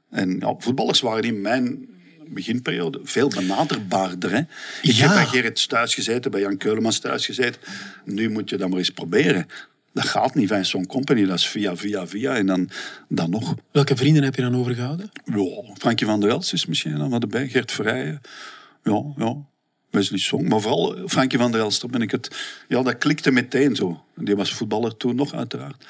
En 0.09 0.37
ja, 0.39 0.55
voetballers 0.57 1.01
waren 1.01 1.23
in 1.23 1.41
mijn 1.41 1.87
beginperiode 2.27 2.99
veel 3.03 3.27
benaderbaarder. 3.27 4.31
Hè? 4.31 4.39
Ik 4.81 4.91
Ja. 4.91 5.05
heb 5.05 5.13
bij 5.13 5.25
Gerrit 5.25 5.69
thuis 5.69 5.93
gezeten, 5.93 6.31
bij 6.31 6.41
Jan 6.41 6.57
Keulemans 6.57 6.99
thuis 6.99 7.25
gezeten. 7.25 7.61
Nu 8.05 8.29
moet 8.29 8.49
je 8.49 8.57
dat 8.57 8.69
maar 8.69 8.77
eens 8.77 8.89
proberen. 8.89 9.47
Dat 9.93 10.05
gaat 10.05 10.35
niet 10.35 10.47
van 10.47 10.65
zo'n 10.65 10.85
company, 10.85 11.25
dat 11.25 11.37
is 11.37 11.47
via, 11.47 11.75
via, 11.75 12.07
via. 12.07 12.35
En 12.35 12.45
dan, 12.45 12.69
dan 13.07 13.29
nog. 13.29 13.55
Welke 13.71 13.95
vrienden 13.95 14.23
heb 14.23 14.35
je 14.35 14.41
dan 14.41 14.55
overgehouden? 14.55 15.11
Ja, 15.25 15.73
Frankie 15.77 16.05
van 16.05 16.19
der 16.19 16.29
Elst 16.29 16.53
is 16.53 16.65
misschien 16.65 16.97
dan 16.97 17.09
wat 17.09 17.21
erbij. 17.21 17.47
Gert 17.47 17.71
Verrijen. 17.71 18.21
Ja, 18.83 19.03
ja. 19.17 19.35
Wesley 19.89 20.19
Song. 20.19 20.47
Maar 20.47 20.61
vooral 20.61 20.95
eh, 20.95 21.03
Frankie 21.07 21.39
van 21.39 21.51
der 21.51 21.61
Elst, 21.61 21.81
daar 21.81 21.89
ben 21.89 22.01
ik 22.01 22.11
het... 22.11 22.35
Ja, 22.67 22.81
dat 22.81 22.97
klikte 22.97 23.31
meteen 23.31 23.75
zo. 23.75 24.03
Die 24.15 24.35
was 24.35 24.53
voetballer 24.53 24.97
toen 24.97 25.15
nog, 25.15 25.33
uiteraard. 25.33 25.85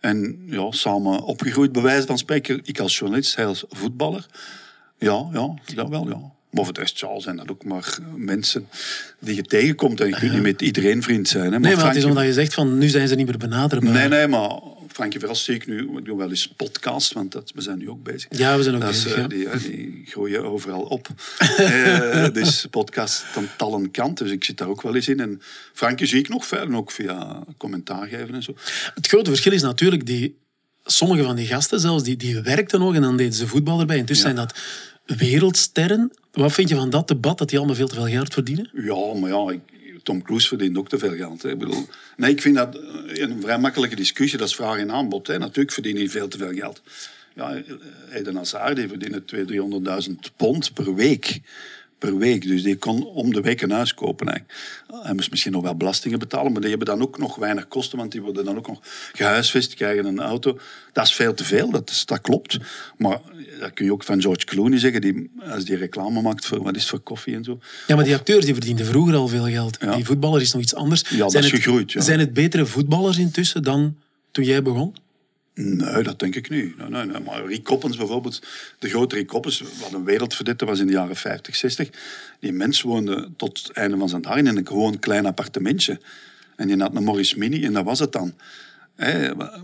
En 0.00 0.42
ja, 0.46 0.70
samen 0.70 1.22
opgegroeid, 1.22 1.72
bij 1.72 1.82
wijze 1.82 2.06
van 2.06 2.18
spreken. 2.18 2.60
Ik 2.64 2.80
als 2.80 2.98
journalist, 2.98 3.36
hij 3.36 3.46
als 3.46 3.64
voetballer. 3.68 4.26
Ja, 4.98 5.28
ja, 5.32 5.54
dat 5.74 5.88
wel, 5.88 6.08
ja. 6.08 6.35
Voor 6.64 6.72
de 6.72 6.80
rest 6.80 7.00
ja, 7.00 7.20
zijn 7.20 7.36
dat 7.36 7.50
ook 7.50 7.64
maar 7.64 7.98
mensen 8.16 8.68
die 9.18 9.34
je 9.34 9.42
tegenkomt. 9.42 10.00
En 10.00 10.08
je 10.08 10.16
kunt 10.16 10.32
niet 10.32 10.42
met 10.42 10.62
iedereen 10.62 11.02
vriend 11.02 11.28
zijn. 11.28 11.44
Hè. 11.44 11.50
Maar 11.50 11.60
Nee, 11.60 11.76
maar 11.76 11.86
het 11.86 11.96
is 11.96 12.04
omdat 12.04 12.24
je 12.24 12.32
zegt 12.32 12.54
van 12.54 12.78
nu 12.78 12.88
zijn 12.88 13.08
ze 13.08 13.14
niet 13.14 13.26
meer 13.26 13.38
benaderbaar. 13.38 13.92
Nee, 13.92 14.08
nee, 14.08 14.26
maar 14.26 14.60
Frankie 14.96 15.20
Verras 15.20 15.44
zie 15.44 15.54
ik 15.54 15.66
nu. 15.66 15.98
Ik 15.98 16.04
doe 16.04 16.18
wel 16.18 16.28
eens 16.30 16.48
podcast, 16.48 17.12
want 17.12 17.32
dat, 17.32 17.52
we 17.54 17.60
zijn 17.60 17.78
nu 17.78 17.90
ook 17.90 18.02
bezig. 18.02 18.38
Ja, 18.38 18.56
we 18.56 18.62
zijn 18.62 18.74
ook 18.74 18.80
Dat 18.80 18.90
bezig, 18.90 19.12
eh, 19.12 19.18
ja. 19.18 19.28
die, 19.28 19.48
eh, 19.48 19.60
die 19.60 20.02
groeien 20.10 20.44
overal 20.44 20.82
op. 20.82 21.08
Eh, 21.38 22.32
dus 22.32 22.66
podcast 22.70 23.18
van 23.18 23.48
tallen 23.56 23.90
kant, 23.90 24.18
dus 24.18 24.30
ik 24.30 24.44
zit 24.44 24.58
daar 24.58 24.68
ook 24.68 24.82
wel 24.82 24.94
eens 24.94 25.08
in. 25.08 25.20
En 25.20 25.40
Frankie 25.72 26.06
zie 26.06 26.18
ik 26.18 26.28
nog 26.28 26.46
verder, 26.46 26.76
ook 26.76 26.90
via 26.90 27.44
commentaar 27.56 28.06
geven 28.06 28.34
en 28.34 28.42
zo. 28.42 28.54
Het 28.94 29.06
grote 29.06 29.30
verschil 29.30 29.52
is 29.52 29.62
natuurlijk, 29.62 30.06
die, 30.06 30.38
sommige 30.84 31.22
van 31.22 31.36
die 31.36 31.46
gasten 31.46 31.80
zelfs, 31.80 32.02
die, 32.02 32.16
die 32.16 32.40
werkten 32.40 32.80
nog 32.80 32.94
en 32.94 33.02
dan 33.02 33.16
deden 33.16 33.34
ze 33.34 33.46
voetbal 33.46 33.80
erbij. 33.80 33.96
Intussen 33.96 34.24
zijn 34.24 34.46
dat 34.46 34.58
wereldsterren. 35.06 36.12
Wat 36.32 36.52
vind 36.52 36.68
je 36.68 36.74
van 36.74 36.90
dat 36.90 37.08
debat, 37.08 37.38
dat 37.38 37.48
die 37.48 37.58
allemaal 37.58 37.76
veel 37.76 37.88
te 37.88 37.94
veel 37.94 38.08
geld 38.08 38.32
verdienen? 38.32 38.70
Ja, 38.74 39.14
maar 39.14 39.30
ja, 39.30 39.58
Tom 40.02 40.22
Cruise 40.22 40.48
verdient 40.48 40.78
ook 40.78 40.88
te 40.88 40.98
veel 40.98 41.16
geld. 41.16 41.42
Hè. 41.42 41.50
Ik 41.50 41.58
bedoel, 41.58 41.86
nee, 42.16 42.30
ik 42.30 42.40
vind 42.40 42.56
dat 42.56 42.74
een 43.06 43.40
vrij 43.40 43.58
makkelijke 43.58 43.96
discussie. 43.96 44.38
Dat 44.38 44.48
is 44.48 44.54
vraag 44.54 44.78
en 44.78 44.92
aanbod. 44.92 45.26
Hè. 45.26 45.38
Natuurlijk 45.38 45.72
verdient 45.72 45.98
hij 45.98 46.08
veel 46.08 46.28
te 46.28 46.38
veel 46.38 46.52
geld. 46.52 46.82
Ja, 47.34 47.62
Eden 48.12 48.36
Hazard 48.36 48.76
die 48.76 48.88
verdiende 48.88 49.22
200.000, 50.02 50.08
300.000 50.08 50.14
pond 50.36 50.72
per 50.74 50.94
week. 50.94 51.40
Per 51.98 52.16
week. 52.16 52.46
Dus 52.46 52.62
die 52.62 52.76
kon 52.76 53.06
om 53.06 53.32
de 53.32 53.40
week 53.40 53.62
een 53.62 53.70
huis 53.70 53.94
kopen. 53.94 54.28
Eigenlijk. 54.28 54.58
Hij 55.02 55.14
moest 55.14 55.30
misschien 55.30 55.52
nog 55.52 55.62
wel 55.62 55.74
belastingen 55.74 56.18
betalen, 56.18 56.52
maar 56.52 56.60
die 56.60 56.70
hebben 56.70 56.86
dan 56.86 57.02
ook 57.02 57.18
nog 57.18 57.36
weinig 57.36 57.68
kosten, 57.68 57.98
want 57.98 58.12
die 58.12 58.22
worden 58.22 58.44
dan 58.44 58.56
ook 58.56 58.66
nog 58.66 58.80
gehuisvest, 59.12 59.74
krijgen 59.74 60.04
een 60.04 60.20
auto. 60.20 60.58
Dat 60.92 61.04
is 61.04 61.14
veel 61.14 61.34
te 61.34 61.44
veel, 61.44 61.70
dat, 61.70 61.90
is, 61.90 62.04
dat 62.04 62.20
klopt. 62.20 62.58
Maar 62.96 63.20
dat 63.60 63.72
kun 63.72 63.84
je 63.84 63.92
ook 63.92 64.04
van 64.04 64.20
George 64.20 64.44
Clooney 64.44 64.78
zeggen, 64.78 65.00
die, 65.00 65.30
als 65.50 65.64
die 65.64 65.76
reclame 65.76 66.22
maakt 66.22 66.46
voor, 66.46 66.62
wat 66.62 66.74
is 66.74 66.80
het, 66.80 66.90
voor 66.90 67.00
koffie 67.00 67.34
en 67.34 67.44
zo. 67.44 67.58
Ja, 67.86 67.94
maar 67.94 68.04
die 68.04 68.14
acteurs 68.14 68.44
die 68.44 68.54
verdienden 68.54 68.86
vroeger 68.86 69.14
al 69.14 69.28
veel 69.28 69.46
geld. 69.46 69.76
Ja. 69.80 69.94
Die 69.94 70.04
voetballer 70.04 70.40
is 70.40 70.52
nog 70.52 70.62
iets 70.62 70.74
anders. 70.74 71.04
Ja, 71.08 71.16
dat 71.16 71.30
zijn 71.30 71.44
is 71.44 71.50
het, 71.50 71.62
gegroeid, 71.62 71.92
ja. 71.92 72.00
Zijn 72.00 72.18
het 72.18 72.32
betere 72.32 72.66
voetballers 72.66 73.18
intussen 73.18 73.62
dan 73.62 73.96
toen 74.30 74.44
jij 74.44 74.62
begon? 74.62 74.94
Nee, 75.58 76.02
dat 76.02 76.18
denk 76.18 76.34
ik 76.34 76.48
niet. 76.50 76.76
Nee, 76.78 76.88
nee, 76.88 77.04
nee. 77.04 77.20
Maar 77.20 77.46
Rick 77.46 77.64
Koppens 77.64 77.96
bijvoorbeeld, 77.96 78.42
de 78.78 78.88
grote 78.88 79.14
Rick 79.14 79.26
Koppens, 79.26 79.62
wat 79.80 79.92
een 79.92 80.04
wereldverdette 80.04 80.64
was 80.64 80.78
in 80.78 80.86
de 80.86 80.92
jaren 80.92 81.16
50, 81.16 81.56
60. 81.56 81.90
Die 82.40 82.52
mens 82.52 82.82
woonde 82.82 83.28
tot 83.36 83.58
het 83.58 83.70
einde 83.76 83.96
van 83.96 84.08
zijn 84.08 84.22
dagen 84.22 84.46
in 84.46 84.56
een 84.56 84.66
gewoon 84.66 84.98
klein 84.98 85.26
appartementje. 85.26 86.00
En 86.56 86.68
die 86.68 86.76
had 86.80 86.94
een 86.94 87.04
Morris 87.04 87.34
Mini 87.34 87.64
en 87.64 87.72
dat 87.72 87.84
was 87.84 87.98
het 87.98 88.12
dan. 88.12 88.34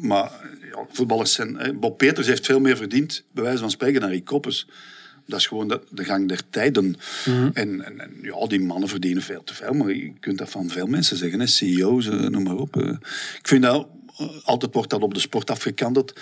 Maar 0.01 0.31
ja, 0.71 0.87
voetballers 0.93 1.33
zijn... 1.33 1.57
Hè, 1.57 1.73
Bob 1.73 1.99
Peters 1.99 2.27
heeft 2.27 2.47
veel 2.47 2.61
meer 2.61 2.77
verdiend, 2.77 3.23
bij 3.33 3.43
wijze 3.45 3.59
van 3.59 3.71
spreken, 3.71 4.01
dan 4.01 4.11
Rick 4.11 4.25
Koppes. 4.25 4.67
Dat 5.27 5.39
is 5.39 5.47
gewoon 5.47 5.69
de, 5.69 5.81
de 5.91 6.05
gang 6.05 6.29
der 6.29 6.41
tijden. 6.51 6.97
en, 7.25 7.53
en, 7.55 8.01
en 8.01 8.11
ja, 8.23 8.47
die 8.47 8.61
mannen 8.61 8.89
verdienen 8.89 9.23
veel 9.23 9.45
te 9.45 9.55
veel. 9.55 9.73
Maar 9.73 9.93
je 9.93 10.13
kunt 10.21 10.39
dat 10.39 10.51
van 10.51 10.69
veel 10.69 10.87
mensen 10.87 11.17
zeggen. 11.17 11.41
Hè. 11.41 11.47
CEO's, 11.47 12.07
eh, 12.09 12.19
noem 12.29 12.43
maar 12.43 12.57
op. 12.57 12.77
eh. 12.77 12.89
Ik 13.39 13.49
vind 13.49 13.63
dat... 13.63 13.87
Altijd 14.45 14.75
wordt 14.75 14.91
dat 14.91 15.03
op 15.03 15.15
de 15.15 15.21
sport 15.21 15.51
afgekanteld. 15.51 16.13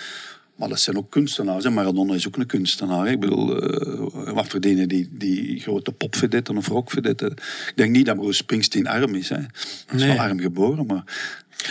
Maar 0.55 0.69
dat 0.69 0.79
zijn 0.79 0.97
ook 0.97 1.11
kunstenaars. 1.11 1.63
Hè. 1.63 1.69
Maradona 1.69 2.13
is 2.13 2.27
ook 2.27 2.37
een 2.37 2.45
kunstenaar. 2.45 3.05
hè. 3.05 3.11
Ik 3.11 3.19
bedoel, 3.19 3.61
eh, 3.61 4.33
wat 4.33 4.47
verdienen 4.47 4.87
die, 4.87 5.09
die 5.11 5.59
grote 5.59 5.91
popvedetten 5.91 6.57
of 6.57 6.67
rockvedetten? 6.67 7.31
Ik 7.31 7.73
denk 7.75 7.91
niet 7.91 8.05
dat 8.05 8.15
Bruce 8.15 8.33
Springsteen 8.33 8.87
arm 8.87 9.15
is. 9.15 9.29
Hè. 9.29 9.35
Hij 9.35 9.47
is 9.95 10.03
wel 10.03 10.17
arm 10.19 10.39
geboren, 10.39 10.85
maar 10.85 11.03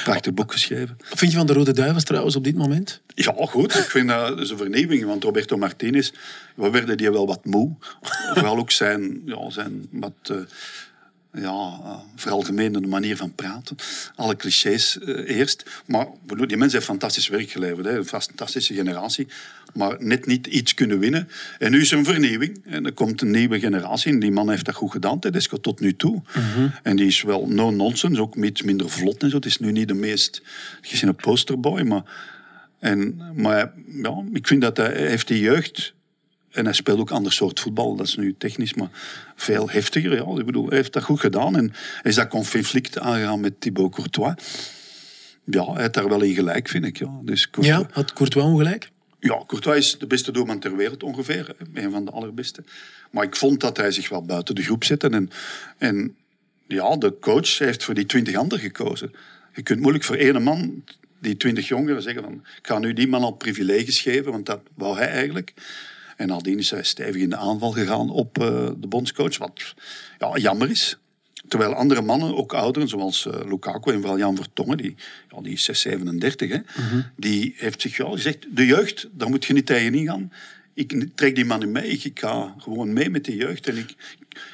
prachtig 0.05 0.35
boek 0.35 0.53
geschreven. 0.53 0.97
Wat 1.09 1.19
vind 1.19 1.31
je 1.31 1.37
van 1.39 1.47
de 1.47 1.53
Rode 1.53 1.73
Duivels 1.73 2.05
trouwens 2.05 2.37
op 2.37 2.45
dit 2.45 2.57
moment? 2.57 3.01
Ja, 3.15 3.35
goed. 3.37 3.75
Ik 3.75 3.91
vind 3.91 4.09
dat 4.09 4.41
is 4.41 4.51
een 4.51 4.57
vernieuwing. 4.57 5.05
Want 5.05 5.25
Roberto 5.25 5.57
Martinez, 5.57 6.11
we 6.55 6.71
werden 6.71 6.97
die 6.97 7.11
wel 7.11 7.27
wat 7.27 7.45
moe. 7.45 7.75
Vooral 8.35 8.57
ook 8.59 8.71
zijn, 8.71 9.23
ja, 9.25 9.51
zijn 9.51 9.89
wat... 9.91 10.13
eh, 10.23 10.37
ja, 11.33 11.81
uh, 11.85 11.97
veralgemenende 12.17 12.89
manier 12.89 13.17
van 13.17 13.35
praten. 13.35 13.77
Alle 14.15 14.37
clichés 14.37 14.99
eh, 14.99 15.37
eerst. 15.37 15.83
Maar 15.87 16.07
die 16.27 16.57
mensen 16.57 16.79
heeft 16.79 16.91
fantastisch 16.91 17.29
werk 17.29 17.51
geleverd. 17.51 17.87
Hè. 17.87 17.97
Een 17.97 18.05
fantastische 18.05 18.75
generatie. 18.75 19.27
Maar 19.75 19.97
net 19.99 20.27
niet 20.27 20.47
iets 20.47 20.75
kunnen 20.75 20.99
winnen. 20.99 21.29
En 21.59 21.71
nu 21.71 21.81
is 21.81 21.93
er 21.93 21.99
een 21.99 22.05
vernieuwing. 22.05 22.61
En 22.65 22.87
er 22.87 22.93
komt 22.93 23.23
een 23.23 23.31
nieuwe 23.31 23.61
generatie. 23.61 24.13
En 24.13 24.19
die 24.19 24.31
man 24.31 24.51
heeft 24.51 24.65
dat 24.65 24.75
goed 24.75 24.91
gedaan, 24.91 25.19
Tedesco, 25.19 25.57
tot 25.57 25.81
nu 25.81 25.97
toe. 25.97 26.23
En 26.83 26.97
die 26.97 27.07
is 27.07 27.23
wel 27.23 27.47
no-nonsense. 27.49 28.21
Ook 28.21 28.37
iets 28.37 28.63
minder 28.63 28.91
vlot 28.91 29.23
en 29.23 29.31
zo. 29.31 29.37
Het 29.37 29.47
is 29.47 29.59
nu 29.59 29.73
niet 29.73 29.89
de 29.89 29.95
meest... 29.95 30.43
Is 30.83 31.03
een 31.03 31.15
posterboy, 31.15 31.83
maar... 31.83 32.03
En, 32.79 33.21
maar 33.35 33.73
ja, 33.87 34.25
ik 34.33 34.47
vind 34.47 34.61
dat 34.61 34.77
hij, 34.77 34.87
hij 34.87 35.09
heeft 35.09 35.29
die 35.29 35.41
jeugd... 35.41 35.95
En 36.51 36.65
hij 36.65 36.75
speelt 36.75 36.99
ook 37.01 37.11
ander 37.11 37.33
soort 37.33 37.61
voetbal. 37.61 37.97
Dat 37.97 38.07
is 38.07 38.17
nu 38.17 38.35
technisch, 38.39 38.75
maar 38.75 38.89
veel 39.37 39.71
heftiger. 39.71 40.15
Ja. 40.15 40.39
Ik 40.39 40.47
bedoel, 40.47 40.67
hij 40.69 40.77
heeft 40.77 40.93
dat 40.93 41.03
goed 41.03 41.21
gedaan. 41.21 41.57
En 41.57 41.73
is 42.03 42.15
dat 42.15 42.29
conflict 42.29 42.99
aangegaan 42.99 43.41
met 43.41 43.61
Thibaut 43.61 43.95
Courtois. 43.95 44.35
Ja, 45.45 45.73
hij 45.73 45.81
heeft 45.83 45.95
daar 45.95 46.09
wel 46.09 46.21
in 46.23 46.35
gelijk, 46.35 46.69
vind 46.69 46.85
ik. 46.85 46.99
Ja. 46.99 47.21
Dus 47.23 47.51
Courtois, 47.51 47.79
Ja, 47.81 47.89
had 47.93 48.13
Courtois 48.13 48.45
ongelijk? 48.47 48.91
ja, 49.21 49.43
Courtois 49.47 49.79
is 49.79 49.99
de 49.99 50.07
beste 50.07 50.33
doelman 50.33 50.59
ter 50.61 50.77
wereld 50.77 51.03
ongeveer. 51.03 51.55
hè. 51.59 51.83
Een 51.83 51.91
van 51.91 52.05
de 52.05 52.11
allerbeste. 52.11 52.65
Maar 53.11 53.25
ik 53.25 53.37
vond 53.37 53.61
dat 53.61 53.77
hij 53.77 53.91
zich 53.91 54.09
wel 54.09 54.23
buiten 54.25 54.55
de 54.55 54.63
groep 54.63 54.85
zette. 54.85 55.09
En, 55.09 55.31
en 55.79 56.17
ja, 56.67 56.97
de 56.97 57.17
coach 57.21 57.59
heeft 57.59 57.85
voor 57.85 57.95
die 57.95 58.07
twintig 58.07 58.35
anderen 58.35 58.65
gekozen. 58.65 59.13
Je 59.55 59.63
kunt 59.63 59.81
moeilijk 59.81 60.05
voor 60.05 60.17
één 60.17 60.43
man, 60.43 60.85
die 61.19 61.37
twintig 61.37 61.69
jongeren, 61.69 62.03
zeggen 62.03 62.23
van... 62.23 62.33
Ik 62.35 62.67
ga 62.67 62.79
nu 62.79 62.93
die 62.93 63.09
man 63.09 63.23
al 63.23 63.33
privileges 63.33 64.01
geven, 64.01 64.33
want 64.33 64.47
dat 64.47 64.61
wou 64.75 64.97
hij 64.97 65.09
eigenlijk. 65.09 65.53
En 66.21 66.29
nadien 66.29 66.59
is 66.59 66.71
hij 66.71 66.83
stevig 66.83 67.23
in 67.23 67.31
de 67.31 67.37
aanval 67.37 67.71
gegaan 67.71 68.11
op 68.11 68.39
eh, 68.39 68.69
de 68.77 68.87
bondscoach. 68.87 69.39
Wat 69.39 69.75
ja, 70.19 70.37
jammer 70.37 70.71
is. 70.71 70.99
Terwijl 71.49 71.75
andere 71.75 72.03
mannen, 72.03 72.37
ook 72.37 72.53
ouderen, 72.53 72.89
zoals 72.89 73.27
eh, 73.27 73.41
Lukaku 73.49 73.93
en 73.93 74.01
vooral 74.01 74.19
Jan 74.19 74.37
Vertongen, 74.37 74.77
die, 74.77 74.95
ja, 75.29 75.41
die 75.41 75.53
is 75.53 75.65
6, 75.65 75.81
37, 75.81 76.51
hè, 76.51 76.59
die 77.17 77.55
heeft 77.57 77.81
zich 77.81 77.97
ja, 77.97 78.11
gezegd, 78.11 78.47
de 78.57 78.67
jeugd, 78.67 79.09
daar 79.13 79.29
moet 79.29 79.45
je 79.45 79.53
niet 79.53 79.67
tegen 79.67 79.95
ingaan. 79.95 80.33
Ik 80.75 81.07
trek 81.15 81.35
die 81.35 81.45
man 81.45 81.59
niet 81.59 81.69
mee, 81.69 81.89
ik, 81.89 82.05
ik 82.05 82.19
ga 82.19 82.55
gewoon 82.59 82.93
mee 82.93 83.11
met 83.11 83.25
die 83.25 83.37
jeugd 83.37 83.69
en 83.69 83.77
ik, 83.77 83.95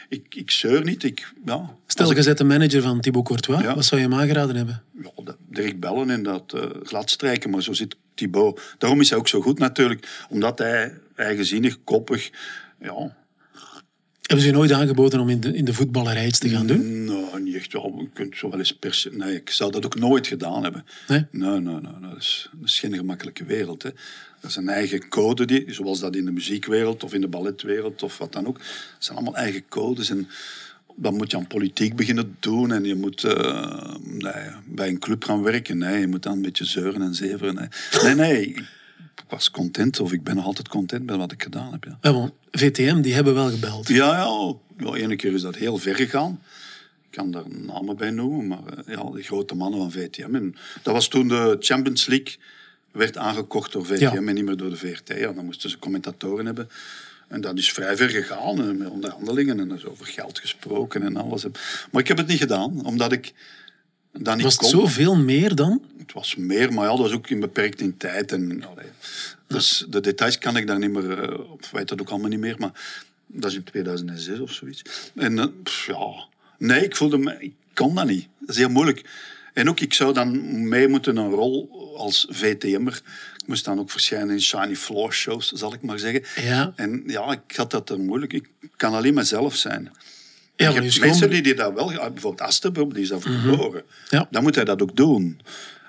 ik, 0.08 0.34
ik 0.34 0.50
zeur 0.50 0.84
niet. 0.84 1.02
Ik, 1.02 1.32
ja, 1.44 1.76
Stel, 1.86 2.14
je 2.14 2.22
zet 2.22 2.38
de 2.38 2.44
manager 2.44 2.82
van 2.82 3.00
Thibaut 3.00 3.24
Courtois. 3.24 3.62
Ja. 3.62 3.74
Wat 3.74 3.84
zou 3.84 4.00
je 4.00 4.08
hem 4.08 4.18
aangeraden 4.18 4.56
hebben? 4.56 4.82
ja, 5.02 5.34
direct 5.48 5.80
bellen 5.80 6.10
en 6.10 6.22
dat 6.22 6.52
eh 6.52 6.62
glad 6.82 7.10
strijken. 7.10 7.50
Maar 7.50 7.62
zo 7.62 7.72
zit 7.72 7.96
Thibaut. 8.14 8.74
Daarom 8.78 9.00
is 9.00 9.10
hij 9.10 9.18
ook 9.18 9.28
zo 9.28 9.40
goed 9.40 9.58
natuurlijk. 9.58 10.26
Omdat 10.28 10.58
hij 10.58 10.92
eigenzinnig, 11.16 11.84
koppig... 11.84 12.30
Ja, 12.80 13.16
Hebben 14.22 14.44
ze 14.44 14.46
je 14.46 14.56
nooit 14.56 14.72
aangeboden 14.72 15.20
om 15.20 15.28
in 15.28 15.40
de, 15.40 15.52
in 15.52 15.64
de 15.64 15.74
voetballerij 15.74 16.26
iets 16.26 16.38
te 16.38 16.48
gaan 16.48 16.66
doen? 16.66 16.96
niet 17.46 17.54
echt 17.54 17.72
wel. 17.72 17.94
Je 17.98 18.08
kunt 18.12 18.36
zo 18.36 18.50
wel 18.50 18.58
eens. 18.58 19.08
Nee, 19.12 19.34
ik 19.34 19.50
zou 19.50 19.72
dat 19.72 19.84
ook 19.84 19.94
nooit 19.94 20.26
gedaan 20.26 20.62
hebben. 20.62 20.84
Nee? 21.08 21.26
Nee, 21.30 21.50
nee, 21.50 21.60
nee. 21.60 21.80
nee. 21.80 22.10
Dat, 22.10 22.18
is, 22.18 22.48
dat 22.52 22.68
is 22.68 22.78
geen 22.78 22.94
gemakkelijke 22.94 23.44
wereld. 23.44 23.82
Hè. 23.82 23.90
Dat 24.40 24.50
is 24.50 24.56
een 24.56 24.68
eigen 24.68 25.08
code, 25.08 25.44
die, 25.44 25.64
zoals 25.66 26.00
dat 26.00 26.16
in 26.16 26.24
de 26.24 26.30
muziekwereld 26.30 27.04
of 27.04 27.14
in 27.14 27.20
de 27.20 27.28
balletwereld 27.28 28.02
of 28.02 28.18
wat 28.18 28.32
dan 28.32 28.46
ook. 28.46 28.58
Dat 28.58 28.66
zijn 28.98 29.16
allemaal 29.16 29.36
eigen 29.36 29.68
codes. 29.68 30.10
En 30.10 30.28
dan 30.96 31.16
moet 31.16 31.30
je 31.30 31.36
aan 31.36 31.46
politiek 31.46 31.96
beginnen 31.96 32.36
doen 32.40 32.72
en 32.72 32.84
je 32.84 32.94
moet 32.94 33.24
eh, 33.24 33.94
nee, 34.02 34.50
bij 34.64 34.88
een 34.88 34.98
club 34.98 35.24
gaan 35.24 35.42
werken. 35.42 35.78
Nee, 35.78 36.00
je 36.00 36.06
moet 36.06 36.22
dan 36.22 36.32
een 36.32 36.42
beetje 36.42 36.64
zeuren 36.64 37.02
en 37.02 37.14
zeveren. 37.14 37.54
Nee, 37.54 37.68
nee, 38.02 38.14
nee. 38.14 38.46
Ik 38.46 38.64
was 39.28 39.50
content, 39.50 40.00
of 40.00 40.12
ik 40.12 40.22
ben 40.22 40.36
nog 40.36 40.44
altijd 40.44 40.68
content 40.68 41.06
met 41.06 41.16
wat 41.16 41.32
ik 41.32 41.42
gedaan 41.42 41.72
heb. 41.72 41.84
Ja, 41.84 41.98
Ja, 42.00 42.12
want 42.12 42.32
VTM, 42.50 43.00
die 43.00 43.14
hebben 43.14 43.34
wel 43.34 43.50
gebeld. 43.50 43.88
ja, 43.88 44.16
ja, 44.16 44.54
ja 44.78 44.94
ene 44.94 45.16
keer 45.16 45.32
is 45.34 45.42
dat 45.42 45.56
heel 45.56 45.76
ver 45.78 45.94
gegaan. 45.94 46.40
Ik 47.10 47.16
kan 47.22 47.30
daar 47.30 47.44
namen 47.48 47.96
bij 47.96 48.10
noemen, 48.10 48.46
maar 48.46 48.58
eh, 48.86 48.94
ja, 48.96 49.10
de 49.10 49.22
grote 49.22 49.54
mannen 49.54 49.80
van 49.80 49.90
VTM. 49.92 50.34
En 50.34 50.54
dat 50.82 50.94
was 50.94 51.08
toen 51.08 51.28
de 51.28 51.56
Champions 51.60 52.06
League 52.06 52.36
werd 52.92 53.16
aangekocht 53.16 53.72
door 53.72 53.86
VTM 53.86 54.00
Ja. 54.02 54.14
en 54.14 54.34
niet 54.34 54.44
meer 54.44 54.56
door 54.56 54.70
de 54.70 54.76
VRT. 54.76 55.08
Ja, 55.18 55.32
dan 55.32 55.44
moesten 55.44 55.70
ze 55.70 55.78
commentatoren 55.78 56.46
hebben. 56.46 56.68
En 57.28 57.40
dat 57.40 57.58
is 57.58 57.72
vrij 57.72 57.96
ver 57.96 58.08
gegaan, 58.08 58.60
eh, 58.60 58.70
met 58.78 58.88
onderhandelingen 58.88 59.60
en 59.60 59.70
er 59.70 59.76
is 59.76 59.84
over 59.86 60.06
geld 60.06 60.38
gesproken 60.38 61.02
en 61.02 61.16
alles. 61.16 61.44
Maar 61.90 62.02
ik 62.02 62.08
heb 62.08 62.16
het 62.16 62.26
niet 62.26 62.38
gedaan, 62.38 62.84
omdat 62.84 63.12
ik 63.12 63.32
niet 64.18 64.42
Was 64.42 64.56
het 64.56 64.66
zoveel 64.66 65.16
meer 65.16 65.54
dan? 65.54 65.82
Het 65.98 66.12
was 66.12 66.36
meer, 66.36 66.72
maar 66.72 66.84
ja, 66.84 66.90
dat 66.90 66.98
was 66.98 67.12
ook 67.12 67.30
in 67.30 67.40
beperkt 67.40 67.80
in 67.80 67.96
tijd. 67.96 68.32
En, 68.32 68.64
allee, 68.64 68.90
dus 69.46 69.86
de 69.88 70.00
details 70.00 70.38
kan 70.38 70.56
ik 70.56 70.66
daar 70.66 70.78
niet 70.78 70.90
meer, 70.90 71.22
eh, 71.22 71.50
of 71.50 71.70
weet 71.70 71.88
dat 71.88 72.00
ook 72.00 72.08
allemaal 72.08 72.28
niet 72.28 72.38
meer, 72.38 72.54
maar 72.58 72.72
dat 73.26 73.50
is 73.50 73.56
in 73.56 73.64
2006 73.64 74.38
of 74.38 74.52
zoiets. 74.52 74.82
En 75.14 75.38
eh, 75.38 75.46
pff, 75.62 75.86
ja, 75.86 76.26
nee, 76.58 76.84
ik 76.84 76.96
voelde 76.96 77.18
me, 77.18 77.36
ik 77.38 77.52
kon 77.74 77.94
dat 77.94 78.06
niet. 78.06 78.28
Dat 78.38 78.48
is 78.48 78.56
heel 78.56 78.68
moeilijk. 78.68 79.04
En 79.52 79.68
ook, 79.68 79.80
ik 79.80 79.94
zou 79.94 80.12
dan 80.12 80.68
mee 80.68 80.88
moeten 80.88 81.16
een 81.16 81.30
rol 81.30 81.70
als 81.96 82.26
VTM'er. 82.30 83.00
Ik 83.36 83.46
moest 83.46 83.64
dan 83.64 83.78
ook 83.78 83.90
verschijnen 83.90 84.30
in 84.30 84.42
shiny 84.42 84.76
floor 84.76 85.12
shows, 85.12 85.52
zal 85.52 85.74
ik 85.74 85.82
maar 85.82 85.98
zeggen. 85.98 86.44
Ja. 86.44 86.72
En 86.76 87.02
ja, 87.06 87.32
ik 87.32 87.56
had 87.56 87.70
dat 87.70 87.98
moeilijk. 87.98 88.32
Ik 88.32 88.48
kan 88.76 88.94
alleen 88.94 89.14
mezelf 89.14 89.56
zijn. 89.56 89.90
Ja, 90.56 90.68
je 90.68 90.80
hebt 90.80 91.00
mensen 91.00 91.30
die, 91.30 91.42
die 91.42 91.54
dat 91.54 91.72
wel... 91.74 91.86
Bijvoorbeeld 91.86 92.40
Aster, 92.40 92.72
bijvoorbeeld, 92.72 92.94
die 92.94 93.16
is 93.16 93.24
daarvoor 93.24 93.50
geboren. 93.50 93.82
Ja. 94.08 94.28
Dan 94.30 94.42
moet 94.42 94.54
hij 94.54 94.64
dat 94.64 94.82
ook 94.82 94.96
doen. 94.96 95.40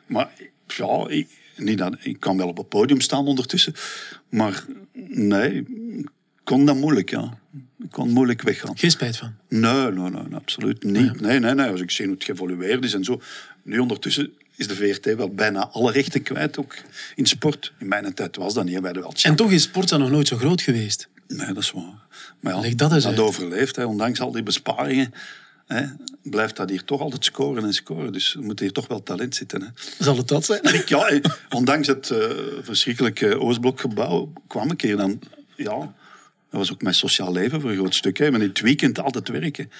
Maar 0.07 0.29
ja, 0.67 1.05
ik, 1.07 1.27
niet 1.55 1.77
dat, 1.77 1.95
ik 1.99 2.19
kan 2.19 2.37
wel 2.37 2.47
op 2.47 2.57
het 2.57 2.69
podium 2.69 3.01
staan 3.01 3.27
ondertussen. 3.27 3.73
Maar 4.29 4.65
nee, 5.07 5.65
ik 5.97 6.09
kon 6.43 6.65
dat 6.65 6.75
moeilijk, 6.75 7.09
ja. 7.09 7.37
Ik 7.83 7.91
kon 7.91 8.09
moeilijk 8.09 8.41
weggaan. 8.41 8.77
Geen 8.77 8.91
spijt 8.91 9.17
van. 9.17 9.33
Nee, 9.47 9.91
nee, 9.91 10.09
nee, 10.09 10.35
absoluut 10.35 10.83
niet. 10.83 11.21
Nee, 11.21 11.39
nee, 11.39 11.53
nee. 11.53 11.69
Als 11.69 11.81
ik 11.81 11.91
zie 11.91 12.05
hoe 12.05 12.13
het 12.13 12.23
geëvolueerd 12.23 12.83
is 12.83 12.93
en 12.93 13.03
zo. 13.03 13.21
Nu 13.63 13.79
ondertussen 13.79 14.33
is 14.55 14.67
de 14.67 14.75
VRT 14.75 15.15
wel 15.15 15.29
bijna 15.29 15.67
alle 15.67 15.91
rechten 15.91 16.21
kwijt, 16.21 16.57
ook 16.57 16.75
in 17.15 17.25
sport. 17.25 17.73
In 17.79 17.87
mijn 17.87 18.13
tijd 18.13 18.35
was 18.35 18.53
dat 18.53 18.65
niet. 18.65 18.79
Wij 18.79 18.93
wel 18.93 19.13
En 19.21 19.35
toch 19.35 19.51
is 19.51 19.63
Sportza 19.63 19.97
nog 19.97 20.09
nooit 20.09 20.27
zo 20.27 20.37
groot 20.37 20.61
geweest. 20.61 21.07
Nee, 21.27 21.53
dat 21.53 21.63
is 21.63 21.71
waar. 21.71 22.07
Maar 22.39 22.65
ja, 22.65 22.75
dat 22.75 22.93
eens 22.93 23.05
uit. 23.05 23.19
overleeft. 23.19 23.75
Hè. 23.75 23.83
Ondanks 23.85 24.19
al 24.19 24.31
die 24.31 24.43
besparingen 24.43 25.13
hè, 25.67 25.85
blijft 26.23 26.55
dat 26.55 26.69
hier 26.69 26.83
toch 26.83 27.01
altijd 27.01 27.25
scoren 27.25 27.63
en 27.63 27.73
scoren. 27.73 28.13
Dus 28.13 28.35
er 28.35 28.41
moet 28.41 28.59
hier 28.59 28.71
toch 28.71 28.87
wel 28.87 29.03
talent 29.03 29.35
zitten. 29.35 29.61
Hè. 29.61 29.67
Zal 29.99 30.17
het 30.17 30.27
dat 30.27 30.45
zijn? 30.45 30.63
Ik, 30.63 30.89
ja, 30.89 31.07
eh, 31.07 31.19
ondanks 31.49 31.87
het 31.87 32.09
eh, 32.09 32.19
verschrikkelijke 32.61 33.39
Oostblokgebouw 33.39 34.33
kwam 34.47 34.71
ik 34.71 34.81
hier 34.81 34.97
dan... 34.97 35.19
Ja, 35.55 35.77
dat 36.49 36.59
was 36.59 36.71
ook 36.71 36.81
mijn 36.81 36.95
sociaal 36.95 37.31
leven 37.31 37.61
voor 37.61 37.69
een 37.69 37.77
groot 37.77 37.95
stuk. 37.95 38.17
Hè. 38.17 38.31
Maar 38.31 38.41
in 38.41 38.47
het 38.47 38.59
weekend 38.59 38.99
altijd 38.99 39.27
werken. 39.27 39.71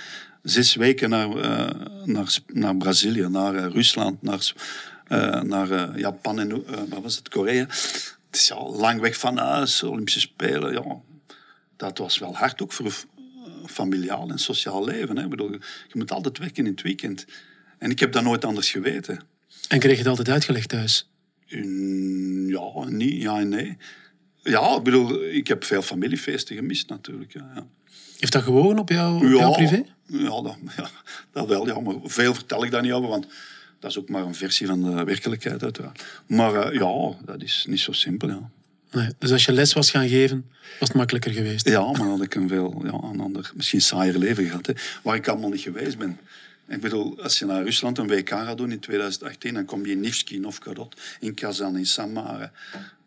Zes 0.44 0.76
weken 0.76 1.10
naar, 1.10 1.36
eh, 1.36 1.88
naar, 2.06 2.38
naar 2.54 2.78
Brazilië, 2.78 3.28
naar 3.30 3.72
Rusland, 3.72 4.22
naar, 4.22 4.54
naar 5.46 6.00
Japan 6.00 6.40
en 6.40 6.64
wat 6.90 7.02
was 7.02 7.16
het, 7.16 7.30
Korea. 7.30 7.66
Het 8.28 8.40
is 8.40 8.48
ja 8.48 8.70
lang 8.70 9.02
weg 9.02 9.18
van 9.18 9.38
huis, 9.38 9.84
Olympische 9.84 10.20
Spelen. 10.20 10.72
Ja. 10.72 10.84
Dat 11.78 11.98
was 11.98 12.18
wel 12.18 12.36
hard 12.36 12.62
ook 12.62 12.72
voor 12.72 12.94
familiaal 13.66 14.30
en 14.30 14.40
sociaal 14.40 14.84
leven. 14.84 15.18
Hè. 15.18 15.24
Ik 15.24 15.30
bedoel, 15.30 15.52
je 15.52 15.94
moet 15.94 16.12
altijd 16.12 16.38
werken 16.38 16.66
in 16.66 16.72
het 16.72 16.82
weekend. 16.82 17.26
En 17.78 17.92
ik 17.92 18.00
heb 18.00 18.12
dat 18.12 18.24
nooit 18.24 18.46
anders 18.46 18.72
geweten. 18.72 19.22
En 19.68 19.80
kreeg 19.80 19.92
je 19.92 19.98
het 19.98 20.08
altijd 20.08 20.30
uitgelegd 20.30 20.70
thuis? 20.70 21.10
Ja, 22.48 22.86
niet, 22.86 23.22
ja 23.22 23.40
en 23.40 23.50
nee. 23.50 23.78
Ja, 24.44 24.76
ik 24.76 24.84
bedoel, 24.84 25.24
ik 25.24 25.48
heb 25.48 25.64
veel 25.64 25.82
familiefeesten 25.82 26.56
gemist 26.56 26.90
natuurlijk. 26.90 27.34
Ja, 27.34 27.52
ja. 27.56 27.68
Heeft 28.20 28.34
dat 28.34 28.44
gewogen 28.44 28.80
op, 28.80 28.90
jou, 28.90 29.16
op 29.16 29.40
jouw 29.40 29.52
privé? 29.52 29.84
Ja 30.06 30.42
dat, 30.42 30.58
ja, 30.78 30.90
dat 31.32 31.48
wel. 31.48 31.68
Ja, 31.68 31.80
maar 31.80 31.96
veel 32.04 32.34
vertel 32.34 32.64
ik 32.64 32.72
daar 32.72 32.82
niet 32.82 32.92
over, 32.92 33.10
want 33.10 33.28
dat 33.80 33.92
is 33.92 33.98
ook 33.98 34.10
maar 34.10 34.24
een 34.24 34.36
versie 34.36 34.68
van 34.68 34.82
de 34.82 35.04
werkelijkheid 35.04 35.64
uiteraard. 35.64 36.06
Maar 36.28 36.56
eh, 36.56 36.80
ja, 36.80 37.18
dat 37.26 37.42
is 37.42 37.66
niet 37.70 37.80
zo 37.80 37.92
simpel. 37.92 38.30
Ja, 38.30 38.50
Nee. 38.92 39.10
Dus 39.20 39.32
als 39.32 39.46
je 39.46 39.52
les 39.52 39.74
was 39.74 39.90
gaan 39.92 40.08
geven, 40.08 40.46
was 40.80 40.88
het 40.88 40.98
makkelijker 40.98 41.32
geweest. 41.32 41.68
ja 41.68 41.82
maar 41.86 41.94
dan 41.94 42.10
had 42.10 42.22
ik 42.22 42.36
een 42.36 42.48
veel 42.48 42.82
ja, 42.84 43.10
een 43.10 43.20
ander, 43.20 43.52
misschien 43.56 43.82
saaier 43.82 44.18
leven 44.18 44.46
gehad. 44.46 44.66
Hè, 44.66 44.74
waar 45.04 45.16
ik 45.16 45.28
allemaal 45.28 45.50
niet 45.50 45.62
geweest 45.62 45.98
ben. 45.98 46.20
Ik 46.70 46.82
bedoel, 46.82 47.22
als 47.22 47.40
je 47.40 47.46
naar 47.46 47.64
Rusland 47.64 47.98
een 47.98 48.08
WK 48.08 48.30
gaat 48.30 48.58
doen 48.58 48.72
in 48.72 48.80
2018, 48.80 49.54
dan 49.54 49.66
kom 49.66 49.86
je 49.86 49.92
in 49.92 50.00
Nivsky, 50.00 50.38
Novgorod, 50.38 51.02
in 51.20 51.34
Kazan, 51.34 51.78
in 51.78 51.86
Samara, 51.86 52.52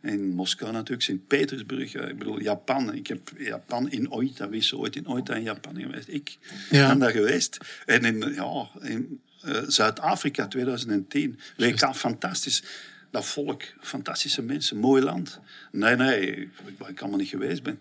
in 0.03 0.29
Moskou 0.31 0.73
natuurlijk, 0.73 1.03
Sint-Petersburg. 1.03 1.95
Ik 1.95 2.19
bedoel, 2.19 2.41
Japan. 2.43 2.95
Ik 2.95 3.07
heb 3.07 3.31
Japan 3.39 3.91
in 3.91 4.11
Oita, 4.13 4.49
wie 4.49 4.61
is 4.61 4.75
ooit 4.75 4.97
in 4.97 5.07
Oita 5.07 5.35
in 5.35 5.43
Japan 5.43 5.81
geweest? 5.81 6.09
Ik 6.09 6.39
Ja. 6.71 6.89
ben 6.89 6.99
daar 6.99 7.11
geweest. 7.11 7.57
En 7.87 8.05
in, 8.05 8.33
ja, 8.35 8.69
in 8.83 9.21
eh, 9.43 9.57
Zuid-Afrika 9.67 10.47
2010, 10.49 11.39
WK, 11.57 11.95
fantastisch. 11.95 12.63
Dat 13.11 13.27
volk, 13.27 13.63
fantastische 13.81 14.43
mensen, 14.43 14.77
mooi 14.77 15.03
land. 15.03 15.41
Nee, 15.73 15.97
nee, 15.97 16.37
ik, 16.37 16.49
waar 16.79 16.91
ik 16.91 17.01
allemaal 17.01 17.19
niet 17.19 17.29
geweest 17.29 17.63
ben. 17.63 17.81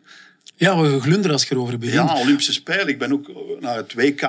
Ja, 0.55 0.81
we 0.81 1.01
glunderen 1.01 1.31
als 1.31 1.47
je 1.47 1.55
erover 1.55 1.77
begint. 1.77 2.09
Ja, 2.09 2.19
Olympische 2.19 2.53
Spelen. 2.53 2.87
Ik 2.87 2.97
ben 2.97 3.11
ook 3.11 3.59
naar 3.59 3.75
het 3.75 3.93
WK. 3.93 4.21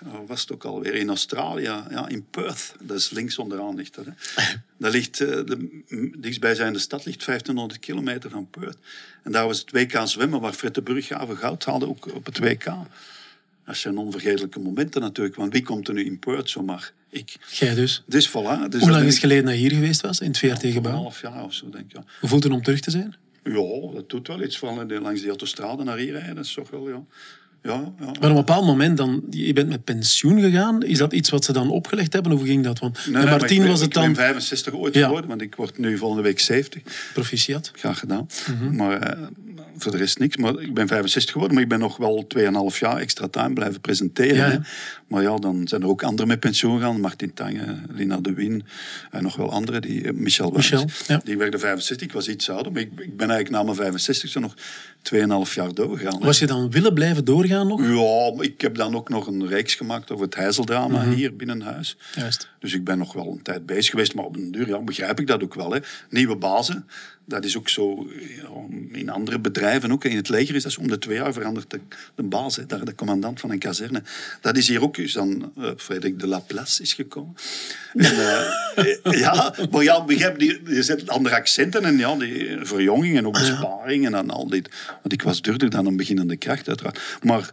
Waar 0.00 0.26
was 0.26 0.40
het 0.40 0.52
ook 0.52 0.64
alweer? 0.64 0.94
In 0.94 1.08
Australië, 1.08 1.62
ja, 1.90 2.08
in 2.08 2.26
Perth. 2.30 2.74
Dat 2.80 2.96
is 2.96 3.10
links 3.10 3.38
onderaan 3.38 3.74
ligt 3.74 3.94
dat. 3.94 4.04
Hè. 4.04 4.12
Dat 4.78 4.92
ligt, 4.92 5.20
eh, 5.20 5.26
de 5.28 5.80
dichtstbijzijnde 6.18 6.78
stad 6.78 7.04
ligt 7.04 7.24
1500 7.26 7.80
kilometer 7.80 8.30
van 8.30 8.50
Perth. 8.50 8.76
En 9.22 9.32
daar 9.32 9.46
was 9.46 9.58
het 9.58 9.70
WK 9.70 10.00
zwemmen, 10.04 10.40
waar 10.40 10.52
Fred 10.52 10.74
de 10.74 10.82
Burggraven 10.82 11.36
goud 11.36 11.64
haalde, 11.64 11.88
ook 11.88 12.14
op 12.14 12.26
het 12.26 12.38
WK. 12.38 12.64
Dat 13.70 13.78
zijn 13.78 13.98
onvergetelijke 13.98 14.58
momenten 14.60 15.00
natuurlijk. 15.00 15.36
Want 15.36 15.52
wie 15.52 15.62
komt 15.62 15.88
er 15.88 15.94
nu 15.94 16.04
in 16.04 16.18
Perth 16.18 16.50
zomaar? 16.50 16.92
Ik. 17.10 17.36
Jij 17.50 17.74
dus. 17.74 18.02
Dus 18.06 18.28
voilà. 18.28 18.68
Dus 18.68 18.80
Hoe 18.80 18.90
lang 18.90 19.06
is 19.06 19.14
ik- 19.14 19.20
geleden 19.20 19.44
dat 19.44 19.54
je 19.54 19.60
hier 19.60 19.70
geweest 19.70 20.00
was, 20.00 20.20
in 20.20 20.26
het 20.30 20.42
Een 20.42 20.50
VRT-gebouw? 20.50 20.92
half 20.92 21.20
jaar 21.20 21.44
of 21.44 21.54
zo, 21.54 21.70
denk 21.70 21.84
ik. 21.84 21.92
Ja. 21.92 22.04
Hoe 22.20 22.28
voelt 22.28 22.42
het 22.44 22.52
om 22.52 22.62
terug 22.62 22.80
te 22.80 22.90
zijn? 22.90 23.14
Ja, 23.44 23.90
dat 23.94 24.08
doet 24.10 24.26
wel 24.28 24.42
iets 24.42 24.58
van 24.58 24.88
de- 24.88 25.00
langs 25.00 25.20
die 25.20 25.28
autostrade 25.28 25.84
naar 25.84 25.96
hier 25.98 26.12
rijden. 26.12 26.34
Dat 26.34 26.44
is 26.44 26.52
toch 26.54 26.70
wel, 26.70 26.88
ja. 26.88 27.02
Ja, 27.62 27.70
ja. 27.72 28.04
Maar 28.04 28.14
op 28.14 28.22
een 28.22 28.34
bepaald 28.34 28.64
moment, 28.64 28.96
dan, 28.96 29.22
je 29.30 29.52
bent 29.52 29.68
met 29.68 29.84
pensioen 29.84 30.40
gegaan. 30.40 30.82
Is 30.82 30.98
dat 30.98 31.12
iets 31.12 31.30
wat 31.30 31.44
ze 31.44 31.52
dan 31.52 31.70
opgelegd 31.70 32.12
hebben? 32.12 32.32
Of 32.32 32.38
hoe 32.38 32.46
ging 32.46 32.64
dat? 32.64 32.78
Want 32.78 32.98
Nee, 33.06 33.24
Martien 33.24 33.58
ben, 33.58 33.68
was 33.68 33.80
het 33.80 33.88
Ik 33.88 33.94
ben 33.94 34.02
dan 34.02 34.14
65 34.14 34.74
ooit 34.74 34.94
Ja. 34.94 35.04
geworden, 35.04 35.28
want 35.28 35.42
ik 35.42 35.54
word 35.54 35.78
nu 35.78 35.98
volgende 35.98 36.22
week 36.22 36.40
70. 36.40 36.82
proficiat. 37.14 37.70
Graag 37.74 37.98
gedaan. 37.98 38.26
Mhm. 38.60 38.76
Maar 38.76 39.00
eh, 39.00 39.22
voor 39.76 39.92
de 39.92 39.98
rest 39.98 40.18
niks. 40.18 40.36
Maar 40.36 40.60
ik 40.60 40.74
ben 40.74 40.88
65 40.88 41.32
geworden, 41.32 41.54
maar 41.54 41.64
ik 41.64 41.70
ben 41.70 41.78
nog 41.78 41.96
wel 41.96 42.24
2,5 42.72 42.78
jaar 42.78 42.96
extra 42.96 43.28
time 43.28 43.52
blijven 43.52 43.80
presenteren. 43.80 44.36
Ja. 44.52 44.62
Maar 45.10 45.22
ja, 45.22 45.36
dan 45.36 45.68
zijn 45.68 45.82
er 45.82 45.88
ook 45.88 46.02
anderen 46.02 46.26
met 46.28 46.40
pensioen 46.40 46.76
gegaan. 46.78 47.00
Martin 47.00 47.34
Tange, 47.34 47.76
Lina 47.88 48.16
de 48.20 48.32
Win 48.34 48.64
en 49.10 49.22
nog 49.22 49.36
wel 49.36 49.50
anderen. 49.50 49.82
Die, 49.82 50.04
eh, 50.04 50.12
Michel. 50.12 50.50
Michel, 50.50 50.84
ja. 51.06 51.20
Die 51.24 51.38
werden 51.38 51.60
65. 51.60 52.06
Ik 52.06 52.12
was 52.12 52.28
iets 52.28 52.50
ouder, 52.50 52.72
maar 52.72 52.80
ik, 52.80 52.88
ik 52.90 53.16
ben 53.16 53.30
eigenlijk 53.30 53.50
na 53.50 53.62
mijn 53.62 53.76
65 53.76 54.30
zo 54.30 54.40
nog 54.40 54.54
2,5 55.02 55.54
jaar 55.54 55.74
doorgegaan. 55.74 56.18
Was 56.20 56.38
je 56.38 56.46
dan 56.46 56.70
willen 56.70 56.94
blijven 56.94 57.24
doorgaan 57.24 57.66
nog? 57.66 57.80
Ja, 57.86 58.42
ik 58.42 58.60
heb 58.60 58.74
dan 58.74 58.94
ook 58.94 59.08
nog 59.08 59.26
een 59.26 59.46
reeks 59.46 59.74
gemaakt 59.74 60.10
over 60.10 60.24
het 60.24 60.34
Heizeldrama 60.34 61.02
Mhm. 61.02 61.12
hier 61.12 61.36
binnen 61.36 61.60
huis. 61.60 61.96
Juist. 62.14 62.48
Dus 62.58 62.74
ik 62.74 62.84
ben 62.84 62.98
nog 62.98 63.12
wel 63.12 63.26
een 63.32 63.42
tijd 63.42 63.66
bezig 63.66 63.90
geweest, 63.90 64.14
maar 64.14 64.24
op 64.24 64.36
een 64.36 64.50
duur 64.50 64.68
ja, 64.68 64.78
begrijp 64.80 65.20
ik 65.20 65.26
dat 65.26 65.42
ook 65.42 65.54
wel. 65.54 65.72
Hè. 65.72 65.78
Nieuwe 66.10 66.36
bazen, 66.36 66.86
dat 67.30 67.44
is 67.44 67.56
ook 67.56 67.68
zo 67.68 68.06
ja, 68.36 68.48
in 68.98 69.08
andere 69.08 69.38
bedrijven, 69.38 69.92
ook 69.92 70.04
in 70.04 70.16
het 70.16 70.28
leger 70.28 70.54
is 70.54 70.62
dat 70.62 70.72
zo 70.72 70.80
om 70.80 70.88
de 70.88 70.98
twee 70.98 71.16
jaar 71.16 71.32
verandert 71.32 71.70
de, 71.70 71.80
de 72.14 72.22
baas, 72.22 72.56
hè, 72.56 72.66
daar 72.66 72.84
de 72.84 72.94
commandant 72.94 73.40
van 73.40 73.50
een 73.50 73.58
kazerne. 73.58 74.02
Dat 74.40 74.56
is 74.56 74.68
hier 74.68 74.82
ook, 74.82 74.96
is 74.96 75.12
dan 75.12 75.52
eh 75.58 75.70
Frederik 75.76 76.20
de 76.20 76.26
Laplace 76.26 76.82
is 76.82 76.92
gekomen. 76.92 77.34
En, 77.94 78.12
eh, 78.74 78.92
ja, 79.20 79.54
maar 79.70 79.82
ja, 79.82 80.04
begrijp, 80.04 80.40
je, 80.40 80.60
je 80.66 80.82
zet 80.82 81.08
andere 81.08 81.34
accenten 81.34 81.84
en 81.84 81.98
ja, 81.98 82.16
die 82.16 82.58
verjonging 82.62 83.16
en 83.16 83.26
ook 83.26 83.32
besparing 83.32 84.06
en 84.06 84.30
al 84.30 84.48
dit. 84.48 84.68
Want 84.86 85.12
ik 85.12 85.22
was 85.22 85.42
duurder 85.42 85.70
dan 85.70 85.86
een 85.86 85.96
beginnende 85.96 86.36
kracht, 86.36 86.68
uiteraard. 86.68 87.18
Maar 87.22 87.50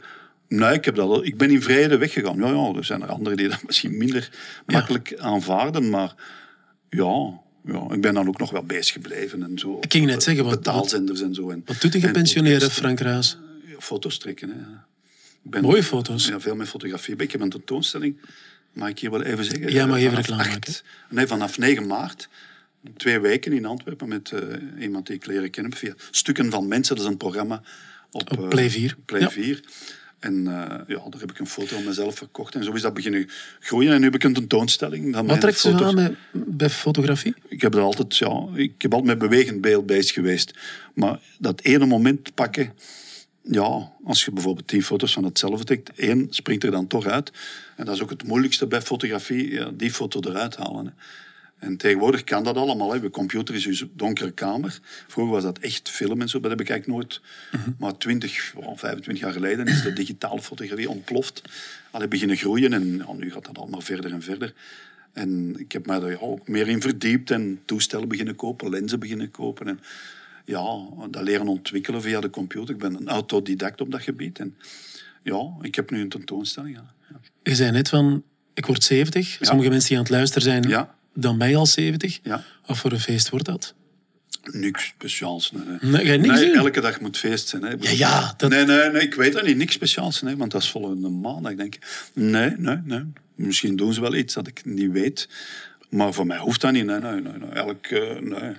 Nee, 0.50 0.74
ik, 0.74 0.86
heb 0.86 0.96
dat, 0.96 1.10
al- 1.10 1.26
ik 1.26 1.38
ben 1.38 1.50
in 1.50 1.62
vrede 1.62 1.98
weggegaan. 1.98 2.38
Ja, 2.38 2.48
ja, 2.48 2.74
er 2.78 2.86
zijn 2.86 3.02
er 3.02 3.10
anderen 3.10 3.38
die 3.38 3.48
dat 3.50 3.64
misschien 3.66 3.98
minder 3.98 4.30
makkelijk 4.66 5.16
aanvaarden, 5.18 5.90
maar 5.90 6.16
ja, 6.90 7.40
ja, 7.68 7.86
ik 7.96 8.02
ben 8.02 8.14
dan 8.14 8.28
ook 8.28 8.38
nog 8.40 8.52
wel 8.52 8.64
bezig 8.64 8.94
gebleven 8.94 9.44
en 9.44 9.60
zo. 9.60 9.78
Ik 9.82 9.92
ging 9.92 10.06
net 10.06 10.24
zeggen, 10.24 10.44
wat- 10.44 10.56
betaalzenders 10.58 11.22
en 11.22 11.34
zo. 11.34 11.50
En, 11.50 11.62
Wat 11.66 11.82
doet 11.82 11.96
een 11.96 12.02
en 12.02 12.08
gepensioneerde. 12.08 12.70
Frank? 12.70 13.00
Ja, 13.00 13.22
Foto's 13.80 14.18
trekken. 14.18 14.50
Hè. 14.50 14.56
Ik 15.44 15.52
ben, 15.54 15.62
Mooie 15.62 15.84
foto's. 15.84 16.28
Ja, 16.28 16.40
veel 16.40 16.56
met 16.56 16.68
fotografie. 16.68 17.16
Ik 17.16 17.32
heb 17.32 17.42
een 17.42 17.50
tentoonstelling, 17.50 18.18
mag 18.74 18.90
ik 18.90 19.00
hier 19.00 19.12
wel 19.12 19.22
even 19.24 19.46
zeggen? 19.46 19.72
Ja, 19.72 19.86
mag 19.86 19.98
je 20.00 20.04
even 20.06 20.16
reclame 20.18 20.44
maken. 20.48 20.74
Nee, 21.10 21.28
vanaf 21.28 21.58
9 21.58 21.88
maart. 21.88 22.30
Twee 22.98 23.20
weken 23.20 23.54
in 23.54 23.66
Antwerpen 23.66 24.08
met 24.08 24.32
eh, 24.32 24.42
iemand 24.82 25.08
die 25.08 25.16
ik 25.16 25.26
leren 25.26 25.50
kennen 25.50 25.74
via 25.74 25.94
Stukken 26.12 26.52
van 26.52 26.68
Mensen. 26.68 26.96
Dat 26.96 27.06
is 27.06 27.12
een 27.12 27.18
programma 27.18 27.62
op, 28.12 28.32
Op 28.32 28.42
eh, 28.44 28.48
Play 28.48 28.70
4. 28.70 28.96
Play 29.06 29.22
Ja. 29.22 29.30
4. 30.20 30.30
En 30.32 30.48
eh, 30.48 30.80
ja, 30.88 31.10
daar 31.10 31.20
heb 31.20 31.32
ik 31.32 31.40
een 31.40 31.48
foto 31.48 31.76
van 31.76 31.86
mezelf 31.86 32.16
verkocht. 32.16 32.56
En 32.56 32.64
zo 32.64 32.72
is 32.72 32.82
dat 32.82 32.94
beginnen 32.94 33.30
groeien. 33.60 33.92
En 33.94 34.00
nu 34.00 34.06
heb 34.06 34.16
ik 34.16 34.24
een 34.24 34.34
tentoonstelling. 34.34 35.14
Dan 35.14 35.28
Wat 35.28 35.42
trekt 35.42 35.60
foto's- 35.60 35.82
aan 35.82 35.96
bij, 35.96 36.16
bij 36.32 36.70
fotografie? 36.70 37.36
ik 37.48 37.62
heb 37.62 37.74
er 37.76 37.82
altijd, 37.82 38.18
ja, 38.18 38.48
ik 38.54 38.82
heb 38.82 38.92
altijd 38.94 39.18
met 39.20 39.30
bewegend 39.30 39.62
beeld 39.62 39.86
bezig 39.86 40.14
geweest. 40.14 40.54
Maar 40.94 41.20
dat 41.40 41.62
ene 41.62 41.86
moment 41.86 42.34
pakken, 42.34 42.74
ja, 43.42 43.92
als 44.04 44.26
je 44.26 44.32
bijvoorbeeld 44.32 44.68
tien 44.68 44.84
foto's 44.84 45.14
van 45.14 45.24
hetzelfde 45.24 45.64
trekt, 45.64 45.92
één 45.96 46.28
springt 46.30 46.64
er 46.64 46.72
dan 46.72 46.88
toch 46.88 47.06
uit. 47.06 47.32
En 47.76 47.86
dat 47.86 47.96
is 47.96 48.02
ook 48.02 48.10
het 48.10 48.24
moeilijkste 48.24 48.68
bij 48.68 48.82
fotografie, 48.82 49.52
ja, 49.52 49.72
die 49.74 49.92
foto 49.92 50.20
eruit 50.30 50.56
halen. 50.56 50.86
Hè. 50.86 50.92
En 51.60 51.78
tegenwoordig 51.78 52.24
kan 52.24 52.44
dat 52.44 52.56
allemaal. 52.56 52.94
Hè. 52.94 53.00
De 53.00 53.10
computer 53.10 53.56
is 53.56 53.64
dus 53.64 53.82
een 53.82 53.92
donkere 53.94 54.32
kamer. 54.32 54.80
Vroeger 55.08 55.34
was 55.34 55.44
dat 55.44 55.60
echt 55.60 55.90
film 55.90 56.22
en 56.22 56.30
zo. 56.30 56.40
Dat 56.40 56.52
heb 56.52 56.62
ik 56.62 56.70
eigenlijk 56.70 57.00
nooit. 57.00 57.22
Maar 57.80 57.98
20, 57.98 58.54
oh, 58.56 58.78
25 58.78 59.24
jaar 59.24 59.34
geleden 59.34 59.66
is 59.66 59.82
de 59.82 59.94
digitale 59.94 60.42
fotografie 60.42 60.90
ontploft. 60.90 61.42
Allee, 61.92 62.08
beginnen 62.08 62.38
groeien 62.38 62.74
en 62.74 62.98
ja, 62.98 63.14
nu 63.14 63.32
gaat 63.32 63.46
dat 63.46 63.58
allemaal 63.58 63.82
verder 63.82 64.12
en 64.12 64.22
verder. 64.22 64.54
En 65.14 65.60
ik 65.60 65.72
heb 65.72 65.86
mij 65.86 66.00
daar 66.00 66.10
ja, 66.10 66.18
ook 66.20 66.48
meer 66.48 66.68
in 66.68 66.82
verdiept 66.82 67.32
en 67.32 67.60
toestellen 67.66 68.08
beginnen 68.08 68.36
kopen, 68.36 68.70
lenzen 68.70 69.00
beginnen 69.00 69.32
kopen. 69.32 69.68
En 69.68 69.80
ja, 70.46 70.66
dat 71.10 71.24
leren 71.24 71.48
ontwikkelen 71.48 72.02
via 72.02 72.20
de 72.20 72.30
computer. 72.30 72.74
Ik 72.74 72.80
ben 72.80 72.96
een 72.96 73.08
autodidact 73.08 73.82
op 73.82 73.92
dat 73.92 74.02
gebied. 74.02 74.40
En 74.40 74.56
ja, 75.22 75.58
ik 75.62 75.76
heb 75.76 75.92
nu 75.92 76.02
een 76.02 76.10
tentoonstelling. 76.10 76.76
Ja. 76.76 77.20
Je 77.44 77.56
zei 77.56 77.72
net 77.72 77.90
van, 77.90 78.24
ik 78.54 78.66
word 78.66 78.84
70. 78.84 79.38
Sommige 79.42 79.70
mensen 79.70 79.90
die 79.90 79.98
aan 79.98 80.04
het 80.04 80.14
luisteren 80.14 80.44
zijn. 80.44 80.88
Dan 81.20 81.38
ben 81.38 81.50
je 81.50 81.56
al 81.56 81.66
70. 81.66 82.20
Ja. 82.24 82.44
Wat 82.66 82.78
voor 82.78 82.92
een 82.92 83.00
feest 83.00 83.30
wordt 83.30 83.46
dat? 83.46 83.74
Niks 84.52 84.86
speciaals. 84.86 85.52
Nee, 85.82 86.18
niks 86.18 86.40
Nee, 86.40 86.52
elke 86.54 86.82
dag 86.82 87.00
moet 87.02 87.18
feest 87.18 87.48
zijn. 87.48 87.62
Hè. 87.64 87.70
Ja, 87.80 87.90
ja, 87.92 88.34
dat- 88.38 88.50
Nee, 88.50 88.66
nee, 88.66 88.90
nee, 88.90 89.02
ik 89.02 89.14
weet 89.14 89.34
dat 89.34 89.44
niet. 89.46 89.58
Niks 89.58 89.74
speciaals, 89.74 90.22
nee, 90.22 90.38
want 90.38 90.52
dat 90.52 90.62
is 90.62 90.70
volgende 90.72 91.10
maandag, 91.10 91.56
denk 91.56 91.76
ik. 91.76 92.10
Nee, 92.14 92.50
nee, 92.58 92.78
nee. 92.84 93.04
Misschien 93.36 93.76
doen 93.76 93.94
ze 93.94 94.02
wel 94.02 94.16
iets 94.16 94.34
dat 94.34 94.48
ik 94.48 94.62
niet 94.66 94.92
weet. 94.92 95.30
Maar 95.90 96.14
voor 96.14 96.26
mij 96.26 96.38
hoeft 96.38 96.62
dat 96.62 96.72
niet. 96.72 96.86
Nee, 96.86 97.00
nee, 97.00 97.22
nee. 97.22 97.34
nee. 97.38 97.50
Elk, 97.50 97.86
eh, 97.86 98.20
nee. 98.20 98.54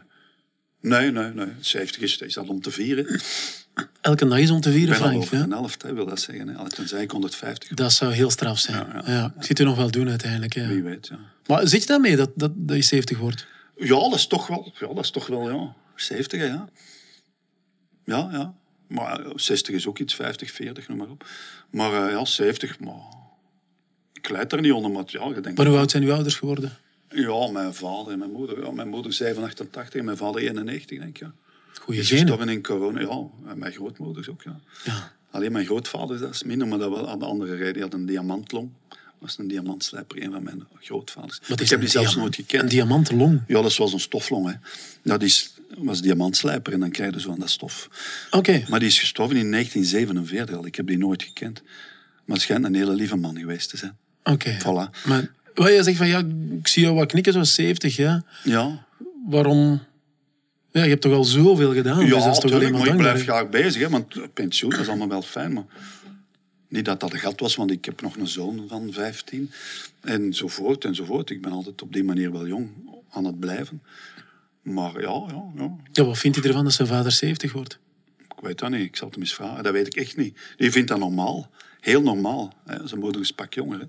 Nee, 0.80 1.10
nee, 1.10 1.32
nee. 1.32 1.48
70 1.60 2.02
is, 2.02 2.18
is 2.18 2.34
dat 2.34 2.48
om 2.48 2.60
te 2.60 2.70
vieren. 2.70 3.20
Elke 4.00 4.28
dag 4.28 4.38
is 4.38 4.50
om 4.50 4.60
te 4.60 4.72
vieren, 4.72 4.94
Frank. 4.94 5.16
over 5.16 5.36
Ja? 5.36 5.42
een 5.42 5.50
helft, 5.50 5.82
hè, 5.82 5.92
wil 5.92 6.06
dat 6.06 6.20
zeggen. 6.20 6.48
Hè. 6.48 6.68
Tenzij 6.68 7.02
ik 7.02 7.10
150. 7.10 7.68
Dat 7.68 7.92
zou 7.92 8.12
heel 8.12 8.30
straf 8.30 8.58
zijn. 8.58 8.86
Ja, 8.86 9.02
Ja, 9.06 9.12
ja. 9.12 9.34
Ik 9.48 9.58
er 9.58 9.64
nog 9.64 9.76
wel 9.76 9.90
doen 9.90 10.08
uiteindelijk. 10.08 10.54
Ja. 10.54 10.68
Wie 10.68 10.82
weet, 10.82 11.06
ja. 11.06 11.18
Maar 11.46 11.68
zit 11.68 11.80
je 11.80 11.86
daarmee 11.86 12.16
dat, 12.16 12.30
dat, 12.34 12.50
dat 12.54 12.76
je 12.76 12.82
70 12.82 13.18
wordt? 13.18 13.46
Ja, 13.76 13.98
dat 13.98 14.14
is 14.14 14.26
toch 14.26 14.46
wel, 14.46 14.72
ja, 14.78 14.86
dat 14.86 15.04
is 15.04 15.10
toch 15.10 15.26
wel, 15.26 15.50
ja. 15.50 15.74
70, 15.96 16.40
hè, 16.40 16.46
ja. 16.46 16.68
Ja, 18.04 18.28
ja. 18.32 18.54
Maar 18.88 19.20
eh, 19.26 19.32
60 19.34 19.74
is 19.74 19.86
ook 19.86 19.98
iets, 19.98 20.14
50, 20.14 20.50
40, 20.50 20.88
noem 20.88 20.98
maar 20.98 21.10
op. 21.10 21.26
Maar 21.70 22.06
eh, 22.06 22.12
ja, 22.12 22.24
70, 22.24 22.80
maar... 22.80 23.16
Ik 24.12 24.28
leid 24.28 24.52
er 24.52 24.60
niet 24.60 24.72
onder, 24.72 24.90
maar 24.90 25.04
ja, 25.06 25.24
je 25.28 25.40
denkt... 25.40 25.58
Maar 25.58 25.66
hoe 25.66 25.78
oud 25.78 25.90
zijn 25.90 26.02
uw 26.02 26.12
ouders 26.12 26.34
geworden? 26.34 26.72
Ja, 27.10 27.50
mijn 27.52 27.74
vader 27.74 28.12
en 28.12 28.18
mijn 28.18 28.32
moeder. 28.32 28.64
Ja, 28.64 28.70
mijn 28.70 28.88
moeder 28.88 29.12
87 29.12 29.94
en 29.94 30.04
mijn 30.04 30.16
vader 30.16 30.40
91, 30.40 30.98
denk 30.98 31.10
ik. 31.10 31.18
Ja. 31.18 31.32
Goeie 31.80 32.04
genen. 32.04 32.20
gestorven 32.20 32.48
in 32.48 32.62
corona, 32.62 33.00
ja. 33.00 33.50
En 33.50 33.58
mijn 33.58 33.72
grootmoeders 33.72 34.28
ook, 34.28 34.42
ja. 34.42 34.60
Ja. 34.84 35.12
Alleen 35.30 35.52
mijn 35.52 35.64
grootvader, 35.64 36.18
dat 36.18 36.34
is 36.34 36.42
minder, 36.42 36.68
maar 36.68 36.78
dat 36.78 36.90
wel 36.90 37.08
aan 37.08 37.18
de 37.18 37.24
andere 37.24 37.54
reden. 37.54 37.72
Die 37.72 37.82
had 37.82 37.94
een 37.94 38.06
diamantlong. 38.06 38.70
Dat 38.88 38.98
was 39.18 39.38
een 39.38 39.48
diamantslijper, 39.48 40.22
een 40.22 40.32
van 40.32 40.42
mijn 40.42 40.66
grootvaders. 40.80 41.40
Wat 41.48 41.60
ik 41.60 41.68
heb 41.68 41.80
die 41.80 41.88
zelfs 41.88 42.16
nooit 42.16 42.34
gekend. 42.34 42.62
Een 42.62 42.68
diamantenlong. 42.68 43.42
Ja, 43.46 43.62
dat 43.62 43.72
zoals 43.72 43.92
een 43.92 44.00
stoflong. 44.00 44.46
Hè. 44.46 44.52
Dat 45.02 45.22
is, 45.22 45.54
was 45.78 46.02
diamantslijper 46.02 46.72
en 46.72 46.80
dan 46.80 46.90
krijg 46.90 47.14
je 47.14 47.20
zo 47.20 47.30
aan 47.30 47.38
dat 47.38 47.50
stof. 47.50 47.88
Oké. 48.30 48.64
Maar 48.68 48.78
die 48.78 48.88
is 48.88 48.98
gestorven 48.98 49.36
in 49.36 49.50
1947 49.50 50.56
al. 50.56 50.66
Ik 50.66 50.74
heb 50.74 50.86
die 50.86 50.98
nooit 50.98 51.22
gekend. 51.22 51.62
Maar 52.24 52.36
het 52.36 52.44
schijnt 52.44 52.64
een 52.64 52.74
hele 52.74 52.94
lieve 52.94 53.16
man 53.16 53.38
geweest 53.38 53.70
te 53.70 53.76
zijn. 53.76 53.96
Oké. 54.22 54.56
Voilà. 54.61 55.06
Maar 55.06 55.30
wat 55.59 55.68
je 55.68 55.82
zegt 55.82 55.96
van, 55.96 56.06
ja, 56.06 56.22
ik 56.59 56.68
zie 56.68 56.82
jou 56.82 56.94
wat 56.94 57.06
knikken, 57.06 57.32
zo 57.32 57.42
70, 57.42 57.96
ja. 57.96 58.24
Ja, 58.44 58.86
Waarom... 59.26 59.80
Ja, 60.70 60.82
je 60.82 60.88
hebt 60.88 61.02
toch 61.02 61.12
al 61.12 61.24
zoveel 61.24 61.72
gedaan, 61.72 61.98
dus 61.98 62.11
dat 62.11 62.32
is 62.34 62.38
toch 62.38 62.50
tuurlijk, 62.50 62.72
maar 62.72 62.86
ik 62.86 62.96
blijf 62.96 63.22
graag 63.22 63.48
bezig. 63.48 63.82
Hè, 63.82 63.88
want 63.88 64.32
pensioen 64.34 64.70
dat 64.70 64.80
is 64.80 64.88
allemaal 64.88 65.09
wel 65.09 65.22
fijn. 65.22 65.52
Maar 65.52 65.64
niet 66.68 66.84
dat 66.84 67.00
dat 67.00 67.14
gat 67.14 67.40
was, 67.40 67.56
want 67.56 67.70
ik 67.70 67.84
heb 67.84 68.00
nog 68.02 68.16
een 68.16 68.28
zoon 68.28 68.64
van 68.68 68.92
15. 68.92 69.50
Enzovoort, 70.00 70.84
enzovoort. 70.84 71.30
Ik 71.30 71.42
ben 71.42 71.52
altijd 71.52 71.82
op 71.82 71.92
die 71.92 72.04
manier 72.04 72.32
wel 72.32 72.46
jong 72.46 72.70
aan 73.11 73.24
het 73.24 73.40
blijven. 73.40 73.82
Maar 74.62 75.00
ja, 75.00 75.24
ja, 75.28 75.42
ja. 75.56 75.76
Ja, 75.92 76.04
wat 76.04 76.18
vindt 76.18 76.36
hij 76.36 76.46
ervan 76.46 76.64
dat 76.64 76.72
zijn 76.72 76.88
vader 76.88 77.12
70 77.12 77.52
wordt? 77.52 77.78
Ik 78.18 78.40
weet 78.40 78.59
dat 78.59 78.70
niet. 78.70 78.80
Ik 78.80 78.96
zal 78.96 79.06
het 79.06 79.14
hem 79.14 79.24
eens 79.24 79.34
vragen. 79.34 79.64
Dat 79.64 79.72
weet 79.72 79.86
ik 79.86 79.94
echt 79.94 80.16
niet. 80.16 80.38
Die 80.56 80.70
vindt 80.70 80.88
dat 80.88 80.98
normaal. 80.98 81.50
Heel 81.80 82.02
normaal. 82.02 82.52
Hè. 82.66 82.88
Zijn 82.88 83.00
moeder 83.00 83.20
is 83.20 83.32
pak 83.32 83.54
jonger. 83.54 83.78
hè. 83.78 83.86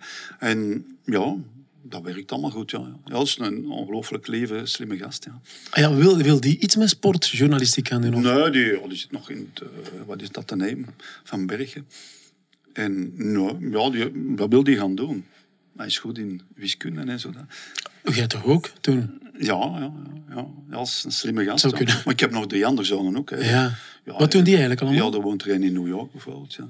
En 0.47 0.86
ja, 1.05 1.36
dat 1.82 2.01
werkt 2.01 2.32
allemaal 2.32 2.51
goed. 2.51 2.71
Ja, 2.71 2.80
ja 3.05 3.13
dat 3.13 3.27
is 3.27 3.38
een 3.39 3.69
ongelooflijk 3.69 4.27
lieve, 4.27 4.61
slimme 4.63 4.97
gast. 4.97 5.25
Ja. 5.25 5.41
Ah 5.69 5.80
ja, 5.80 5.93
wil, 5.93 6.17
wil 6.17 6.41
die 6.41 6.59
iets 6.59 6.75
met 6.75 6.89
sportjournalistiek 6.89 7.88
gaan 7.88 8.01
doen? 8.01 8.13
Of? 8.15 8.21
Nee, 8.21 8.49
die, 8.49 8.88
die 8.88 8.97
zit 8.97 9.11
nog 9.11 9.30
in 9.30 9.51
het, 9.53 9.61
eh, 9.61 9.67
wat 10.05 10.21
is 10.21 10.30
dat 10.30 10.47
te 10.47 10.55
nemen? 10.55 10.95
Van 11.23 11.45
Bergen. 11.45 11.88
En 12.73 13.11
nou, 13.32 13.69
ja, 13.71 13.89
die, 13.89 14.11
wat 14.36 14.49
wil 14.49 14.63
die 14.63 14.77
gaan 14.77 14.95
doen? 14.95 15.25
Hij 15.77 15.88
is 15.88 15.99
goed 15.99 16.17
in 16.17 16.41
wiskunde 16.55 17.11
en 17.11 17.19
zo. 17.19 17.32
dat. 17.32 18.15
Jij 18.15 18.27
toch 18.27 18.45
ook 18.45 18.71
toen? 18.82 19.21
Ja, 19.39 19.55
ja, 19.55 19.91
ja, 20.69 20.77
een 20.77 21.11
slimme 21.11 21.45
gast. 21.45 21.59
Zou 21.59 21.73
ja. 21.73 21.77
kunnen. 21.77 22.01
Maar 22.05 22.13
ik 22.13 22.19
heb 22.19 22.32
nog 22.32 22.47
drie 22.47 22.65
andere 22.65 22.88
zonen 22.88 23.17
ook. 23.17 23.30
Hè. 23.30 23.38
Ja. 23.38 23.75
Ja, 24.05 24.17
Wat 24.17 24.32
doen 24.32 24.43
die 24.43 24.51
eigenlijk 24.51 24.82
allemaal? 24.82 25.11
Ja, 25.11 25.17
er 25.17 25.23
woont 25.23 25.43
er 25.43 25.51
een 25.51 25.63
in 25.63 25.73
New 25.73 25.88
York 25.88 26.11
bijvoorbeeld. 26.11 26.53
Ja. 26.53 26.67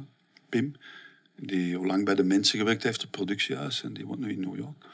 Pim, 0.49 0.75
die 1.41 1.77
al 1.77 1.85
lang 1.85 2.05
bij 2.05 2.15
de 2.15 2.23
mensen 2.23 2.59
gewerkt 2.59 2.83
heeft, 2.83 3.01
het 3.01 3.11
productiehuis. 3.11 3.83
En 3.83 3.93
die 3.93 4.05
woont 4.05 4.19
nu 4.19 4.31
in 4.31 4.39
New 4.39 4.57
York. 4.57 4.85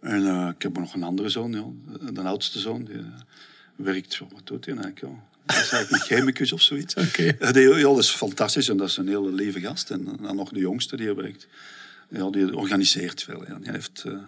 En 0.00 0.26
eh, 0.26 0.48
ik 0.56 0.62
heb 0.62 0.78
nog 0.78 0.94
een 0.94 1.02
andere 1.02 1.28
zoon, 1.28 1.52
ja. 1.52 2.10
de 2.12 2.20
oudste 2.20 2.58
zoon. 2.58 2.84
Die 2.84 2.94
eh, 2.98 3.04
werkt, 3.76 4.18
wat 4.18 4.46
doet 4.46 4.64
hij 4.64 4.74
eigenlijk? 4.74 5.00
Ja. 5.00 5.26
Dat 5.46 5.56
is 5.56 5.70
eigenlijk 5.72 5.90
een 5.90 6.16
chemicus 6.16 6.52
of 6.52 6.62
zoiets. 6.62 6.94
Ja, 7.38 7.52
die- 7.52 7.68
ja, 7.74 7.82
dat 7.82 7.98
is 7.98 8.10
fantastisch 8.10 8.68
en 8.68 8.76
dat 8.76 8.88
is 8.88 8.96
een 8.96 9.08
hele 9.08 9.32
lieve 9.32 9.60
gast. 9.60 9.90
En 9.90 10.04
dan 10.04 10.36
nog 10.36 10.50
de 10.50 10.60
jongste 10.60 10.96
die 10.96 11.08
er 11.08 11.16
werkt. 11.16 11.48
Ja, 12.10 12.30
die 12.30 12.56
organiseert 12.56 13.22
veel. 13.22 13.46
Ja. 13.46 13.58
Die 13.58 13.70
heeft 13.70 14.02
eh, 14.06 14.18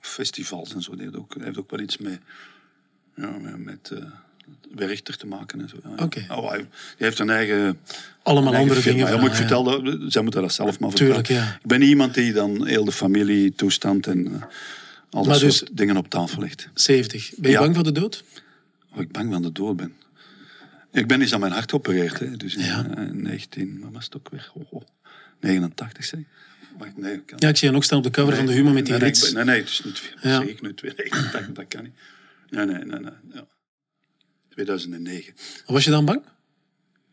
festivals 0.00 0.74
en 0.74 0.82
zo. 0.82 0.92
Die 0.94 1.02
heeft 1.04 1.16
ook, 1.16 1.34
heeft 1.40 1.58
ook 1.58 1.70
wel 1.70 1.80
iets 1.80 1.98
mee, 1.98 2.18
ja, 3.16 3.30
met, 3.56 3.90
eh, 3.90 4.04
Werchter 4.74 5.16
te 5.16 5.26
maken 5.26 5.60
en 5.60 5.68
zo. 5.68 5.76
Ja, 5.82 5.90
ja. 5.96 6.04
Oké. 6.04 6.26
Oh, 6.30 6.50
hij, 6.50 6.66
heeft 6.98 7.18
een 7.18 7.30
eigen, 7.30 7.78
Allemaal 8.22 8.52
een 8.52 8.58
eigen 8.58 8.60
andere 8.60 8.80
firma. 8.80 8.98
dingen. 8.98 9.12
Ja, 9.14 9.20
maar 9.20 9.30
ik 9.30 9.36
vertel 9.36 9.62
dat, 9.64 10.12
zij 10.12 10.22
moeten 10.22 10.42
dat 10.42 10.52
zelf 10.52 10.78
maar 10.78 10.90
vertellen. 10.90 11.22
Tuurlijk, 11.22 11.44
ja. 11.46 11.54
Ik 11.62 11.66
ben 11.66 11.80
niet 11.80 11.88
iemand 11.88 12.14
die 12.14 12.32
dan 12.32 12.66
heel 12.66 12.84
de 12.84 12.92
familie 12.92 13.52
toestand 13.54 14.06
en 14.06 14.26
eh, 14.34 14.42
al 15.10 15.24
dat 15.24 15.40
dus- 15.40 15.56
soort 15.56 15.76
dingen 15.76 15.96
op 15.96 16.08
tafel 16.08 16.40
legt. 16.42 16.68
70. 16.74 17.30
Ben 17.36 17.50
je 17.50 17.58
bang 17.58 17.74
voor 17.74 17.84
de 17.84 17.92
dood? 17.92 18.24
Of 18.92 19.00
ik 19.00 19.12
bang 19.12 19.32
van 19.32 19.42
de 19.42 19.52
dood 19.52 19.76
ben. 19.76 19.94
Ik 20.92 21.06
ben 21.06 21.20
eens 21.20 21.34
aan 21.34 21.40
mijn 21.40 21.52
hart 21.52 21.70
geopereerd. 21.70 22.18
Hè. 22.18 22.36
Dus 22.36 22.54
in 22.54 22.64
Ja. 22.64 22.86
eh, 22.96 23.04
19... 23.10 23.80
Wat 23.82 23.92
was 23.92 24.04
het 24.04 24.16
ook 24.16 24.28
weer? 24.30 24.50
Oh, 24.54 24.72
oh. 24.72 24.82
89, 25.40 26.04
zeg. 26.04 26.20
Wacht, 26.78 26.96
nee. 26.96 27.12
ik 27.12 27.26
Kan... 27.26 27.38
Ja, 27.40 27.48
ik 27.48 27.56
zie 27.56 27.68
je 27.68 27.74
nog 27.74 27.84
staan 27.84 27.98
op 27.98 28.04
de 28.04 28.10
cover 28.10 28.36
van 28.36 28.46
de 28.46 28.52
Humo 28.52 28.72
met 28.72 28.84
die 28.84 28.92
nee, 28.92 29.02
nee, 29.02 29.08
rits. 29.10 29.32
nee, 29.32 29.44
nee, 29.44 29.58
het 29.60 29.68
is 29.68 29.82
niet... 29.84 29.98
Ja. 30.22 30.30
Ja. 30.30 30.36
Zeg 30.38 30.46
ik 30.48 30.60
nu 30.62 30.74
89, 30.82 31.52
dat 31.52 31.68
kan 31.68 31.82
niet. 31.82 31.92
Nee, 32.50 32.66
nee, 32.66 32.84
nee. 32.84 33.00
nee 33.00 33.10
ja. 33.32 33.44
2009. 34.52 35.34
Was 35.66 35.84
je 35.84 35.90
dan 35.90 36.04
bang? 36.04 36.22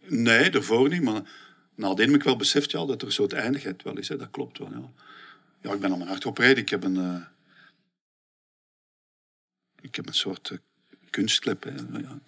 Nee, 0.07 0.49
daarvoor 0.49 0.89
niet, 0.89 1.01
maar 1.01 1.21
nadien 1.75 2.05
heb 2.07 2.15
ik 2.15 2.23
wel 2.23 2.35
beseft 2.35 2.71
ja, 2.71 2.85
dat 2.85 3.01
er 3.01 3.07
een 3.07 3.13
soort 3.13 3.33
eindigheid 3.33 3.83
wel 3.83 3.97
is. 3.97 4.07
Hè. 4.07 4.17
Dat 4.17 4.31
klopt 4.31 4.57
wel, 4.57 4.69
ja. 4.71 4.91
Ja, 5.61 5.73
ik 5.73 5.79
ben 5.79 5.91
aan 5.91 5.97
mijn 5.97 6.09
hart 6.09 6.21
geopereerd. 6.23 6.57
Ik 6.57 6.69
heb 6.69 6.83
een... 6.83 6.97
eh, 6.97 7.21
ik 9.81 9.95
heb 9.95 10.07
een 10.07 10.13
soort 10.13 10.49
eh, 10.49 10.57
kunstklep. 11.09 11.63
Hè. 11.63 11.71
Ja. 11.99 12.19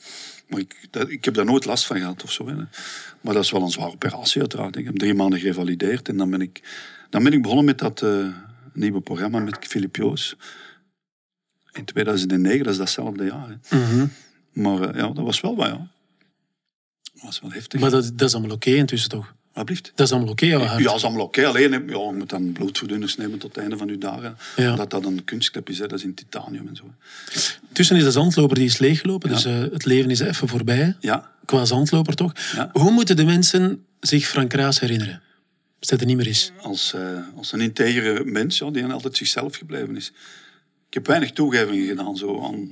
Maar 0.48 0.60
ik, 0.60 0.88
dat, 0.90 1.10
ik 1.10 1.26
heb 1.26 1.34
daar 1.34 1.46
nooit 1.46 1.66
last 1.66 1.86
van 1.86 1.98
gehad 1.98 2.24
of 2.24 2.32
zo. 2.32 2.48
Hè. 2.48 2.56
Maar 3.22 3.34
dat 3.34 3.44
is 3.44 3.52
wel 3.52 3.62
een 3.62 3.70
zware 3.70 3.92
operatie 3.92 4.42
uiteraard. 4.42 4.76
Ik 4.76 4.86
heb 4.86 4.96
drie 4.98 5.14
maanden 5.14 5.40
gerevalideerd 5.40 6.10
en 6.10 6.18
dan 6.18 6.30
ben 6.30 6.42
ik, 6.42 6.62
dan 7.10 7.24
ben 7.24 7.34
ik 7.34 7.42
begonnen 7.42 7.66
met 7.66 7.78
dat 7.78 8.02
eh, 8.02 8.28
nieuwe 8.74 9.02
programma 9.02 9.40
met 9.40 9.58
Filip 9.66 9.96
Joos. 9.96 10.36
In 11.72 11.86
2009, 11.86 12.64
dat 12.64 12.72
is 12.74 12.78
datzelfde 12.80 13.24
jaar. 13.26 13.58
Hè. 13.62 13.78
Mhm. 13.80 14.08
Maar 14.52 14.82
eh, 14.82 15.00
ja, 15.02 15.08
dat 15.08 15.24
was 15.26 15.42
wel 15.42 15.56
wat, 15.56 15.68
ja. 15.68 15.88
Dat 17.14 17.24
was 17.24 17.40
wel 17.42 17.52
heftig. 17.52 17.80
Maar 17.80 17.90
dat, 17.90 18.12
dat 18.16 18.28
is 18.28 18.34
allemaal 18.36 18.56
oké 18.56 18.70
intussen 18.70 19.10
toch? 19.10 19.34
Wat 19.54 19.66
blieft? 19.66 19.92
Dat 19.96 20.06
is 20.08 20.14
allemaal 20.14 20.32
oké? 20.32 20.46
Ja, 20.46 20.78
dat 20.78 20.96
is 20.96 21.04
allemaal 21.04 21.26
oké. 21.26 21.46
Alleen, 21.48 21.72
ja, 21.72 21.78
je 21.88 22.12
moet 22.18 22.30
dan 22.30 22.52
bloedverdunners 22.52 23.18
nemen 23.18 23.40
tot 23.40 23.50
het 23.56 23.62
einde 23.64 23.78
van 23.78 23.88
je 23.88 23.98
dagen. 23.98 24.38
Ja. 24.56 24.72
Omdat 24.72 24.90
dat 24.90 25.06
een 25.06 25.24
kunstklep 25.24 25.70
is, 25.70 25.80
hè. 25.80 25.88
dat 25.88 26.00
is 26.00 26.06
in 26.06 26.14
titanium 26.14 26.68
en 26.68 26.76
zo. 26.76 26.84
Tussen 27.72 27.96
is 27.96 28.04
de 28.04 28.12
zandloper 28.12 28.56
die 28.56 28.66
is 28.66 28.78
leeggelopen, 28.78 29.30
Ja. 29.30 29.36
dus 29.36 29.46
eh, 29.46 29.60
het 29.60 29.86
leven 29.86 30.10
is 30.10 30.20
even 30.20 30.48
voorbij. 30.48 30.96
Ja, 31.00 31.32
Qua 31.46 31.66
zandloper 31.66 32.16
toch? 32.16 32.34
Ja. 32.56 32.70
Hoe 32.74 32.92
moeten 32.92 33.16
de 33.16 33.26
mensen 33.26 33.86
zich 34.00 34.28
Frank 34.28 34.54
Raas 34.54 34.80
herinneren? 34.80 35.22
Als 35.80 35.90
dat 35.90 36.00
er 36.00 36.06
niet 36.06 36.18
meer 36.18 36.28
is. 36.28 36.52
als, 36.62 36.94
eh, 36.94 37.02
als 37.38 37.52
een 37.52 37.62
integere 37.62 38.24
mens 38.26 38.58
ja, 38.58 38.70
die 38.72 38.86
altijd 38.86 39.18
zichzelf 39.18 39.56
gebleven 39.56 39.96
is. 39.96 40.08
Ik 40.88 40.94
heb 40.94 41.08
weinig 41.08 41.32
toegevingen 41.32 41.88
gedaan 41.88 42.18
zo 42.18 42.44
aan, 42.44 42.72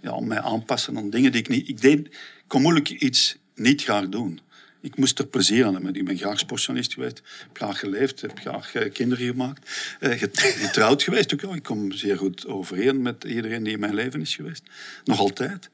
ja, 0.00 0.20
mij 0.20 0.40
aanpassen 0.40 0.96
aan 0.96 1.10
dingen 1.10 1.32
die 1.32 1.40
ik 1.40 1.48
niet... 1.48 1.68
Ik, 1.68 1.80
deed, 1.80 1.98
ik 2.06 2.44
kon 2.46 2.62
moeilijk 2.62 2.88
iets 2.88 3.36
niet 3.54 3.82
graag 3.82 4.08
doen. 4.08 4.40
Ik 4.80 4.96
moest 4.96 5.18
er 5.18 5.26
plezier 5.26 5.66
aan 5.66 5.74
hebben. 5.74 5.94
Ik 5.94 6.04
ben 6.04 6.18
graag 6.18 6.38
sportjournalist 6.38 6.92
geweest, 6.94 7.22
heb 7.46 7.56
graag 7.56 7.78
geleefd, 7.78 8.20
heb 8.20 8.38
graag 8.38 8.74
eh, 8.74 8.92
kinderen 8.92 9.26
gemaakt. 9.26 9.70
eh, 10.00 10.18
get- 10.18 10.40
getrouwd 10.66 11.02
geweest 11.02 11.34
ook. 11.44 11.54
Ik 11.54 11.62
kom 11.62 11.92
zeer 11.92 12.16
goed 12.18 12.46
overeen 12.46 13.02
met 13.02 13.24
iedereen 13.24 13.62
die 13.62 13.72
in 13.72 13.80
mijn 13.80 13.94
leven 13.94 14.20
is 14.20 14.34
geweest. 14.34 14.62
Nog 15.04 15.18
altijd. 15.18 15.70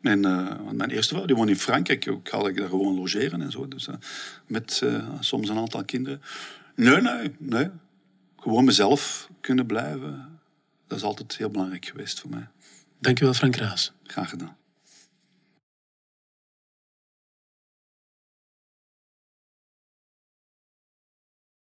Mijn, 0.00 0.24
eh, 0.24 0.60
mijn 0.72 0.90
eerste 0.90 1.14
vrouw 1.14 1.26
die 1.26 1.36
woonde 1.36 1.52
in 1.52 1.58
Frankrijk. 1.58 2.06
Ik 2.06 2.28
ga 2.28 2.46
ik 2.48 2.56
daar 2.56 2.68
gewoon 2.68 2.94
logeren 2.94 3.42
en 3.42 3.50
zo. 3.50 3.68
Dus, 3.68 3.88
met 4.46 4.82
soms 5.20 5.48
een 5.48 5.58
aantal 5.58 5.84
kinderen. 5.84 6.22
Nee, 6.74 7.00
nee, 7.00 7.30
nee. 7.38 7.68
Gewoon 8.40 8.64
mezelf 8.64 9.28
kunnen 9.40 9.66
blijven. 9.66 10.38
Dat 10.86 10.98
is 10.98 11.04
altijd 11.04 11.36
heel 11.36 11.50
belangrijk 11.50 11.84
geweest 11.86 12.20
voor 12.20 12.30
mij. 12.30 12.48
Dankjewel 12.98 13.34
Frank 13.34 13.56
Raas. 13.56 13.92
Graag 14.02 14.30
gedaan. 14.30 14.56